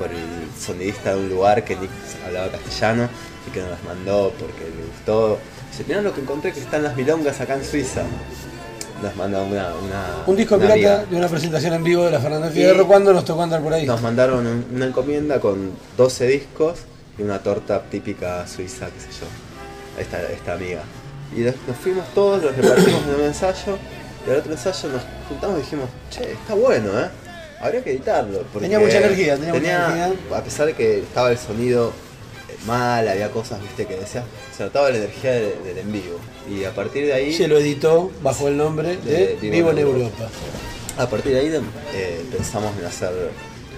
por 0.00 0.08
el 0.10 0.24
sonidista 0.58 1.14
de 1.14 1.20
un 1.20 1.28
lugar 1.28 1.62
que 1.64 1.76
ni 1.76 1.86
hablaba 2.26 2.48
castellano 2.50 3.08
y 3.46 3.50
que 3.52 3.60
nos 3.60 3.70
las 3.70 3.84
mandó 3.84 4.32
porque 4.38 4.64
le 4.64 4.86
gustó. 4.92 5.38
Dice, 5.70 5.84
mirá 5.86 6.00
lo 6.00 6.12
que 6.14 6.22
encontré 6.22 6.52
que 6.52 6.60
están 6.60 6.82
las 6.82 6.96
milongas 6.96 7.38
acá 7.40 7.54
en 7.54 7.64
Suiza. 7.64 8.02
Nos 9.02 9.14
mandó 9.16 9.44
una, 9.44 9.68
una 9.76 10.04
Un 10.26 10.36
disco 10.36 10.56
una 10.56 10.74
pirata 10.74 11.04
de 11.06 11.16
una 11.16 11.28
presentación 11.28 11.74
en 11.74 11.84
vivo 11.84 12.04
de 12.04 12.10
la 12.12 12.20
Fernández 12.20 12.52
Fierro. 12.52 12.86
¿Cuándo 12.86 13.12
nos 13.12 13.24
tocó 13.24 13.42
andar 13.42 13.62
por 13.62 13.72
ahí? 13.72 13.86
Nos 13.86 14.00
mandaron 14.02 14.46
un- 14.46 14.66
una 14.74 14.86
encomienda 14.86 15.38
con 15.40 15.70
12 15.96 16.26
discos 16.26 16.80
y 17.18 17.22
una 17.22 17.38
torta 17.38 17.82
típica 17.90 18.46
suiza, 18.46 18.86
qué 18.86 19.00
sé 19.00 19.08
yo, 19.20 20.00
esta, 20.02 20.20
esta 20.30 20.54
amiga. 20.54 20.82
Y 21.36 21.44
los- 21.44 21.54
nos 21.66 21.76
fuimos 21.78 22.04
todos, 22.14 22.42
los 22.42 22.54
repartimos 22.56 23.02
en 23.04 23.14
un 23.20 23.24
ensayo 23.26 23.78
y 24.26 24.30
al 24.30 24.36
otro 24.36 24.52
ensayo 24.52 24.88
nos 24.90 25.02
juntamos 25.28 25.58
y 25.58 25.62
dijimos, 25.62 25.88
che, 26.10 26.32
está 26.32 26.54
bueno, 26.54 26.90
¿eh? 27.00 27.08
Habría 27.60 27.84
que 27.84 27.90
editarlo. 27.90 28.42
porque 28.52 28.66
Tenía 28.68 28.78
mucha 28.80 28.98
energía, 28.98 29.36
tenía 29.36 29.52
mucha 29.54 29.94
energía. 30.06 30.36
A 30.36 30.42
pesar 30.42 30.66
de 30.66 30.74
que 30.74 31.00
estaba 31.00 31.30
el 31.30 31.38
sonido 31.38 31.92
eh, 32.48 32.56
mal, 32.66 33.06
había 33.06 33.30
cosas, 33.30 33.60
viste, 33.60 33.86
que 33.86 33.96
decías, 33.96 34.24
se 34.56 34.64
notaba 34.64 34.90
la 34.90 34.96
energía 34.96 35.32
de- 35.32 35.56
del 35.64 35.78
en 35.78 35.92
vivo. 35.92 36.18
Y 36.50 36.64
a 36.64 36.74
partir 36.74 37.06
de 37.06 37.12
ahí... 37.12 37.32
Se 37.34 37.48
lo 37.48 37.58
editó 37.58 38.10
bajo 38.22 38.48
el 38.48 38.56
nombre 38.56 38.96
de, 38.96 39.36
Vivo 39.40 39.70
en 39.72 39.78
Europa. 39.78 40.28
A 40.96 41.08
partir 41.08 41.32
de 41.32 41.40
ahí 41.40 41.62
eh, 41.94 42.24
pensamos 42.32 42.72
en 42.78 42.84
hacer, 42.86 43.12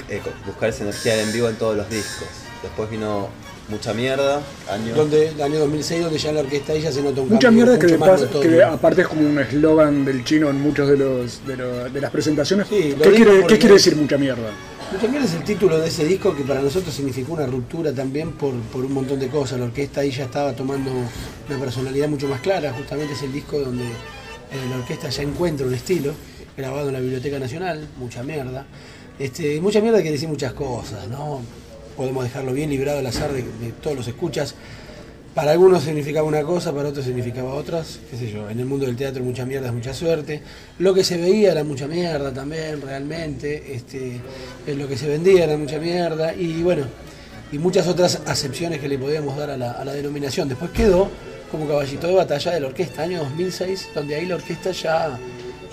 eh, 0.09 0.21
buscar 0.47 0.69
esa 0.71 0.85
energía 0.85 1.17
de 1.17 1.23
en 1.23 1.33
vivo 1.33 1.49
en 1.49 1.57
todos 1.57 1.77
los 1.77 1.89
discos. 1.91 2.29
Después 2.63 2.89
vino 2.89 3.29
Mucha 3.69 3.95
Mierda, 3.95 4.43
año... 4.71 4.95
Donde, 4.95 5.29
el 5.29 5.41
año 5.41 5.59
2006, 5.61 6.03
donde 6.03 6.19
ya 6.19 6.33
la 6.33 6.41
orquesta 6.41 6.75
ya 6.77 6.93
se 6.93 7.01
nota 7.03 7.21
un 7.23 7.29
Mucha 7.29 7.47
cambio 7.49 7.65
mierda 7.65 7.79
que, 7.79 7.87
mucho 7.87 7.95
de 7.95 7.99
más 8.11 8.21
pas- 8.21 8.25
notorio. 8.25 8.51
que 8.51 8.63
aparte 8.65 9.03
es 9.03 9.09
como 9.09 9.21
un 9.23 9.39
eslogan 9.39 10.05
del 10.05 10.25
chino 10.25 10.51
en 10.51 10.61
muchos 10.61 10.89
de 10.89 10.97
los 10.97 11.47
de, 11.47 11.57
lo- 11.57 11.89
de 11.89 12.01
las 12.01 12.11
presentaciones. 12.11 12.67
Sí, 12.69 12.95
¿Qué, 13.03 13.11
quiere, 13.13 13.47
qué 13.47 13.59
quiere 13.59 13.75
decir 13.75 13.97
mucha 13.97 14.19
mierda? 14.19 14.51
Mucha 14.93 15.09
mierda 15.09 15.27
es 15.27 15.35
el 15.35 15.45
título 15.45 15.79
de 15.79 15.89
ese 15.89 16.05
disco 16.05 16.37
que 16.37 16.43
para 16.43 16.61
nosotros 16.61 16.93
significó 16.95 17.33
una 17.33 17.47
ruptura 17.47 17.93
también 17.95 18.33
por, 18.33 18.53
por 18.73 18.85
un 18.85 18.93
montón 18.93 19.19
de 19.19 19.29
cosas. 19.29 19.59
La 19.59 19.65
orquesta 19.67 20.01
ahí 20.03 20.11
ya 20.11 20.25
estaba 20.25 20.53
tomando 20.55 20.91
una 20.91 21.59
personalidad 21.59 22.09
mucho 22.09 22.29
más 22.29 22.41
clara. 22.43 22.73
Justamente 22.75 23.15
es 23.15 23.23
el 23.23 23.33
disco 23.33 23.59
donde 23.59 23.85
eh, 23.85 23.89
la 24.69 24.77
orquesta 24.77 25.09
ya 25.09 25.23
encuentra 25.23 25.67
un 25.67 25.73
estilo, 25.73 26.13
grabado 26.59 26.89
en 26.89 26.95
la 26.95 27.01
Biblioteca 27.01 27.39
Nacional, 27.39 27.89
mucha 27.97 28.23
mierda. 28.23 28.67
Este, 29.19 29.61
mucha 29.63 29.81
mierda 29.81 29.99
quiere 30.01 30.13
decir 30.13 30.29
muchas 30.29 30.53
cosas, 30.53 31.09
¿no? 31.09 31.41
Podemos 32.03 32.25
dejarlo 32.25 32.53
bien 32.53 32.69
librado 32.69 32.99
al 32.99 33.07
azar 33.07 33.33
de, 33.33 33.45
todos 33.81 33.97
los 33.97 34.09
escuchas. 34.09 34.57
Para 35.37 35.53
algunos 35.53 35.85
significaba 35.85 36.27
una 36.27 36.43
cosa, 36.43 36.75
para 36.75 36.89
otros 36.89 37.05
significaba 37.05 37.55
otras, 37.55 38.01
qué 38.11 38.17
sé 38.17 38.29
yo. 38.29 38.51
En 38.51 38.59
el 38.59 38.67
mundo 38.67 38.87
del 38.87 38.97
teatro 38.97 39.23
mucha 39.23 39.47
mierda 39.47 39.69
es 39.69 39.73
mucha 39.73 39.95
suerte. 39.95 40.43
Lo 40.81 40.95
que 40.95 41.05
se 41.05 41.17
veía 41.17 41.53
era 41.53 41.63
mucha 41.63 41.87
mierda 41.87 42.35
también, 42.35 42.83
realmente. 42.83 43.73
Este, 43.73 44.21
lo 44.67 44.89
que 44.89 44.97
se 44.97 45.07
vendía 45.07 45.45
era 45.45 45.57
mucha 45.57 45.79
mierda. 45.79 46.35
Y 46.35 46.65
bueno, 46.65 46.83
y 47.53 47.59
muchas 47.59 47.87
otras 47.87 48.21
acepciones 48.27 48.81
que 48.81 48.89
le 48.89 48.99
podíamos 48.99 49.37
dar 49.37 49.51
a 49.51 49.57
la, 49.57 49.71
a 49.71 49.85
la 49.85 49.93
denominación. 49.93 50.49
Después 50.49 50.73
quedó 50.73 51.09
como 51.53 51.69
caballito 51.69 52.09
de 52.09 52.15
batalla 52.15 52.51
de 52.51 52.59
la 52.59 52.67
orquesta, 52.67 53.03
año 53.03 53.21
2006, 53.21 53.91
donde 53.95 54.17
ahí 54.17 54.27
la 54.27 54.35
orquesta 54.35 54.73
ya 54.73 55.17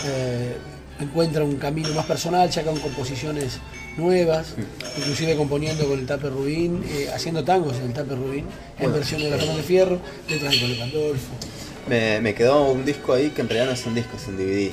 eh, 0.06 0.54
encuentra 1.00 1.44
un 1.44 1.56
camino 1.56 1.90
más 1.96 2.06
personal, 2.06 2.52
ya 2.52 2.62
con 2.62 2.78
composiciones 2.78 3.58
nuevas, 4.00 4.56
inclusive 4.98 5.36
componiendo 5.36 5.88
con 5.88 6.00
el 6.00 6.06
Tape 6.06 6.30
Rubín, 6.30 6.84
eh, 6.90 7.10
haciendo 7.14 7.44
tangos 7.44 7.76
en 7.78 7.84
el 7.88 7.94
Tape 7.94 8.16
Rubín, 8.16 8.46
en 8.80 8.94
versión 8.94 9.22
de 9.22 9.30
la 9.30 9.38
Fernández 9.38 9.66
Fierro, 9.66 10.00
letras 10.28 10.52
de 10.54 10.60
Colo 10.62 10.78
Pandolfo. 10.80 11.28
Me, 11.88 12.22
me 12.22 12.34
quedó 12.34 12.72
un 12.72 12.86
disco 12.86 13.14
ahí 13.14 13.30
que 13.30 13.42
en 13.42 13.50
realidad 13.50 13.68
no 13.68 13.74
es 13.74 13.86
un 13.86 13.96
disco, 13.96 14.18
es 14.18 14.28
un 14.28 14.38
DVD. 14.38 14.72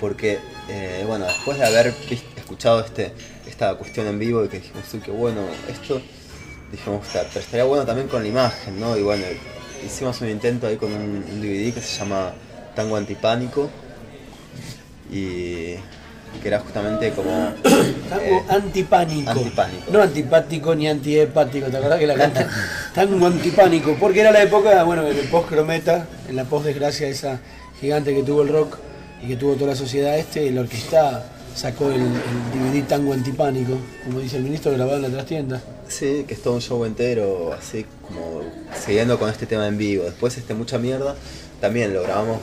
Porque, 0.00 0.38
eh, 0.68 1.04
bueno, 1.06 1.26
después 1.26 1.58
de 1.58 1.66
haber 1.66 1.94
escuchado 2.36 2.80
este, 2.80 3.12
esta 3.46 3.74
cuestión 3.74 4.06
en 4.06 4.18
vivo 4.18 4.44
y 4.44 4.48
que 4.48 4.58
dijimos, 4.60 4.82
qué 5.04 5.10
bueno 5.10 5.42
esto, 5.68 6.00
dijimos, 6.72 7.06
"Está- 7.06 7.24
pero 7.28 7.40
estaría 7.40 7.64
bueno 7.64 7.84
también 7.84 8.08
con 8.08 8.22
la 8.22 8.28
imagen, 8.28 8.80
¿no? 8.80 8.96
Y 8.96 9.02
bueno, 9.02 9.24
hicimos 9.84 10.20
un 10.22 10.30
intento 10.30 10.66
ahí 10.66 10.76
con 10.76 10.92
un, 10.92 11.22
un 11.30 11.40
DVD 11.42 11.72
que 11.74 11.80
se 11.82 11.98
llama 11.98 12.32
Tango 12.74 12.96
Antipánico. 12.96 13.68
Y 15.12 15.74
que 16.40 16.48
era 16.48 16.60
justamente 16.60 17.10
como... 17.12 17.30
Tango 18.08 18.22
eh, 18.22 18.42
antipánico. 18.48 19.30
Antipánico. 19.30 19.92
No 19.92 20.02
antipático 20.02 20.74
ni 20.74 20.88
antiepático, 20.88 21.66
¿te 21.68 21.76
acordás 21.76 21.98
que 21.98 22.06
la 22.06 22.14
canta? 22.14 22.48
Tango 22.94 23.26
antipánico, 23.26 23.96
porque 23.98 24.20
era 24.20 24.30
la 24.32 24.42
época, 24.42 24.82
bueno, 24.84 25.06
en 25.06 25.16
el 25.16 25.28
post-crometa, 25.28 26.06
en 26.28 26.36
la 26.36 26.44
post-desgracia 26.44 27.08
esa 27.08 27.40
gigante 27.80 28.14
que 28.14 28.22
tuvo 28.22 28.42
el 28.42 28.48
rock 28.48 28.76
y 29.22 29.28
que 29.28 29.36
tuvo 29.36 29.54
toda 29.54 29.68
la 29.70 29.76
sociedad 29.76 30.18
este, 30.18 30.50
la 30.50 30.62
orquesta 30.62 31.24
sacó 31.54 31.90
el, 31.90 32.00
el 32.00 32.72
DVD 32.72 32.86
Tango 32.86 33.12
antipánico, 33.12 33.76
como 34.04 34.20
dice 34.20 34.36
el 34.36 34.44
ministro, 34.44 34.72
grabado 34.72 34.96
en 34.96 35.02
la 35.02 35.10
trastienda. 35.10 35.60
Sí, 35.88 36.24
que 36.26 36.34
es 36.34 36.42
todo 36.42 36.54
un 36.54 36.60
show 36.60 36.84
entero, 36.84 37.52
así 37.52 37.84
como 38.06 38.42
siguiendo 38.78 39.18
con 39.18 39.28
este 39.28 39.46
tema 39.46 39.66
en 39.66 39.76
vivo. 39.76 40.04
Después 40.04 40.36
este 40.38 40.54
Mucha 40.54 40.78
Mierda, 40.78 41.16
también 41.60 41.92
lo 41.92 42.02
grabamos 42.02 42.38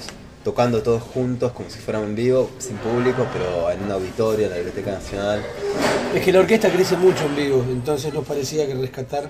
tocando 0.48 0.82
todos 0.82 1.04
juntos, 1.04 1.52
como 1.52 1.70
si 1.70 1.78
fuéramos 1.78 2.08
en 2.08 2.16
vivo, 2.16 2.50
sin 2.58 2.78
público, 2.78 3.28
pero 3.34 3.70
en 3.70 3.84
un 3.84 3.92
auditorio, 3.92 4.46
en 4.46 4.52
la 4.52 4.56
Biblioteca 4.56 4.92
Nacional. 4.92 5.42
Es 6.16 6.24
que 6.24 6.32
la 6.32 6.40
orquesta 6.40 6.70
crece 6.70 6.96
mucho 6.96 7.26
en 7.26 7.36
vivo, 7.36 7.66
entonces 7.70 8.14
nos 8.14 8.26
parecía 8.26 8.66
que 8.66 8.74
rescatar 8.74 9.30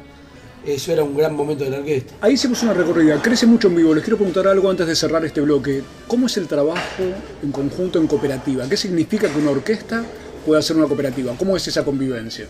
eso 0.63 0.93
era 0.93 1.03
un 1.03 1.18
gran 1.18 1.36
momento 1.36 1.63
de 1.63 1.72
la 1.72 1.80
orquesta. 1.80 2.13
Ahí 2.22 2.34
hicimos 2.34 2.61
una 2.61 2.76
recorrida, 2.76 3.20
crece 3.20 3.47
mucho 3.47 3.68
en 3.68 3.78
vivo. 3.78 3.95
Les 3.95 4.03
quiero 4.03 4.18
preguntar 4.18 4.47
algo 4.47 4.70
antes 4.70 4.86
de 4.86 4.95
cerrar 4.95 5.26
este 5.26 5.41
bloque. 5.41 5.82
¿Cómo 6.07 6.28
es 6.28 6.38
el 6.38 6.47
trabajo 6.47 7.01
en 7.41 7.51
conjunto 7.51 7.97
en 7.97 8.05
cooperativa? 8.05 8.70
¿Qué 8.70 8.78
significa 8.78 9.28
que 9.28 9.39
una 9.39 9.49
orquesta 9.49 10.03
pueda 10.45 10.61
ser 10.61 10.78
una 10.78 10.86
cooperativa? 10.86 11.34
¿Cómo 11.36 11.57
es 11.57 11.68
esa 11.68 11.84
convivencia? 11.84 12.45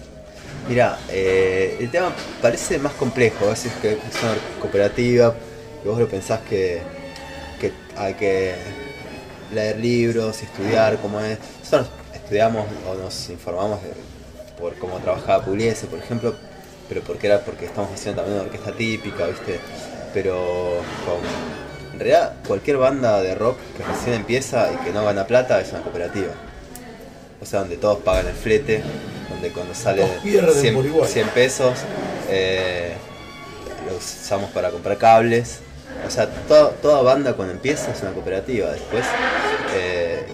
Mira, 0.67 0.99
eh, 1.09 1.77
el 1.79 1.89
tema 1.89 2.13
parece 2.41 2.79
más 2.79 2.91
complejo, 2.93 3.45
a 3.45 3.51
veces 3.51 3.71
que 3.81 3.93
es 3.93 4.23
una 4.23 4.59
cooperativa, 4.59 5.33
que 5.81 5.87
vos 5.87 5.97
lo 5.97 6.09
pensás 6.09 6.41
que, 6.41 6.81
que 6.91 6.96
hay 7.97 8.13
que 8.15 8.55
leer 9.53 9.77
libros 9.79 10.41
y 10.41 10.45
estudiar 10.45 10.97
cómo 10.97 11.19
es. 11.21 11.37
Nosotros 11.59 11.87
estudiamos 12.13 12.65
o 12.89 12.95
nos 12.95 13.29
informamos 13.29 13.81
de- 13.83 13.93
por 14.59 14.73
cómo 14.75 14.97
trabajaba 14.97 15.43
Pugliese, 15.45 15.85
por 15.87 15.99
ejemplo, 15.99 16.35
pero 16.89 17.01
porque 17.01 17.27
era 17.27 17.41
porque 17.41 17.65
estamos 17.65 17.91
haciendo 17.93 18.21
también 18.21 18.39
una 18.41 18.49
orquesta 18.49 18.71
típica, 18.71 19.27
¿viste? 19.27 19.59
Pero 20.13 20.77
con, 21.05 21.93
en 21.93 21.99
realidad 21.99 22.33
cualquier 22.47 22.77
banda 22.77 23.21
de 23.21 23.35
rock 23.35 23.57
que 23.77 23.83
recién 23.83 24.15
empieza 24.15 24.71
y 24.73 24.77
que 24.85 24.91
no 24.91 25.05
gana 25.05 25.27
plata 25.27 25.61
es 25.61 25.69
una 25.71 25.81
cooperativa. 25.81 26.33
O 27.39 27.45
sea, 27.45 27.59
donde 27.59 27.77
todos 27.77 27.99
pagan 27.99 28.27
el 28.27 28.33
flete, 28.33 28.81
donde 29.29 29.49
cuando 29.51 29.75
sale 29.75 30.01
Todos 30.01 30.23
pierden 30.23 30.55
100, 30.55 30.73
por 30.75 30.85
igual. 30.85 31.07
100 31.07 31.27
pesos, 31.29 31.77
eh, 32.29 32.93
lo 33.87 33.95
usamos 33.97 34.49
para 34.49 34.71
comprar 34.71 34.97
cables. 34.97 35.59
O 36.05 36.09
sea, 36.09 36.27
toda, 36.47 36.69
toda 36.71 37.01
banda 37.01 37.33
cuando 37.33 37.53
empieza 37.53 37.91
es 37.91 38.01
una 38.01 38.11
cooperativa. 38.11 38.71
Después 38.71 39.03
eh, 39.75 40.25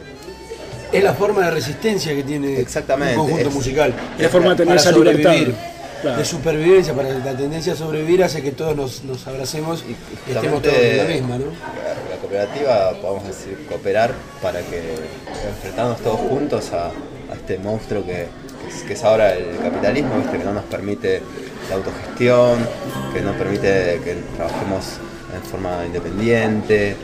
Es 0.91 1.03
la 1.03 1.13
forma 1.13 1.45
de 1.45 1.51
resistencia 1.51 2.13
que 2.13 2.23
tiene 2.23 2.59
Exactamente, 2.59 3.17
un 3.17 3.21
conjunto 3.27 3.49
es- 3.49 3.55
musical. 3.55 3.93
Es 4.17 4.23
la 4.23 4.29
forma 4.29 4.49
de 4.51 4.55
tener 4.57 4.75
esa 4.77 4.91
libertad. 4.91 5.23
sobrevivir, 5.31 5.55
Claro. 6.03 6.17
De 6.17 6.25
supervivencia, 6.25 6.93
para 6.93 7.07
la 7.17 7.31
tendencia 7.33 7.71
a 7.71 7.75
sobrevivir 7.77 8.25
hace 8.25 8.41
que 8.41 8.51
todos 8.51 8.75
nos, 8.75 9.05
nos 9.05 9.25
abracemos 9.25 9.85
y, 9.87 9.95
estemos 10.33 10.61
todos 10.61 10.75
en 10.75 10.97
la 10.97 11.03
misma, 11.05 11.37
¿no? 11.37 11.45
La, 11.45 12.13
la 12.15 12.19
cooperativa, 12.19 12.91
podemos 13.01 13.25
decir, 13.25 13.65
cooperar 13.69 14.11
para 14.41 14.59
que 14.63 14.81
enfrentarnos 15.47 16.01
todos 16.01 16.19
juntos 16.19 16.73
a, 16.73 16.87
a 16.87 17.35
este 17.35 17.57
monstruo 17.57 18.05
que, 18.05 18.27
que 18.27 18.67
es, 18.77 18.83
que 18.85 18.93
es 18.95 19.03
ahora 19.05 19.33
el 19.33 19.57
capitalismo, 19.59 20.17
¿viste? 20.17 20.37
que 20.39 20.43
no 20.43 20.51
nos 20.53 20.65
permite 20.65 21.21
la 21.69 21.75
autogestión, 21.77 22.59
que 23.13 23.21
no 23.21 23.31
permite 23.37 24.01
que 24.03 24.17
trabajemos 24.35 24.83
en 25.35 25.41
forma 25.43 25.85
independiente, 25.85 26.95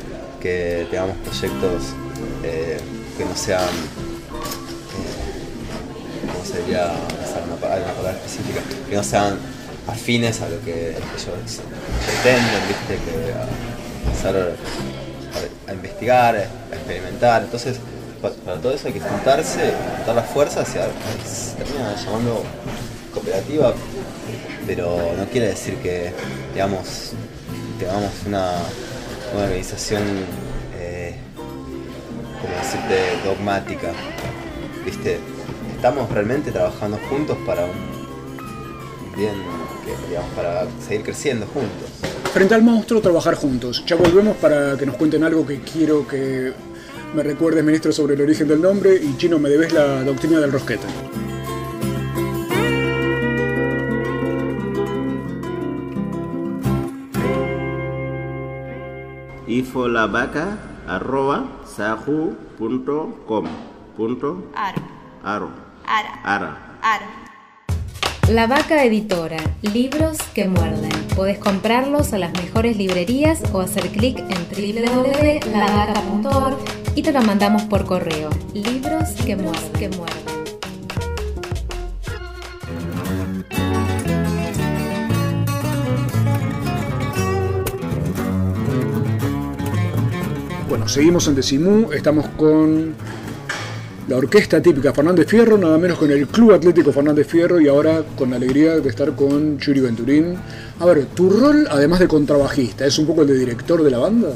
que 0.41 0.87
tengamos 0.89 1.17
proyectos 1.17 1.83
eh, 2.43 2.77
que 3.17 3.25
no 3.25 3.35
sean 3.35 3.67
¿cómo 6.31 6.45
sería 6.45 6.91
una 7.45 7.55
una 7.83 7.93
palabra 7.93 8.11
específica? 8.13 8.61
Que 8.89 8.95
no 8.95 9.03
sean 9.03 9.37
afines 9.87 10.41
a 10.41 10.49
lo 10.49 10.59
que 10.63 10.91
ellos 10.91 11.61
pretenden, 12.05 12.61
¿viste? 12.67 12.99
Que 13.05 13.33
a, 13.33 13.43
a- 15.69 15.73
investigar, 15.73 16.35
a 16.35 16.75
experimentar. 16.75 17.43
Entonces, 17.43 17.77
pa- 18.21 18.31
para 18.45 18.57
todo 18.59 18.73
eso 18.73 18.87
hay 18.87 18.93
que 18.93 18.99
juntarse, 18.99 19.73
juntar 19.97 20.15
las 20.15 20.29
fuerzas 20.29 20.67
y 20.69 20.73
se 21.27 21.55
termina 21.55 21.95
llamando 21.95 22.43
cooperativa, 23.13 23.73
pero 24.67 25.13
no 25.17 25.25
quiere 25.25 25.47
decir 25.47 25.75
que, 25.77 26.11
digamos, 26.53 27.11
tengamos 27.79 28.11
una, 28.27 28.51
una 29.33 29.43
organización, 29.43 30.03
eh, 30.77 31.15
como 32.41 32.53
decirte, 32.55 33.27
dogmática. 33.27 33.91
¿Viste? 34.85 35.19
Estamos 35.75 36.11
realmente 36.11 36.51
trabajando 36.51 36.99
juntos 37.09 37.37
para 37.45 37.63
un 37.65 37.99
bien, 39.15 39.33
que, 39.85 40.07
digamos, 40.09 40.29
para 40.35 40.67
seguir 40.85 41.03
creciendo 41.03 41.45
juntos. 41.47 41.89
Frente 42.33 42.53
al 42.53 42.61
monstruo, 42.61 43.01
trabajar 43.01 43.35
juntos. 43.35 43.83
Ya 43.87 43.95
volvemos 43.95 44.37
para 44.37 44.77
que 44.77 44.85
nos 44.85 44.95
cuenten 44.95 45.23
algo 45.23 45.45
que 45.47 45.61
quiero 45.61 46.07
que 46.07 46.53
me 47.13 47.23
recuerdes, 47.23 47.63
ministro, 47.63 47.91
sobre 47.91 48.15
el 48.15 48.21
origen 48.21 48.47
del 48.47 48.61
nombre. 48.61 48.95
Y 48.95 49.17
Chino, 49.17 49.39
me 49.39 49.49
debes 49.49 49.73
la 49.73 50.03
doctrina 50.03 50.39
del 50.39 50.51
rosquete. 50.51 50.85
Ifolabaca 59.59 60.57
arroba 60.87 61.45
sahu.com 61.65 63.45
punto 63.97 64.43
Aro. 64.55 64.81
aro 65.23 65.49
Ara. 65.85 66.21
ara 66.23 66.57
Ara. 66.81 67.07
La 68.29 68.47
Vaca 68.47 68.83
Editora, 68.85 69.37
libros 69.61 70.17
que 70.35 70.47
muerden. 70.47 70.91
Podés 71.15 71.39
comprarlos 71.39 72.13
a 72.13 72.19
las 72.19 72.31
mejores 72.33 72.77
librerías 72.77 73.41
o 73.51 73.59
hacer 73.59 73.89
clic 73.89 74.19
en 74.19 74.47
www.lavaca.org 74.47 76.57
y 76.95 77.01
te 77.01 77.11
lo 77.11 77.21
mandamos 77.23 77.63
por 77.63 77.85
correo. 77.85 78.29
Libros 78.53 79.09
que 79.25 79.35
muerden. 79.35 79.73
Que 79.79 79.89
muerden. 79.89 80.38
Bueno, 90.79 90.93
seguimos 90.93 91.27
en 91.27 91.35
Decimú, 91.35 91.91
estamos 91.91 92.25
con 92.37 92.95
la 94.07 94.15
orquesta 94.15 94.61
típica 94.61 94.93
Fernández 94.93 95.27
Fierro, 95.27 95.57
nada 95.57 95.77
menos 95.77 95.97
con 95.97 96.09
el 96.09 96.25
Club 96.27 96.53
Atlético 96.53 96.93
Fernández 96.93 97.27
Fierro 97.27 97.59
y 97.59 97.67
ahora 97.67 98.01
con 98.17 98.29
la 98.29 98.37
alegría 98.37 98.79
de 98.79 98.87
estar 98.87 99.13
con 99.13 99.59
Churi 99.59 99.81
Venturín. 99.81 100.37
A 100.79 100.85
ver, 100.85 101.07
tu 101.07 101.29
rol, 101.31 101.67
además 101.69 101.99
de 101.99 102.07
contrabajista, 102.07 102.85
¿es 102.85 102.97
un 102.97 103.07
poco 103.07 103.23
el 103.23 103.27
de 103.27 103.39
director 103.39 103.83
de 103.83 103.91
la 103.91 103.97
banda? 103.97 104.29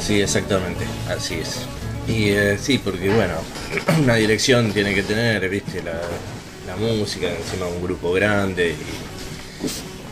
Sí, 0.00 0.20
exactamente, 0.20 0.84
así 1.08 1.34
es. 1.34 1.56
Y 2.06 2.28
eh, 2.28 2.56
sí, 2.56 2.78
porque 2.78 3.12
bueno, 3.12 3.34
una 4.04 4.14
dirección 4.14 4.72
tiene 4.72 4.94
que 4.94 5.02
tener, 5.02 5.48
viste, 5.50 5.82
la, 5.82 6.76
música, 6.76 7.26
encima 7.26 7.66
un 7.66 7.82
grupo 7.82 8.12
grande 8.12 8.76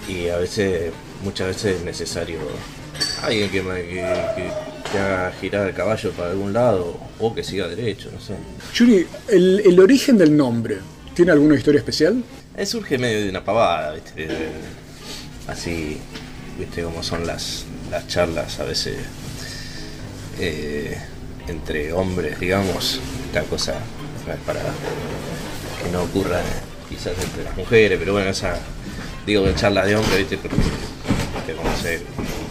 y, 0.09 0.29
a 0.29 0.39
veces, 0.39 0.91
muchas 1.23 1.47
veces 1.47 1.77
es 1.77 1.85
necesario 1.85 2.41
alguien 3.23 3.49
que, 3.49 3.63
que, 3.63 3.95
que- 4.35 4.78
que 4.91 4.99
haga 4.99 5.33
girar 5.41 5.69
el 5.69 5.75
caballo 5.75 6.11
para 6.13 6.31
algún 6.31 6.53
lado 6.53 6.99
o 7.19 7.35
que 7.35 7.43
siga 7.45 7.69
derecho, 7.69 8.11
no 8.13 8.21
sé. 8.21 8.35
Churi, 8.73 9.07
el, 9.29 9.61
el 9.65 9.81
origen 9.81 10.17
del 10.19 10.37
nombre, 10.37 10.79
¿tiene 11.15 11.33
alguna 11.33 11.55
historia 11.55 11.79
especial? 11.79 12.23
Eh, 12.57 12.67
surge 12.67 12.99
medio 12.99 13.23
de 13.23 13.31
una 13.31 13.45
pavada, 13.45 13.93
¿viste? 13.93 14.13
Eh, 14.25 14.51
Así, 15.49 15.99
¿viste? 16.59 16.83
Como 16.83 17.03
son 17.03 17.27
las, 17.27 17.65
las 17.91 18.07
charlas 18.07 18.61
a 18.61 18.65
veces 18.65 18.99
eh, 20.39 20.99
entre 21.49 21.93
hombres, 21.93 22.39
digamos. 22.39 23.01
Esta 23.27 23.43
cosa 23.45 23.75
para 24.47 24.61
que 24.61 25.91
no 25.91 26.03
ocurra 26.03 26.41
eh, 26.41 26.45
quizás 26.89 27.15
entre 27.23 27.45
las 27.45 27.57
mujeres, 27.57 27.99
pero 27.99 28.13
bueno, 28.13 28.31
esa. 28.31 28.59
Digo 29.27 29.45
que 29.45 29.55
charlas 29.55 29.87
de 29.87 29.97
hombres, 29.97 30.19
¿viste? 30.19 30.37
Porque, 30.37 30.57
que 31.47 31.55
como, 31.55 31.75
se, 31.77 32.03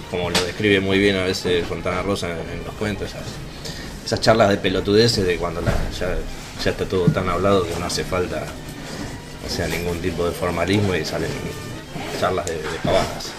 como 0.10 0.30
lo 0.30 0.43
describe 0.43 0.80
muy 0.80 0.99
bien 0.99 1.16
a 1.16 1.24
veces 1.24 1.66
Fontana 1.66 2.01
Rosa 2.01 2.30
en, 2.30 2.66
los 2.66 2.76
cuentos, 2.76 3.10
esas, 4.05 4.22
charlas 4.22 4.49
de 4.49 4.58
pelotudeces 4.58 5.26
de 5.26 5.38
cuando 5.38 5.62
ya, 5.62 6.18
está 6.70 6.86
todo 6.86 7.05
tan 7.05 7.30
hablado 7.30 7.68
que 7.68 7.78
no 7.80 7.86
hace 7.86 8.03
falta 8.03 8.45
sea, 9.49 9.68
ningún 9.68 9.99
tipo 9.99 10.26
de 10.26 10.32
formalismo 10.32 10.95
y 10.95 11.05
salen 11.05 11.30
charlas 12.20 12.45
de, 12.45 12.55
de 12.55 12.80
pavadas. 12.84 13.32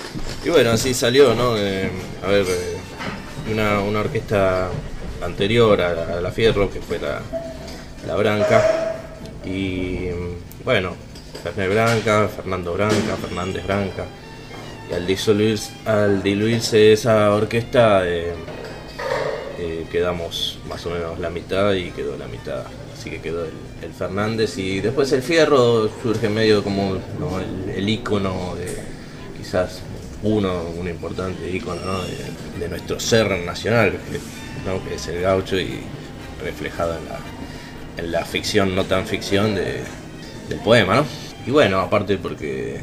Y 0.45 0.49
bueno, 0.51 0.71
así 0.71 0.95
salió, 0.95 1.35
¿no? 1.35 1.51
A 1.51 1.55
ver, 1.55 2.47
eh, 2.49 2.77
una, 3.51 3.81
una 3.81 4.01
orquesta 4.01 4.69
anterior 5.23 5.81
a 5.81 5.95
la, 5.95 6.19
a 6.19 6.21
la 6.21 6.31
Fierro, 6.31 6.71
que 6.71 6.81
fue 6.81 6.99
la, 6.99 7.21
la 8.07 8.14
Branca, 8.14 8.95
y 9.45 10.11
mm, 10.12 10.64
bueno, 10.64 10.95
Fernández 11.43 11.75
Branca, 11.75 12.29
Fernando 12.29 12.75
Branca, 12.75 13.16
Fernández 13.21 13.66
Branca, 13.66 14.05
y 14.91 14.95
al 14.95 15.07
disolverse, 15.07 15.70
al 15.84 16.22
diluirse 16.22 16.93
esa 16.93 17.32
orquesta, 17.34 18.07
eh, 18.09 18.32
eh, 19.59 19.86
quedamos 19.91 20.59
más 20.68 20.84
o 20.86 20.91
menos 20.91 21.18
la 21.18 21.30
mitad 21.30 21.72
y 21.74 21.91
quedó 21.91 22.16
la 22.16 22.26
mitad. 22.26 22.62
Así 22.97 23.11
que 23.11 23.20
quedó 23.20 23.45
el, 23.45 23.53
Fernández 23.97 24.59
y 24.59 24.80
después 24.80 25.11
el 25.12 25.22
Fierro 25.22 25.89
surge 26.03 26.28
medio 26.28 26.62
como 26.62 26.95
el, 27.41 27.70
el 27.70 27.86
de 27.86 28.76
quizás 29.36 29.80
uno, 30.22 30.62
un 30.78 30.89
importante 30.89 31.51
ícono 31.51 31.80
¿no? 31.84 32.01
de, 32.59 32.68
nuestro 32.68 33.01
ser 33.01 33.30
nacional, 33.45 33.95
¿no? 34.66 34.84
que 34.86 34.97
es 34.97 35.07
el 35.09 35.22
gaucho 35.22 35.59
y 35.59 35.80
reflejado 36.45 36.97
en 36.99 37.05
la, 37.09 37.18
en 37.99 38.12
la 38.12 38.24
ficción, 38.24 38.74
no 38.74 38.84
tan 38.84 39.07
ficción 39.07 39.55
de- 39.55 39.82
del 40.49 40.59
poema. 40.61 40.97
¿no? 40.97 41.05
Y 41.47 41.51
bueno, 41.51 41.80
aparte 41.80 42.18
porque 42.18 42.80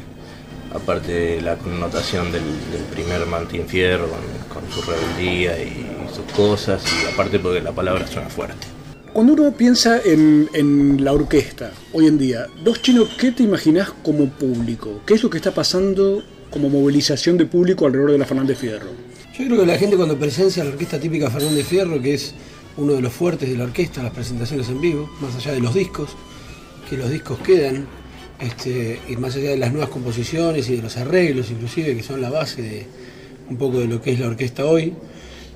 aparte 0.76 1.11
de 1.11 1.41
la 1.41 1.57
connotación 1.57 2.32
del, 2.32 2.43
del 2.71 2.84
primer 2.91 3.26
Martín 3.26 3.65
Fierro 3.67 4.07
con, 4.07 4.61
con 4.61 4.71
su 4.71 4.82
rebeldía 4.82 5.57
y 5.63 5.86
sus 6.13 6.32
cosas, 6.34 6.84
y 6.86 7.13
aparte 7.13 7.39
porque 7.39 7.61
la 7.61 7.71
palabra 7.71 8.07
suena 8.07 8.30
fuerte. 8.30 8.67
Cuando 9.13 9.34
uno 9.34 9.51
piensa 9.51 10.01
en, 10.03 10.49
en 10.53 11.03
la 11.03 11.13
orquesta 11.13 11.71
hoy 11.93 12.07
en 12.07 12.17
día, 12.17 12.47
dos 12.63 12.82
chinos, 12.82 13.09
¿qué 13.17 13.32
te 13.32 13.43
imaginas 13.43 13.91
como 14.03 14.30
público? 14.30 15.01
¿Qué 15.05 15.13
es 15.13 15.23
lo 15.23 15.30
que 15.30 15.38
está 15.38 15.53
pasando 15.53 16.21
como 16.51 16.69
movilización 16.69 17.38
de 17.38 17.45
público 17.45 17.86
alrededor 17.86 18.11
de 18.11 18.17
la 18.17 18.26
Fernández 18.26 18.57
Fierro? 18.57 18.89
Yo 19.38 19.45
creo 19.45 19.59
que 19.59 19.65
la 19.65 19.78
gente 19.78 19.95
cuando 19.95 20.17
presencia 20.17 20.63
la 20.63 20.71
orquesta 20.71 20.99
típica 20.99 21.30
Fernández 21.30 21.65
Fierro, 21.65 22.01
que 22.01 22.13
es 22.13 22.34
uno 22.78 22.93
de 22.93 23.01
los 23.01 23.13
fuertes 23.13 23.49
de 23.49 23.57
la 23.57 23.63
orquesta, 23.65 24.03
las 24.03 24.13
presentaciones 24.13 24.67
en 24.69 24.82
vivo, 24.82 25.09
más 25.21 25.36
allá 25.36 25.53
de 25.53 25.61
los 25.61 25.73
discos, 25.73 26.09
que 26.89 26.97
los 26.97 27.09
discos 27.09 27.39
quedan, 27.39 27.88
este, 28.39 28.99
y 29.07 29.15
más 29.17 29.36
allá 29.36 29.51
de 29.51 29.57
las 29.57 29.71
nuevas 29.71 29.89
composiciones 29.89 30.69
y 30.69 30.75
de 30.75 30.81
los 30.81 30.97
arreglos 30.97 31.51
inclusive, 31.51 31.95
que 31.95 32.03
son 32.03 32.21
la 32.21 32.29
base 32.29 32.61
de 32.61 32.86
un 33.49 33.57
poco 33.57 33.79
de 33.79 33.88
lo 33.88 34.01
que 34.01 34.11
es 34.11 34.19
la 34.19 34.27
orquesta 34.27 34.65
hoy, 34.65 34.93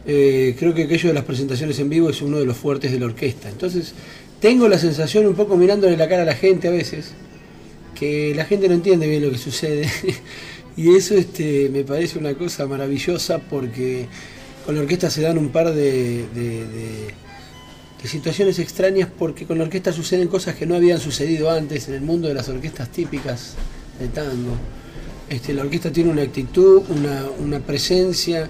eh, 0.05 0.55
creo 0.57 0.73
que 0.73 0.84
aquello 0.84 1.09
de 1.09 1.13
las 1.13 1.25
presentaciones 1.25 1.77
en 1.80 1.89
vivo 1.89 2.09
es 2.09 2.21
uno 2.21 2.39
de 2.39 2.45
los 2.45 2.57
fuertes 2.57 2.91
de 2.91 2.99
la 2.99 3.05
orquesta. 3.05 3.49
Entonces, 3.49 3.93
tengo 4.39 4.67
la 4.67 4.77
sensación, 4.77 5.25
un 5.27 5.36
poco 5.36 5.57
mirándole 5.57 5.97
la 5.97 6.07
cara 6.07 6.23
a 6.23 6.25
la 6.25 6.36
gente 6.36 6.67
a 6.67 6.71
veces, 6.71 7.11
que 7.95 8.34
la 8.36 8.45
gente 8.45 8.67
no 8.67 8.75
entiende 8.75 9.07
bien 9.07 9.23
lo 9.23 9.32
que 9.32 9.38
sucede. 9.38 9.88
y 10.77 10.95
eso 10.95 11.15
este, 11.15 11.69
me 11.69 11.84
parece 11.84 12.17
una 12.17 12.34
cosa 12.34 12.65
maravillosa 12.65 13.39
porque 13.39 14.07
con 14.65 14.75
la 14.75 14.82
orquesta 14.82 15.09
se 15.09 15.21
dan 15.21 15.38
un 15.38 15.49
par 15.49 15.73
de, 15.73 16.25
de 18.01 18.07
situaciones 18.07 18.59
extrañas 18.59 19.09
porque 19.17 19.45
con 19.45 19.57
la 19.57 19.65
orquesta 19.65 19.91
suceden 19.91 20.27
cosas 20.27 20.55
que 20.55 20.65
no 20.65 20.75
habían 20.75 20.99
sucedido 20.99 21.51
antes 21.51 21.87
en 21.89 21.95
el 21.95 22.01
mundo 22.01 22.27
de 22.27 22.33
las 22.33 22.47
orquestas 22.47 22.89
típicas 22.89 23.55
de 23.99 24.07
tango. 24.07 24.55
Este, 25.29 25.53
la 25.53 25.63
orquesta 25.63 25.91
tiene 25.91 26.09
una 26.09 26.21
actitud, 26.21 26.81
una, 26.89 27.25
una 27.39 27.59
presencia, 27.59 28.47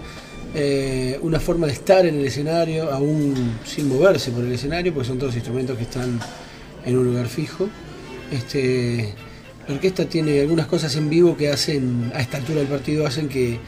eh, 0.56 1.20
una 1.22 1.40
forma 1.40 1.68
de 1.68 1.74
estar 1.74 2.06
en 2.06 2.20
el 2.20 2.26
escenario, 2.26 2.92
aún 2.92 3.60
sin 3.66 3.90
moverse 3.90 4.32
por 4.32 4.44
el 4.44 4.52
escenario, 4.52 4.94
porque 4.94 5.08
son 5.08 5.18
todos 5.18 5.36
instrumentos 5.36 5.78
que 5.78 5.84
están 5.84 6.20
en 6.86 6.98
un 6.98 7.06
lugar 7.06 7.28
fijo. 7.28 7.68
Este, 8.32 9.14
la 9.68 9.76
orquesta 9.76 10.06
tiene 10.06 10.40
algunas 10.42 10.68
cosas 10.68 10.96
en 10.96 11.10
vivo 11.10 11.36
que 11.36 11.50
hacen, 11.50 12.12
a 12.14 12.22
esta 12.22 12.38
altura 12.38 12.60
del 12.60 12.68
partido, 12.68 13.06
hacen 13.06 13.28
que, 13.28 13.60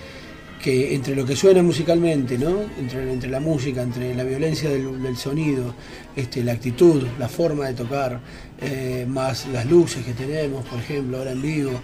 que 0.62 0.94
entre 0.94 1.16
lo 1.16 1.26
que 1.26 1.36
suena 1.36 1.64
musicalmente, 1.64 2.38
¿no? 2.38 2.62
entre, 2.80 3.12
entre 3.12 3.30
la 3.30 3.40
música, 3.40 3.82
entre 3.82 4.14
la 4.16 4.24
violencia 4.24 4.70
del, 4.70 5.18
sonido, 5.18 5.74
este, 6.16 6.44
la 6.44 6.54
actitud, 6.54 7.04
la 7.20 7.28
forma 7.28 7.68
de 7.68 7.74
tocar, 7.74 8.20
eh, 8.62 9.06
más 9.08 9.48
las 9.48 9.66
luces 9.66 10.06
que 10.06 10.14
tenemos, 10.14 10.66
por 10.66 10.80
ejemplo, 10.80 11.18
ahora 11.18 11.32
en 11.32 11.42
vivo, 11.42 11.82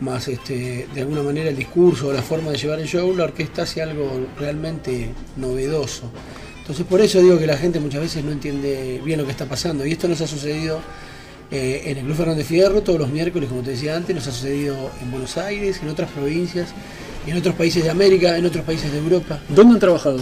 más 0.00 0.28
este, 0.28 0.86
de 0.94 1.00
alguna 1.00 1.22
manera 1.22 1.50
el 1.50 1.56
discurso 1.56 2.08
o 2.08 2.12
la 2.12 2.22
forma 2.22 2.50
de 2.52 2.56
llevar 2.56 2.80
el 2.80 2.86
show, 2.86 3.14
la 3.14 3.24
orquesta 3.24 3.62
hace 3.62 3.82
algo 3.82 4.28
realmente 4.38 5.10
novedoso. 5.36 6.10
Entonces 6.60 6.86
por 6.86 7.00
eso 7.00 7.20
digo 7.20 7.38
que 7.38 7.46
la 7.46 7.56
gente 7.56 7.80
muchas 7.80 8.00
veces 8.00 8.24
no 8.24 8.30
entiende 8.30 9.00
bien 9.04 9.18
lo 9.18 9.26
que 9.26 9.32
está 9.32 9.46
pasando. 9.46 9.84
Y 9.84 9.92
esto 9.92 10.06
nos 10.06 10.20
ha 10.20 10.26
sucedido 10.26 10.80
eh, 11.50 11.82
en 11.86 11.98
el 11.98 12.04
Club 12.04 12.16
Fernández 12.16 12.46
Fierro 12.46 12.82
todos 12.82 13.00
los 13.00 13.10
miércoles, 13.10 13.48
como 13.48 13.62
te 13.62 13.72
decía 13.72 13.96
antes, 13.96 14.14
nos 14.14 14.26
ha 14.28 14.30
sucedido 14.30 14.90
en 15.02 15.10
Buenos 15.10 15.36
Aires, 15.36 15.80
en 15.82 15.88
otras 15.88 16.08
provincias, 16.10 16.68
en 17.26 17.36
otros 17.36 17.54
países 17.54 17.84
de 17.84 17.90
América, 17.90 18.36
en 18.36 18.46
otros 18.46 18.64
países 18.64 18.90
de 18.92 18.98
Europa. 18.98 19.40
¿Dónde 19.48 19.74
han 19.74 19.80
trabajado? 19.80 20.18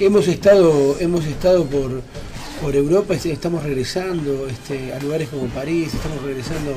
Hemos 0.00 0.28
estado, 0.28 0.96
hemos 1.00 1.24
estado 1.24 1.64
por, 1.64 2.02
por 2.60 2.76
Europa, 2.76 3.14
este, 3.14 3.32
estamos 3.32 3.62
regresando 3.62 4.46
este, 4.48 4.92
a 4.92 4.98
lugares 5.00 5.28
como 5.28 5.46
París, 5.46 5.94
estamos 5.94 6.22
regresando, 6.22 6.72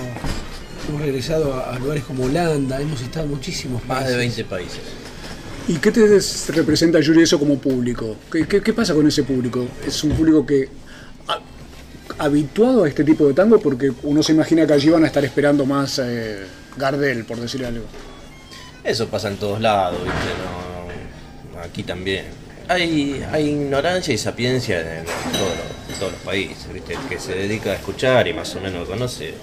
hemos 0.90 1.02
regresado 1.02 1.54
a, 1.54 1.76
a 1.76 1.80
lugares 1.80 2.04
como 2.06 2.24
Holanda, 2.26 2.80
hemos 2.82 3.02
estado 3.02 3.26
en 3.26 3.32
muchísimos 3.32 3.82
países. 3.82 4.04
Más 4.04 4.10
de 4.12 4.18
20 4.18 4.46
países. 4.46 4.80
¿Y 5.68 5.74
qué 5.78 5.92
te 5.92 6.06
representa, 6.54 7.00
Yuri, 7.02 7.24
eso 7.24 7.38
como 7.40 7.58
público? 7.58 8.16
¿Qué, 8.32 8.48
qué- 8.48 8.62
qué 8.62 8.74
pasa 8.74 8.94
con 8.94 9.06
ese 9.08 9.24
público? 9.24 9.66
¿Es 9.86 10.04
un 10.04 10.12
público 10.12 10.46
que 10.46 10.70
habituado 12.18 12.84
a 12.84 12.88
este 12.88 13.04
tipo 13.04 13.28
de 13.28 13.34
tango? 13.34 13.60
Porque 13.60 13.92
uno 14.04 14.24
se 14.24 14.34
imagina 14.34 14.66
que 14.66 14.74
allí 14.74 14.90
van 14.90 15.04
a 15.04 15.08
estar 15.08 15.24
esperando 15.24 15.66
más 15.66 16.00
eh, 16.04 16.46
Gardel, 16.78 17.26
por 17.26 17.38
decir 17.38 17.66
algo. 17.66 17.86
Eso 18.84 19.08
pasa 19.08 19.30
en 19.30 19.38
todos 19.38 19.60
lados, 19.62 20.00
¿viste? 20.04 21.54
No, 21.54 21.62
aquí 21.62 21.84
también. 21.84 22.26
Hay, 22.68 23.24
hay 23.32 23.50
ignorancia 23.50 24.14
y 24.14 24.18
sapiencia 24.18 24.80
en, 24.80 25.06
todos 25.06 25.50
los, 25.50 25.94
en 25.94 26.00
todos 26.00 26.12
los 26.14 26.22
países, 26.22 26.72
¿viste? 26.74 26.94
El 26.94 27.00
que 27.08 27.20
se 27.20 27.34
dedica 27.34 27.72
a 27.72 27.76
escuchar 27.76 28.28
y 28.28 28.34
más 28.34 28.56
o 28.56 28.62
menos 28.62 28.88
conoce, 28.88 29.34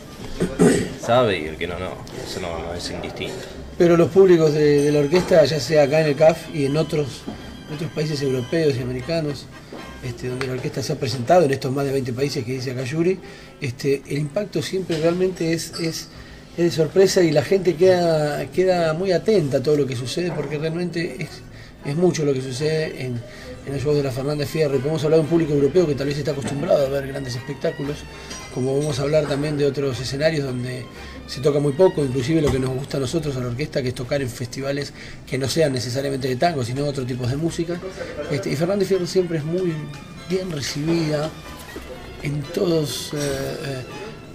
sabe 1.00 1.38
y 1.38 1.44
el 1.46 1.56
que 1.56 1.66
no, 1.66 1.78
no. 1.78 1.96
Eso 2.24 2.40
no, 2.40 2.58
no 2.58 2.74
es 2.74 2.90
indistinto. 2.90 3.34
Pero 3.78 3.96
los 3.96 4.10
públicos 4.10 4.52
de, 4.52 4.82
de 4.82 4.92
la 4.92 5.00
orquesta, 5.00 5.44
ya 5.44 5.58
sea 5.58 5.84
acá 5.84 6.00
en 6.00 6.08
el 6.08 6.16
CAF 6.16 6.54
y 6.54 6.66
en 6.66 6.76
otros, 6.76 7.22
en 7.68 7.74
otros 7.74 7.90
países 7.92 8.20
europeos 8.22 8.76
y 8.76 8.82
americanos, 8.82 9.46
este, 10.02 10.28
donde 10.28 10.46
la 10.46 10.54
orquesta 10.54 10.82
se 10.82 10.92
ha 10.92 10.96
presentado, 10.96 11.44
en 11.44 11.52
estos 11.52 11.72
más 11.72 11.84
de 11.84 11.92
20 11.92 12.12
países 12.12 12.44
que 12.44 12.52
dice 12.52 12.72
acá 12.72 12.82
Yuri, 12.82 13.18
este, 13.60 14.02
el 14.08 14.18
impacto 14.18 14.60
siempre 14.62 14.98
realmente 14.98 15.52
es, 15.52 15.72
es, 15.80 16.08
es 16.56 16.64
de 16.64 16.70
sorpresa 16.70 17.22
y 17.22 17.30
la 17.30 17.42
gente 17.42 17.74
queda, 17.76 18.44
queda 18.46 18.94
muy 18.94 19.12
atenta 19.12 19.58
a 19.58 19.62
todo 19.62 19.76
lo 19.76 19.86
que 19.86 19.96
sucede 19.96 20.32
porque 20.32 20.58
realmente 20.58 21.22
es, 21.22 21.28
es 21.84 21.96
mucho 21.96 22.24
lo 22.24 22.32
que 22.32 22.40
sucede 22.40 23.04
en, 23.04 23.20
en 23.66 23.74
el 23.74 23.80
show 23.80 23.94
de 23.94 24.02
la 24.02 24.10
Fernández 24.10 24.48
Fierro. 24.48 24.76
Y 24.76 24.78
podemos 24.78 25.02
hablar 25.04 25.18
de 25.18 25.24
un 25.24 25.30
público 25.30 25.52
europeo 25.52 25.86
que 25.86 25.94
tal 25.94 26.06
vez 26.06 26.18
está 26.18 26.32
acostumbrado 26.32 26.86
a 26.86 26.88
ver 26.88 27.06
grandes 27.06 27.36
espectáculos, 27.36 27.98
como 28.54 28.78
vamos 28.78 28.98
a 28.98 29.02
hablar 29.02 29.26
también 29.26 29.56
de 29.56 29.66
otros 29.66 30.00
escenarios 30.00 30.44
donde 30.44 30.84
se 31.26 31.40
toca 31.40 31.60
muy 31.60 31.72
poco, 31.72 32.04
inclusive 32.04 32.42
lo 32.42 32.50
que 32.52 32.58
nos 32.58 32.70
gusta 32.70 32.96
a 32.98 33.00
nosotros 33.00 33.34
a 33.36 33.40
la 33.40 33.46
orquesta, 33.46 33.80
que 33.82 33.88
es 33.88 33.94
tocar 33.94 34.20
en 34.20 34.28
festivales 34.28 34.92
que 35.26 35.38
no 35.38 35.48
sean 35.48 35.72
necesariamente 35.72 36.28
de 36.28 36.36
tango, 36.36 36.62
sino 36.64 36.84
otro 36.84 37.04
tipo 37.06 37.26
de 37.26 37.36
música. 37.36 37.78
Este, 38.30 38.50
y 38.50 38.56
Fernández 38.56 38.88
Fierro 38.88 39.06
siempre 39.06 39.38
es 39.38 39.44
muy 39.44 39.72
bien 40.28 40.50
recibida 40.50 41.30
en 42.22 42.42
todos, 42.54 43.12
eh, 43.14 43.82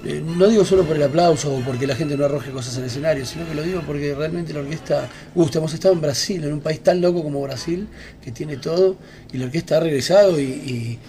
eh, 0.05 0.23
no 0.25 0.47
digo 0.47 0.65
solo 0.65 0.83
por 0.83 0.95
el 0.95 1.03
aplauso 1.03 1.53
o 1.53 1.61
porque 1.61 1.87
la 1.87 1.95
gente 1.95 2.17
no 2.17 2.25
arroje 2.25 2.51
cosas 2.51 2.77
al 2.77 2.85
escenario, 2.85 3.25
sino 3.25 3.47
que 3.47 3.53
lo 3.55 3.61
digo 3.63 3.81
porque 3.85 4.13
realmente 4.15 4.53
la 4.53 4.59
orquesta 4.61 5.07
gusta. 5.35 5.59
Hemos 5.59 5.73
estado 5.73 5.93
en 5.93 6.01
Brasil, 6.01 6.43
en 6.43 6.53
un 6.53 6.59
país 6.61 6.81
tan 6.81 6.99
loco 7.01 7.23
como 7.23 7.41
Brasil, 7.41 7.87
que 8.23 8.31
tiene 8.31 8.57
todo, 8.57 8.95
y 9.31 9.37
la 9.37 9.45
orquesta 9.45 9.77
ha 9.77 9.79
regresado 9.81 10.39
y, 10.39 10.43
y- 10.43 10.99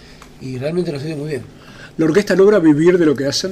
y 0.41 0.57
realmente 0.57 0.91
nos 0.91 1.03
ha 1.03 1.07
ido 1.07 1.17
muy 1.17 1.29
bien. 1.29 1.41
¿La 1.97 2.05
orquesta 2.05 2.33
logra 2.35 2.59
vivir 2.59 2.97
de 2.97 3.05
lo 3.05 3.13
que 3.15 3.25
hacen? 3.25 3.51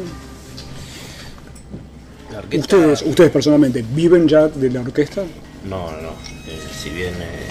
Orquesta- 2.49 2.57
¿Ustedes, 2.77 3.01
ustedes 3.03 3.31
personalmente, 3.31 3.83
viven 3.93 4.27
ya 4.27 4.47
de 4.47 4.69
la 4.69 4.81
orquesta? 4.81 5.23
No, 5.69 5.91
no, 5.91 6.01
no. 6.01 6.09
Eh, 6.47 6.59
si 6.81 6.89
bien 6.89 7.13
eh, 7.15 7.47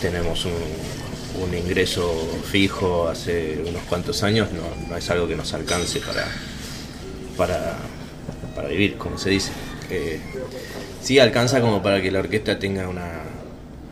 tenemos 0.00 0.44
un, 0.46 0.52
un 1.42 1.54
ingreso 1.56 2.10
fijo 2.50 3.08
hace 3.08 3.62
unos 3.66 3.82
cuantos 3.84 4.22
años, 4.22 4.48
no, 4.52 4.88
no 4.88 4.96
es 4.96 5.10
algo 5.10 5.28
que 5.28 5.36
nos 5.36 5.52
alcance 5.52 6.00
para, 6.00 6.26
para, 7.36 7.76
para 8.54 8.68
vivir, 8.68 8.96
como 8.96 9.18
se 9.18 9.30
dice. 9.30 9.50
Eh, 9.90 10.18
sí 11.02 11.18
alcanza 11.18 11.60
como 11.60 11.82
para 11.82 12.00
que 12.00 12.10
la 12.10 12.20
orquesta 12.20 12.58
tenga 12.58 12.88
una, 12.88 13.20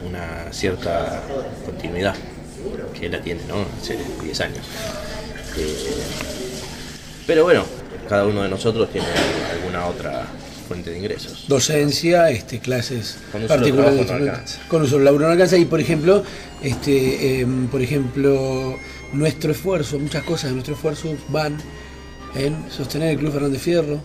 una 0.08 0.52
cierta 0.52 1.22
continuidad, 1.66 2.14
que 2.98 3.08
la 3.10 3.20
tiene, 3.20 3.42
¿no? 3.46 3.66
Hace 3.80 3.98
10 4.22 4.40
años. 4.40 4.64
Eh, 5.58 5.76
pero 7.26 7.42
bueno, 7.44 7.64
cada 8.08 8.26
uno 8.26 8.42
de 8.42 8.48
nosotros 8.48 8.90
tiene 8.90 9.06
alguna 9.52 9.86
otra 9.86 10.26
fuente 10.68 10.90
de 10.90 10.98
ingresos. 10.98 11.44
docencia, 11.48 12.30
este, 12.30 12.58
clases 12.58 13.18
Con 13.32 13.46
particulares. 13.46 14.58
no. 14.62 14.68
Con 14.68 14.82
un 14.82 14.88
solo 14.88 15.04
laburo 15.04 15.26
no 15.26 15.32
alcanza. 15.32 15.56
Y 15.56 15.64
por 15.64 15.80
ejemplo, 15.80 16.22
este, 16.62 17.40
em, 17.40 17.68
por 17.68 17.82
ejemplo, 17.82 18.76
nuestro 19.12 19.52
esfuerzo, 19.52 19.98
muchas 19.98 20.22
cosas 20.24 20.50
de 20.50 20.52
nuestro 20.52 20.74
esfuerzo 20.74 21.14
van 21.28 21.58
en 22.34 22.70
sostener 22.70 23.10
el 23.10 23.18
Club 23.18 23.32
Fernández 23.32 23.60
Fierro, 23.60 24.00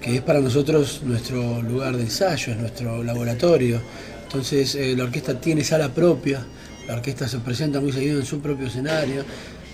que 0.00 0.16
es 0.16 0.22
para 0.22 0.40
nosotros 0.40 1.00
nuestro 1.04 1.62
lugar 1.62 1.96
de 1.96 2.02
ensayo, 2.02 2.52
es 2.52 2.58
nuestro 2.58 3.02
laboratorio. 3.02 3.80
Entonces 4.24 4.74
eh, 4.74 4.94
la 4.96 5.04
orquesta 5.04 5.40
tiene 5.40 5.64
sala 5.64 5.88
propia, 5.88 6.44
la 6.86 6.94
orquesta 6.94 7.26
se 7.26 7.38
presenta 7.38 7.80
muy 7.80 7.92
seguido 7.92 8.20
en 8.20 8.26
su 8.26 8.40
propio 8.40 8.66
escenario. 8.66 9.24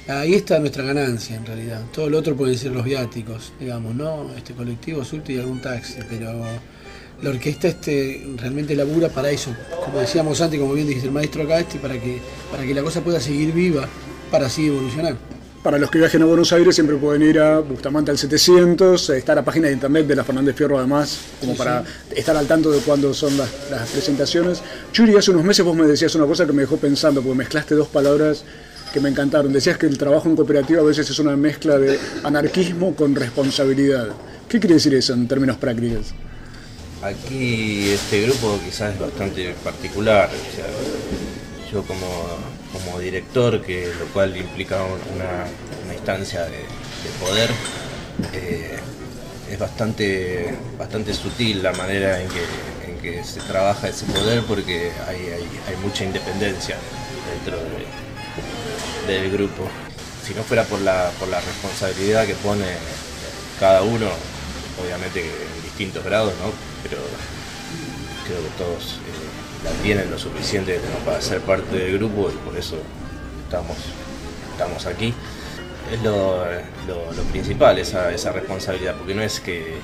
Ahí 0.06 0.34
está 0.34 0.58
nuestra 0.58 0.84
ganancia 0.84 1.34
en 1.34 1.46
realidad. 1.46 1.80
Todo 1.92 2.10
lo 2.10 2.18
otro 2.18 2.36
pueden 2.36 2.58
ser 2.58 2.72
los 2.72 2.84
viáticos, 2.84 3.54
digamos, 3.58 3.94
¿no? 3.94 4.30
Este 4.36 4.52
colectivo, 4.52 5.02
subte 5.02 5.32
y 5.32 5.38
algún 5.38 5.62
taxi, 5.62 5.94
pero 6.10 6.44
la 7.22 7.30
orquesta 7.30 7.68
este 7.68 8.26
realmente 8.36 8.76
labura 8.76 9.08
para 9.08 9.30
eso. 9.30 9.54
Como 9.82 10.00
decíamos 10.00 10.42
antes, 10.42 10.60
como 10.60 10.74
bien 10.74 10.86
dijiste 10.86 11.08
el 11.08 11.14
maestro 11.14 11.44
acá, 11.44 11.60
este, 11.60 11.78
para 11.78 11.94
que, 11.94 12.18
para 12.50 12.64
que 12.64 12.74
la 12.74 12.82
cosa 12.82 13.00
pueda 13.00 13.18
seguir 13.18 13.52
viva, 13.52 13.88
para 14.30 14.46
así 14.46 14.66
evolucionar. 14.66 15.16
Para 15.62 15.78
los 15.78 15.90
que 15.90 15.96
viajen 15.96 16.20
a 16.20 16.26
Buenos 16.26 16.52
Aires 16.52 16.74
siempre 16.74 16.96
pueden 16.96 17.22
ir 17.22 17.38
a 17.38 17.60
Bustamante 17.60 18.10
al 18.10 18.18
700, 18.18 19.08
está 19.08 19.34
la 19.34 19.42
página 19.42 19.68
de 19.68 19.72
internet 19.72 20.06
de 20.06 20.16
la 20.16 20.22
Fernández 20.22 20.54
Fierro 20.54 20.76
además, 20.76 21.18
como 21.40 21.52
Sí, 21.52 21.58
para 21.58 21.82
estar 22.14 22.36
al 22.36 22.46
tanto 22.46 22.70
de 22.70 22.80
cuándo 22.80 23.14
son 23.14 23.38
las, 23.38 23.48
las 23.70 23.88
presentaciones. 23.88 24.60
Churi, 24.92 25.16
hace 25.16 25.30
unos 25.30 25.44
meses 25.44 25.64
vos 25.64 25.74
me 25.74 25.86
decías 25.86 26.14
una 26.14 26.26
cosa 26.26 26.44
que 26.44 26.52
me 26.52 26.60
dejó 26.60 26.76
pensando, 26.76 27.22
porque 27.22 27.38
mezclaste 27.38 27.74
dos 27.74 27.88
palabras 27.88 28.44
que 28.94 29.00
me 29.00 29.08
encantaron. 29.08 29.52
Decías 29.52 29.76
que 29.76 29.86
el 29.86 29.98
trabajo 29.98 30.28
en 30.28 30.36
cooperativa 30.36 30.80
a 30.80 30.84
veces 30.84 31.10
es 31.10 31.18
una 31.18 31.36
mezcla 31.36 31.76
de 31.78 31.98
anarquismo 32.22 32.94
con 32.94 33.12
responsabilidad. 33.16 34.06
¿Qué 34.48 34.60
quiere 34.60 34.74
decir 34.76 34.94
eso 34.94 35.12
en 35.14 35.26
términos 35.26 35.56
prácticos? 35.56 36.14
Aquí 37.02 37.90
este 37.90 38.22
grupo 38.22 38.58
quizás 38.64 38.94
es 38.94 39.00
bastante 39.00 39.52
particular. 39.64 40.30
yo 41.72 41.82
como, 41.82 42.06
como 42.72 43.00
director, 43.00 43.60
que 43.62 43.90
lo 43.98 44.06
cual 44.12 44.36
implica 44.36 44.76
un- 44.84 45.16
una, 45.16 45.92
instancia 45.92 46.42
de, 46.44 46.50
de 46.50 47.10
poder, 47.20 47.50
eh, 48.32 48.76
es 49.50 49.58
bastante, 49.58 50.54
bastante 50.78 51.12
sutil 51.14 51.62
la 51.64 51.72
manera 51.72 52.20
en 52.22 52.28
que, 52.28 52.90
en 52.92 52.98
que 53.02 53.24
se 53.24 53.40
trabaja 53.40 53.88
ese 53.88 54.04
poder 54.06 54.42
porque 54.46 54.92
hay, 55.08 55.16
hay, 55.16 55.48
hay 55.68 55.76
mucha 55.82 56.04
independencia 56.04 56.76
dentro 57.32 57.56
de- 57.58 58.13
del 59.06 59.30
grupo. 59.30 59.68
Si 60.24 60.34
no 60.34 60.42
fuera 60.42 60.64
por 60.64 60.80
la, 60.80 61.10
por 61.18 61.28
la 61.28 61.40
responsabilidad 61.40 62.26
que 62.26 62.34
pone 62.34 62.64
cada 63.60 63.82
uno, 63.82 64.06
obviamente 64.82 65.20
en 65.20 65.62
distintos 65.62 66.04
grados, 66.04 66.32
¿no? 66.42 66.50
Pero 66.82 66.96
creo 68.26 68.38
que 68.38 68.48
todos 68.58 68.94
eh, 68.94 69.64
la 69.64 69.70
tienen 69.82 70.10
lo 70.10 70.18
suficiente 70.18 70.80
para 71.04 71.20
ser 71.20 71.40
parte 71.40 71.76
del 71.76 71.98
grupo 71.98 72.30
y 72.30 72.36
por 72.48 72.56
eso 72.56 72.76
estamos, 73.44 73.76
estamos 74.52 74.86
aquí. 74.86 75.12
Es 75.92 76.02
lo, 76.02 76.44
lo- 76.88 77.12
lo 77.12 77.22
principal, 77.24 77.78
esa, 77.78 78.10
esa 78.12 78.32
responsabilidad, 78.32 78.94
porque 78.96 79.14
no 79.14 79.22
es 79.22 79.40
que, 79.40 79.74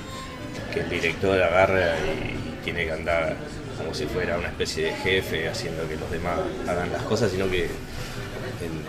que 0.73 0.79
el 0.81 0.89
director 0.89 1.39
agarra 1.41 1.95
y 1.99 2.63
tiene 2.63 2.85
que 2.85 2.91
andar 2.91 3.35
como 3.77 3.93
si 3.93 4.05
fuera 4.05 4.37
una 4.37 4.47
especie 4.47 4.85
de 4.85 4.93
jefe 4.95 5.47
haciendo 5.47 5.87
que 5.87 5.95
los 5.97 6.09
demás 6.11 6.39
hagan 6.67 6.91
las 6.91 7.03
cosas, 7.03 7.31
sino 7.31 7.49
que 7.49 7.69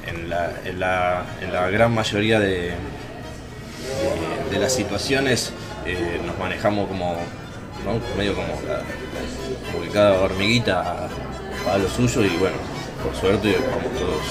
en, 0.07 0.29
la, 0.29 0.53
en 0.65 0.81
la- 0.81 1.25
en 1.41 1.53
la 1.53 1.71
gran 1.71 1.93
mayoría 1.93 2.39
de, 2.41 2.73
de- 4.51 4.59
las 4.59 4.73
situaciones 4.75 5.51
eh, 5.87 6.21
nos 6.25 6.39
manejamos 6.39 6.87
como, 6.89 7.17
¿no? 7.85 8.01
medio 8.17 8.35
como, 8.35 8.49
la, 8.69 8.83
como 9.73 10.25
hormiguita 10.25 11.09
va 11.67 11.75
a 11.75 11.79
lo 11.79 11.89
suyo 11.89 12.23
y 12.25 12.37
bueno, 12.37 12.57
por 13.03 13.15
suerte 13.21 13.57
vamos 13.59 13.99
todos 13.99 14.23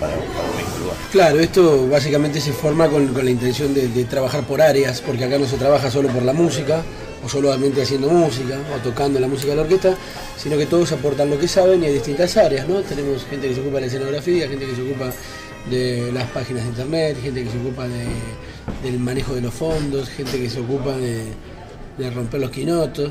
para, 0.00 0.14
un 0.14 0.56
mismo 0.56 0.78
lugar. 0.84 0.96
Claro, 1.12 1.40
esto 1.40 1.88
básicamente 1.88 2.40
se 2.40 2.52
forma 2.52 2.88
con, 2.88 3.08
con 3.08 3.24
la 3.24 3.30
intención 3.30 3.74
de 3.74 4.04
trabajar 4.06 4.44
por 4.44 4.62
áreas, 4.62 5.00
porque 5.02 5.24
acá 5.24 5.38
no 5.38 5.46
se 5.46 5.56
trabaja 5.58 5.90
solo 5.90 6.08
por 6.08 6.22
la 6.22 6.32
música, 6.32 6.82
o 7.24 7.28
solamente 7.28 7.82
haciendo 7.82 8.08
música, 8.08 8.58
o 8.74 8.78
tocando 8.82 9.20
la 9.20 9.28
música 9.28 9.50
de 9.50 9.56
la 9.56 9.62
orquesta, 9.62 9.94
sino 10.36 10.56
que 10.56 10.66
todos 10.66 10.90
aportan 10.92 11.28
lo 11.30 11.38
que 11.38 11.46
saben 11.48 11.82
y 11.82 11.86
hay 11.86 11.92
distintas 11.94 12.36
áreas, 12.36 12.66
¿no? 12.68 12.80
Tenemos 12.80 13.24
gente 13.26 13.48
que 13.48 13.54
se 13.54 13.60
ocupa 13.60 13.74
de 13.76 13.80
la 13.82 13.86
escenografía, 13.88 14.48
gente 14.48 14.66
que 14.66 14.74
se 14.74 14.82
ocupa 14.82 15.12
de 15.68 16.10
las 16.12 16.24
páginas 16.30 16.62
de 16.64 16.68
internet, 16.70 17.16
gente 17.22 17.44
que 17.44 17.50
se 17.50 17.58
ocupa 17.58 17.86
de- 17.86 18.06
del 18.88 18.98
manejo 18.98 19.34
de 19.34 19.42
los 19.42 19.52
fondos, 19.52 20.08
gente 20.08 20.40
que 20.40 20.48
se 20.48 20.60
ocupa 20.60 20.96
de, 20.96 21.24
de 21.98 22.10
romper 22.10 22.40
los 22.40 22.50
quinotos, 22.50 23.10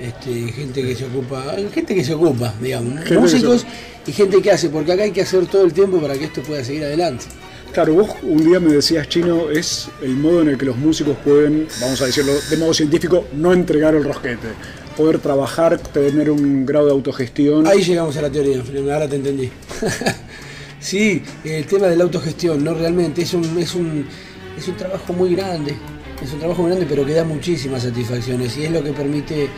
este, 0.00 0.50
gente 0.50 0.82
que 0.82 0.96
se 0.96 1.04
ocupa, 1.04 1.54
gente 1.72 1.94
que 1.94 2.02
se 2.04 2.14
ocupa, 2.14 2.52
digamos, 2.60 2.94
músicos 3.20 3.60
se- 3.60 4.10
y 4.10 4.12
gente 4.12 4.42
que 4.42 4.50
hace, 4.50 4.68
porque 4.68 4.92
acá 4.92 5.04
hay 5.04 5.12
que 5.12 5.22
hacer 5.22 5.46
todo 5.46 5.62
el 5.64 5.72
tiempo 5.72 5.98
para 6.00 6.14
que 6.14 6.24
esto 6.24 6.42
pueda 6.42 6.64
seguir 6.64 6.82
adelante. 6.84 7.26
Claro, 7.74 7.92
vos 7.94 8.10
un 8.22 8.44
día 8.44 8.60
me 8.60 8.72
decías, 8.72 9.08
Chino, 9.08 9.50
es 9.50 9.88
el 10.00 10.10
modo 10.10 10.42
en 10.42 10.50
el 10.50 10.56
que 10.56 10.64
los 10.64 10.76
músicos 10.76 11.16
pueden, 11.24 11.66
vamos 11.80 12.00
a 12.02 12.06
decirlo 12.06 12.32
de 12.48 12.56
modo 12.56 12.72
científico, 12.72 13.26
no 13.34 13.52
entregar 13.52 13.96
el 13.96 14.04
rosquete. 14.04 14.46
Poder 14.96 15.18
trabajar, 15.18 15.76
tener 15.78 16.30
un 16.30 16.64
grado 16.64 16.86
de 16.86 16.92
autogestión. 16.92 17.66
Ahí 17.66 17.82
llegamos 17.82 18.16
a 18.16 18.22
la 18.22 18.30
teoría, 18.30 18.62
ahora 18.92 19.08
te 19.08 19.16
entendí. 19.16 19.50
sí, 20.78 21.20
el 21.42 21.66
tema 21.66 21.88
de 21.88 21.96
la 21.96 22.04
autogestión, 22.04 22.62
no 22.62 22.74
realmente, 22.74 23.22
es 23.22 23.34
un, 23.34 23.58
es 23.58 23.74
un, 23.74 24.06
es 24.56 24.68
un 24.68 24.76
trabajo 24.76 25.12
muy 25.12 25.34
grande, 25.34 25.74
es 26.22 26.32
un 26.32 26.38
trabajo 26.38 26.62
grande, 26.62 26.86
pero 26.88 27.04
que 27.04 27.12
da 27.12 27.24
muchísimas 27.24 27.82
satisfacciones 27.82 28.56
y 28.56 28.66
es 28.66 28.70
lo 28.70 28.84
que 28.84 28.92
permite 28.92 29.48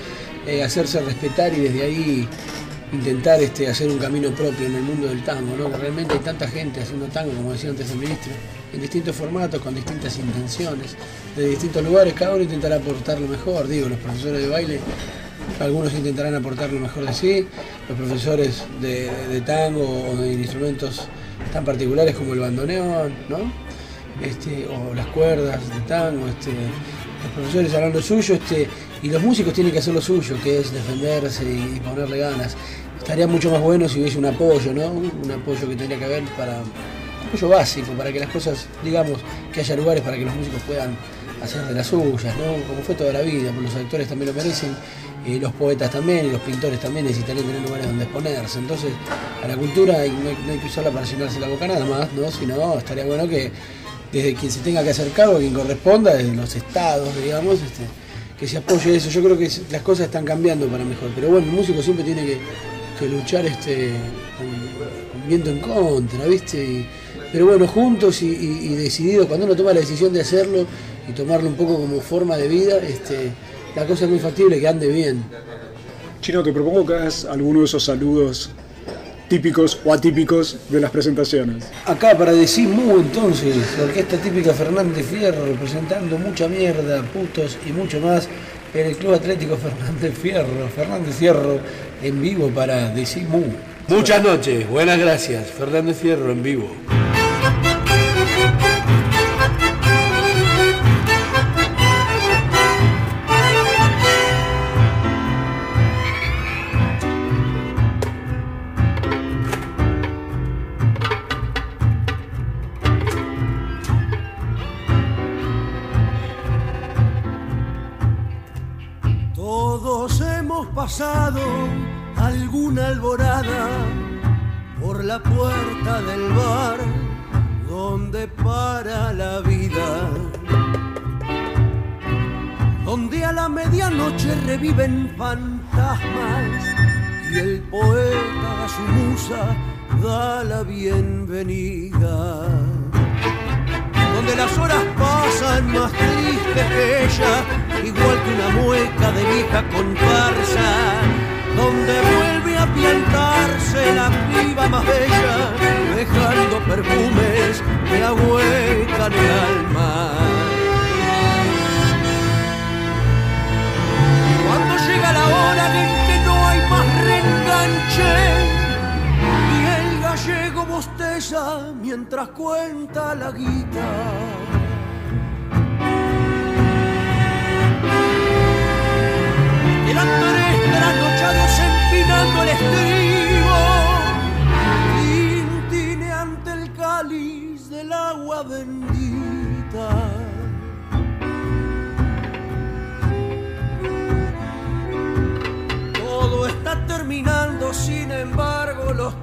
eh, 0.46 0.64
hacerse 0.64 1.02
respetar 1.02 1.52
y 1.52 1.60
desde 1.60 1.82
ahí 1.82 2.28
intentar 2.92 3.40
este, 3.40 3.68
hacer 3.68 3.88
un 3.88 3.98
camino 3.98 4.30
propio 4.30 4.66
en 4.66 4.76
el 4.76 4.82
mundo 4.82 5.08
del 5.08 5.22
tango, 5.24 5.56
¿no? 5.56 5.68
realmente 5.76 6.14
hay 6.14 6.20
tanta 6.20 6.46
gente 6.48 6.80
haciendo 6.80 7.06
tango, 7.06 7.32
como 7.32 7.52
decía 7.52 7.70
antes 7.70 7.90
el 7.90 7.98
ministro, 7.98 8.32
en 8.72 8.80
distintos 8.80 9.16
formatos, 9.16 9.60
con 9.60 9.74
distintas 9.74 10.16
intenciones, 10.18 10.96
de 11.36 11.48
distintos 11.48 11.82
lugares, 11.84 12.14
cada 12.14 12.34
uno 12.34 12.42
intentará 12.44 12.76
aportar 12.76 13.18
lo 13.18 13.28
mejor, 13.28 13.66
digo, 13.66 13.88
los 13.88 13.98
profesores 13.98 14.42
de 14.42 14.48
baile 14.48 14.80
algunos 15.60 15.94
intentarán 15.94 16.34
aportar 16.34 16.72
lo 16.72 16.80
mejor 16.80 17.06
de 17.06 17.14
sí, 17.14 17.46
los 17.88 17.96
profesores 17.96 18.64
de, 18.80 19.10
de 19.28 19.40
tango 19.40 20.10
o 20.10 20.16
de 20.16 20.32
instrumentos 20.32 21.08
tan 21.52 21.64
particulares 21.64 22.14
como 22.14 22.34
el 22.34 22.40
bandoneón, 22.40 23.14
¿no? 23.28 23.52
Este, 24.22 24.66
o 24.66 24.94
las 24.94 25.06
cuerdas 25.08 25.60
de 25.68 25.80
tango, 25.82 26.26
este, 26.26 26.50
los 26.50 27.32
profesores 27.34 27.74
harán 27.74 27.92
lo 27.92 28.02
suyo, 28.02 28.34
este, 28.34 28.66
y 29.06 29.08
los 29.08 29.22
músicos 29.22 29.52
tienen 29.52 29.72
que 29.72 29.78
hacer 29.78 29.94
lo 29.94 30.00
suyo, 30.02 30.36
que 30.42 30.58
es 30.58 30.72
defenderse 30.72 31.44
y, 31.44 31.80
ponerle 31.80 32.18
ganas. 32.18 32.56
Estaría 32.98 33.28
mucho 33.28 33.52
más 33.52 33.60
bueno 33.60 33.88
si 33.88 34.00
hubiese 34.00 34.18
un 34.18 34.24
apoyo, 34.26 34.72
¿no? 34.74 34.88
Un 34.90 35.30
apoyo 35.30 35.68
que 35.68 35.76
tendría 35.76 35.96
que 35.96 36.04
haber 36.06 36.24
para 36.36 36.56
un 36.56 37.28
apoyo 37.28 37.48
básico, 37.48 37.92
para 37.92 38.12
que 38.12 38.18
las 38.18 38.30
cosas, 38.30 38.66
digamos, 38.82 39.20
que 39.52 39.60
haya 39.60 39.76
lugares 39.76 40.02
para 40.02 40.16
que 40.16 40.24
los 40.24 40.34
músicos 40.34 40.60
puedan 40.66 40.96
hacer 41.40 41.64
de 41.66 41.74
las 41.74 41.86
suyas, 41.86 42.34
¿no? 42.36 42.66
Como 42.66 42.82
fue 42.84 42.96
toda 42.96 43.12
la 43.12 43.20
vida, 43.20 43.50
porque 43.52 43.68
los 43.68 43.76
actores 43.76 44.08
también 44.08 44.34
lo 44.34 44.42
merecen, 44.42 44.74
y 45.24 45.38
los 45.38 45.52
poetas 45.52 45.92
también, 45.92 46.26
y 46.26 46.30
los 46.30 46.40
pintores 46.40 46.80
también 46.80 47.06
necesitarían 47.06 47.46
tener 47.46 47.62
lugares 47.62 47.86
donde 47.86 48.04
exponerse. 48.04 48.58
Entonces, 48.58 48.90
a 49.44 49.46
la 49.46 49.56
cultura 49.56 50.00
hay- 50.00 50.10
no, 50.10 50.30
hay, 50.30 50.36
no 50.46 50.52
hay 50.52 50.58
que 50.58 50.66
usarla 50.66 50.90
para 50.90 51.06
llenarse 51.06 51.38
la 51.38 51.46
boca 51.48 51.68
nada 51.68 51.84
más, 51.84 52.12
¿no? 52.12 52.28
Sino 52.32 52.76
estaría 52.76 53.04
bueno 53.04 53.28
que 53.28 53.52
desde 54.12 54.34
quien 54.34 54.50
se 54.50 54.60
tenga 54.60 54.82
que 54.82 54.90
hacer 54.90 55.10
cargo, 55.12 55.38
quien 55.38 55.54
corresponda, 55.54 56.12
desde 56.14 56.34
los 56.34 56.56
estados, 56.56 57.08
digamos, 57.22 57.54
este, 57.54 57.84
que 58.38 58.46
se 58.46 58.58
apoye 58.58 58.96
eso. 58.96 59.10
Yo 59.10 59.22
creo 59.22 59.38
que 59.38 59.50
las 59.70 59.82
cosas 59.82 60.06
están 60.06 60.24
cambiando 60.24 60.66
para 60.66 60.84
mejor. 60.84 61.10
Pero 61.14 61.28
bueno, 61.28 61.46
el 61.46 61.52
músico 61.52 61.82
siempre 61.82 62.04
tiene 62.04 62.38
que, 62.98 63.08
luchar 63.08 63.44
este, 63.44 63.90
con, 64.38 65.28
viento 65.28 65.50
en 65.50 65.60
contra, 65.60 66.26
¿viste? 66.26 66.86
Pero 67.32 67.46
bueno, 67.46 67.66
juntos 67.66 68.22
y, 68.22 68.28
y, 68.28 68.72
y 68.72 68.74
decididos, 68.74 69.26
cuando 69.26 69.46
uno 69.46 69.54
toma 69.54 69.72
la 69.72 69.80
decisión 69.80 70.12
de 70.12 70.20
hacerlo 70.20 70.66
y 71.08 71.12
tomarlo 71.12 71.48
un 71.48 71.56
poco 71.56 71.76
como 71.76 72.00
forma 72.00 72.36
de 72.36 72.48
vida, 72.48 72.78
este, 72.78 73.32
la 73.74 73.86
cosa 73.86 74.04
es 74.04 74.10
muy 74.10 74.18
factible 74.18 74.58
que 74.58 74.68
ande 74.68 74.88
bien. 74.88 75.24
Chino, 76.20 76.42
te 76.42 76.52
propongo 76.52 76.86
que 76.86 76.94
hagas 76.94 77.24
alguno 77.24 77.60
de 77.60 77.66
esos 77.66 77.84
saludos 77.84 78.50
típicos 79.28 79.80
o 79.84 79.92
atípicos 79.92 80.58
de 80.68 80.80
las 80.80 80.90
presentaciones. 80.90 81.70
Acá 81.84 82.16
para 82.16 82.32
decir 82.32 82.68
mu 82.68 82.98
entonces, 82.98 83.56
la 83.78 83.84
orquesta 83.84 84.16
típica 84.18 84.52
Fernández 84.52 85.06
Fierro, 85.06 85.46
representando 85.46 86.18
mucha 86.18 86.48
mierda, 86.48 87.02
putos 87.02 87.58
y 87.66 87.72
mucho 87.72 88.00
más 88.00 88.28
en 88.74 88.86
el 88.86 88.96
Club 88.96 89.14
Atlético 89.14 89.56
Fernández 89.56 90.14
Fierro. 90.16 90.68
Fernández 90.74 91.14
Fierro 91.14 91.60
en 92.02 92.20
vivo 92.20 92.48
para 92.48 92.90
decir 92.90 93.24
mu. 93.28 93.42
Muchas 93.88 94.22
noches, 94.22 94.68
buenas 94.68 94.98
gracias. 94.98 95.46
Fernández 95.50 95.96
Fierro 95.98 96.30
en 96.30 96.42
vivo. 96.42 96.70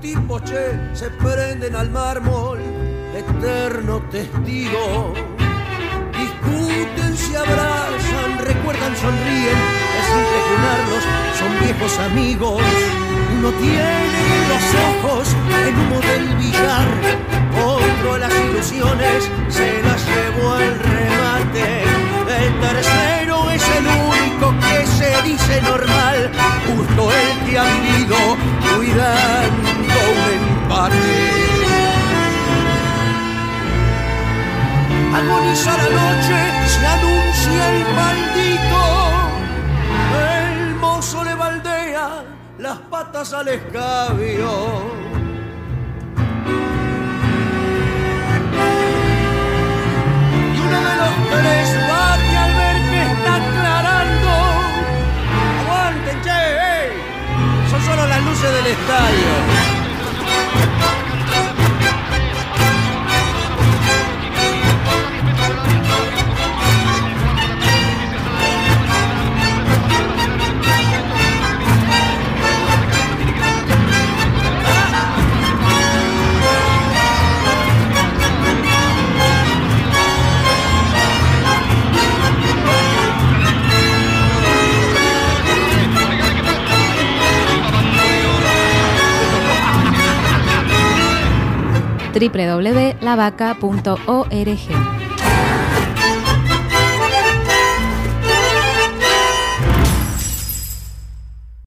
Tipos 0.03 0.41
che 0.41 0.77
se 0.91 1.09
prenden 1.11 1.75
al 1.77 1.89
mármol, 1.89 2.59
eterno 3.15 4.01
testigo. 4.11 5.13
Discuten, 6.11 7.15
se 7.15 7.37
abrazan, 7.37 8.31
recuerdan, 8.43 8.93
sonríen, 8.97 9.59
es 9.97 10.05
simple 10.11 10.39
junarlos, 10.49 11.03
son 11.39 11.51
viejos 11.63 11.99
amigos. 11.99 12.61
Uno 13.37 13.49
tiene 13.51 14.19
en 14.35 14.43
los 14.51 14.65
ojos 14.89 15.35
el 15.67 15.73
humo 15.79 15.99
del 16.01 16.35
billar, 16.35 16.89
otro 17.63 18.17
las 18.17 18.33
ilusiones 18.33 19.31
se 19.47 19.81
las 19.83 20.01
llevó 20.05 20.51
al 20.51 20.79
remate. 20.79 21.83
El 22.43 22.59
tercero 22.59 23.49
es 23.51 23.63
el 23.77 23.85
único 23.87 24.53
que 24.59 24.85
se 24.85 25.21
dice 25.23 25.61
normal, 25.61 26.29
justo 26.67 27.09
el 27.09 27.49
que 27.49 27.57
ha 27.57 27.63
vivido 27.63 28.17
cuidando 28.75 29.72
un 30.13 30.33
empate. 30.33 31.43
agoniza 35.15 35.71
la 35.77 35.89
noche, 36.01 36.35
se 36.67 36.87
anuncia 36.87 37.69
el 37.71 37.95
maldito. 37.95 38.81
El 40.35 40.75
mozo 40.75 41.23
le 41.23 41.35
baldea 41.35 42.23
las 42.57 42.77
patas 42.89 43.33
al 43.33 43.47
escabio. 43.47 44.51
Y 50.55 50.59
uno 50.67 50.77
de 50.87 50.95
los 51.01 51.15
tres 51.31 51.67
bate 51.89 52.37
al 52.43 52.53
ver 52.59 52.77
que 52.89 53.01
está 53.11 53.35
aclarando. 53.41 54.31
Aguanten, 55.61 56.21
che, 56.25 56.41
son 57.69 57.81
solo 57.81 58.07
las 58.07 58.21
luces 58.23 58.51
del 58.51 58.67
estadio. 58.67 59.62
Thank 60.63 60.97
you. 60.97 61.02
www.lavaca.org. 92.29 95.02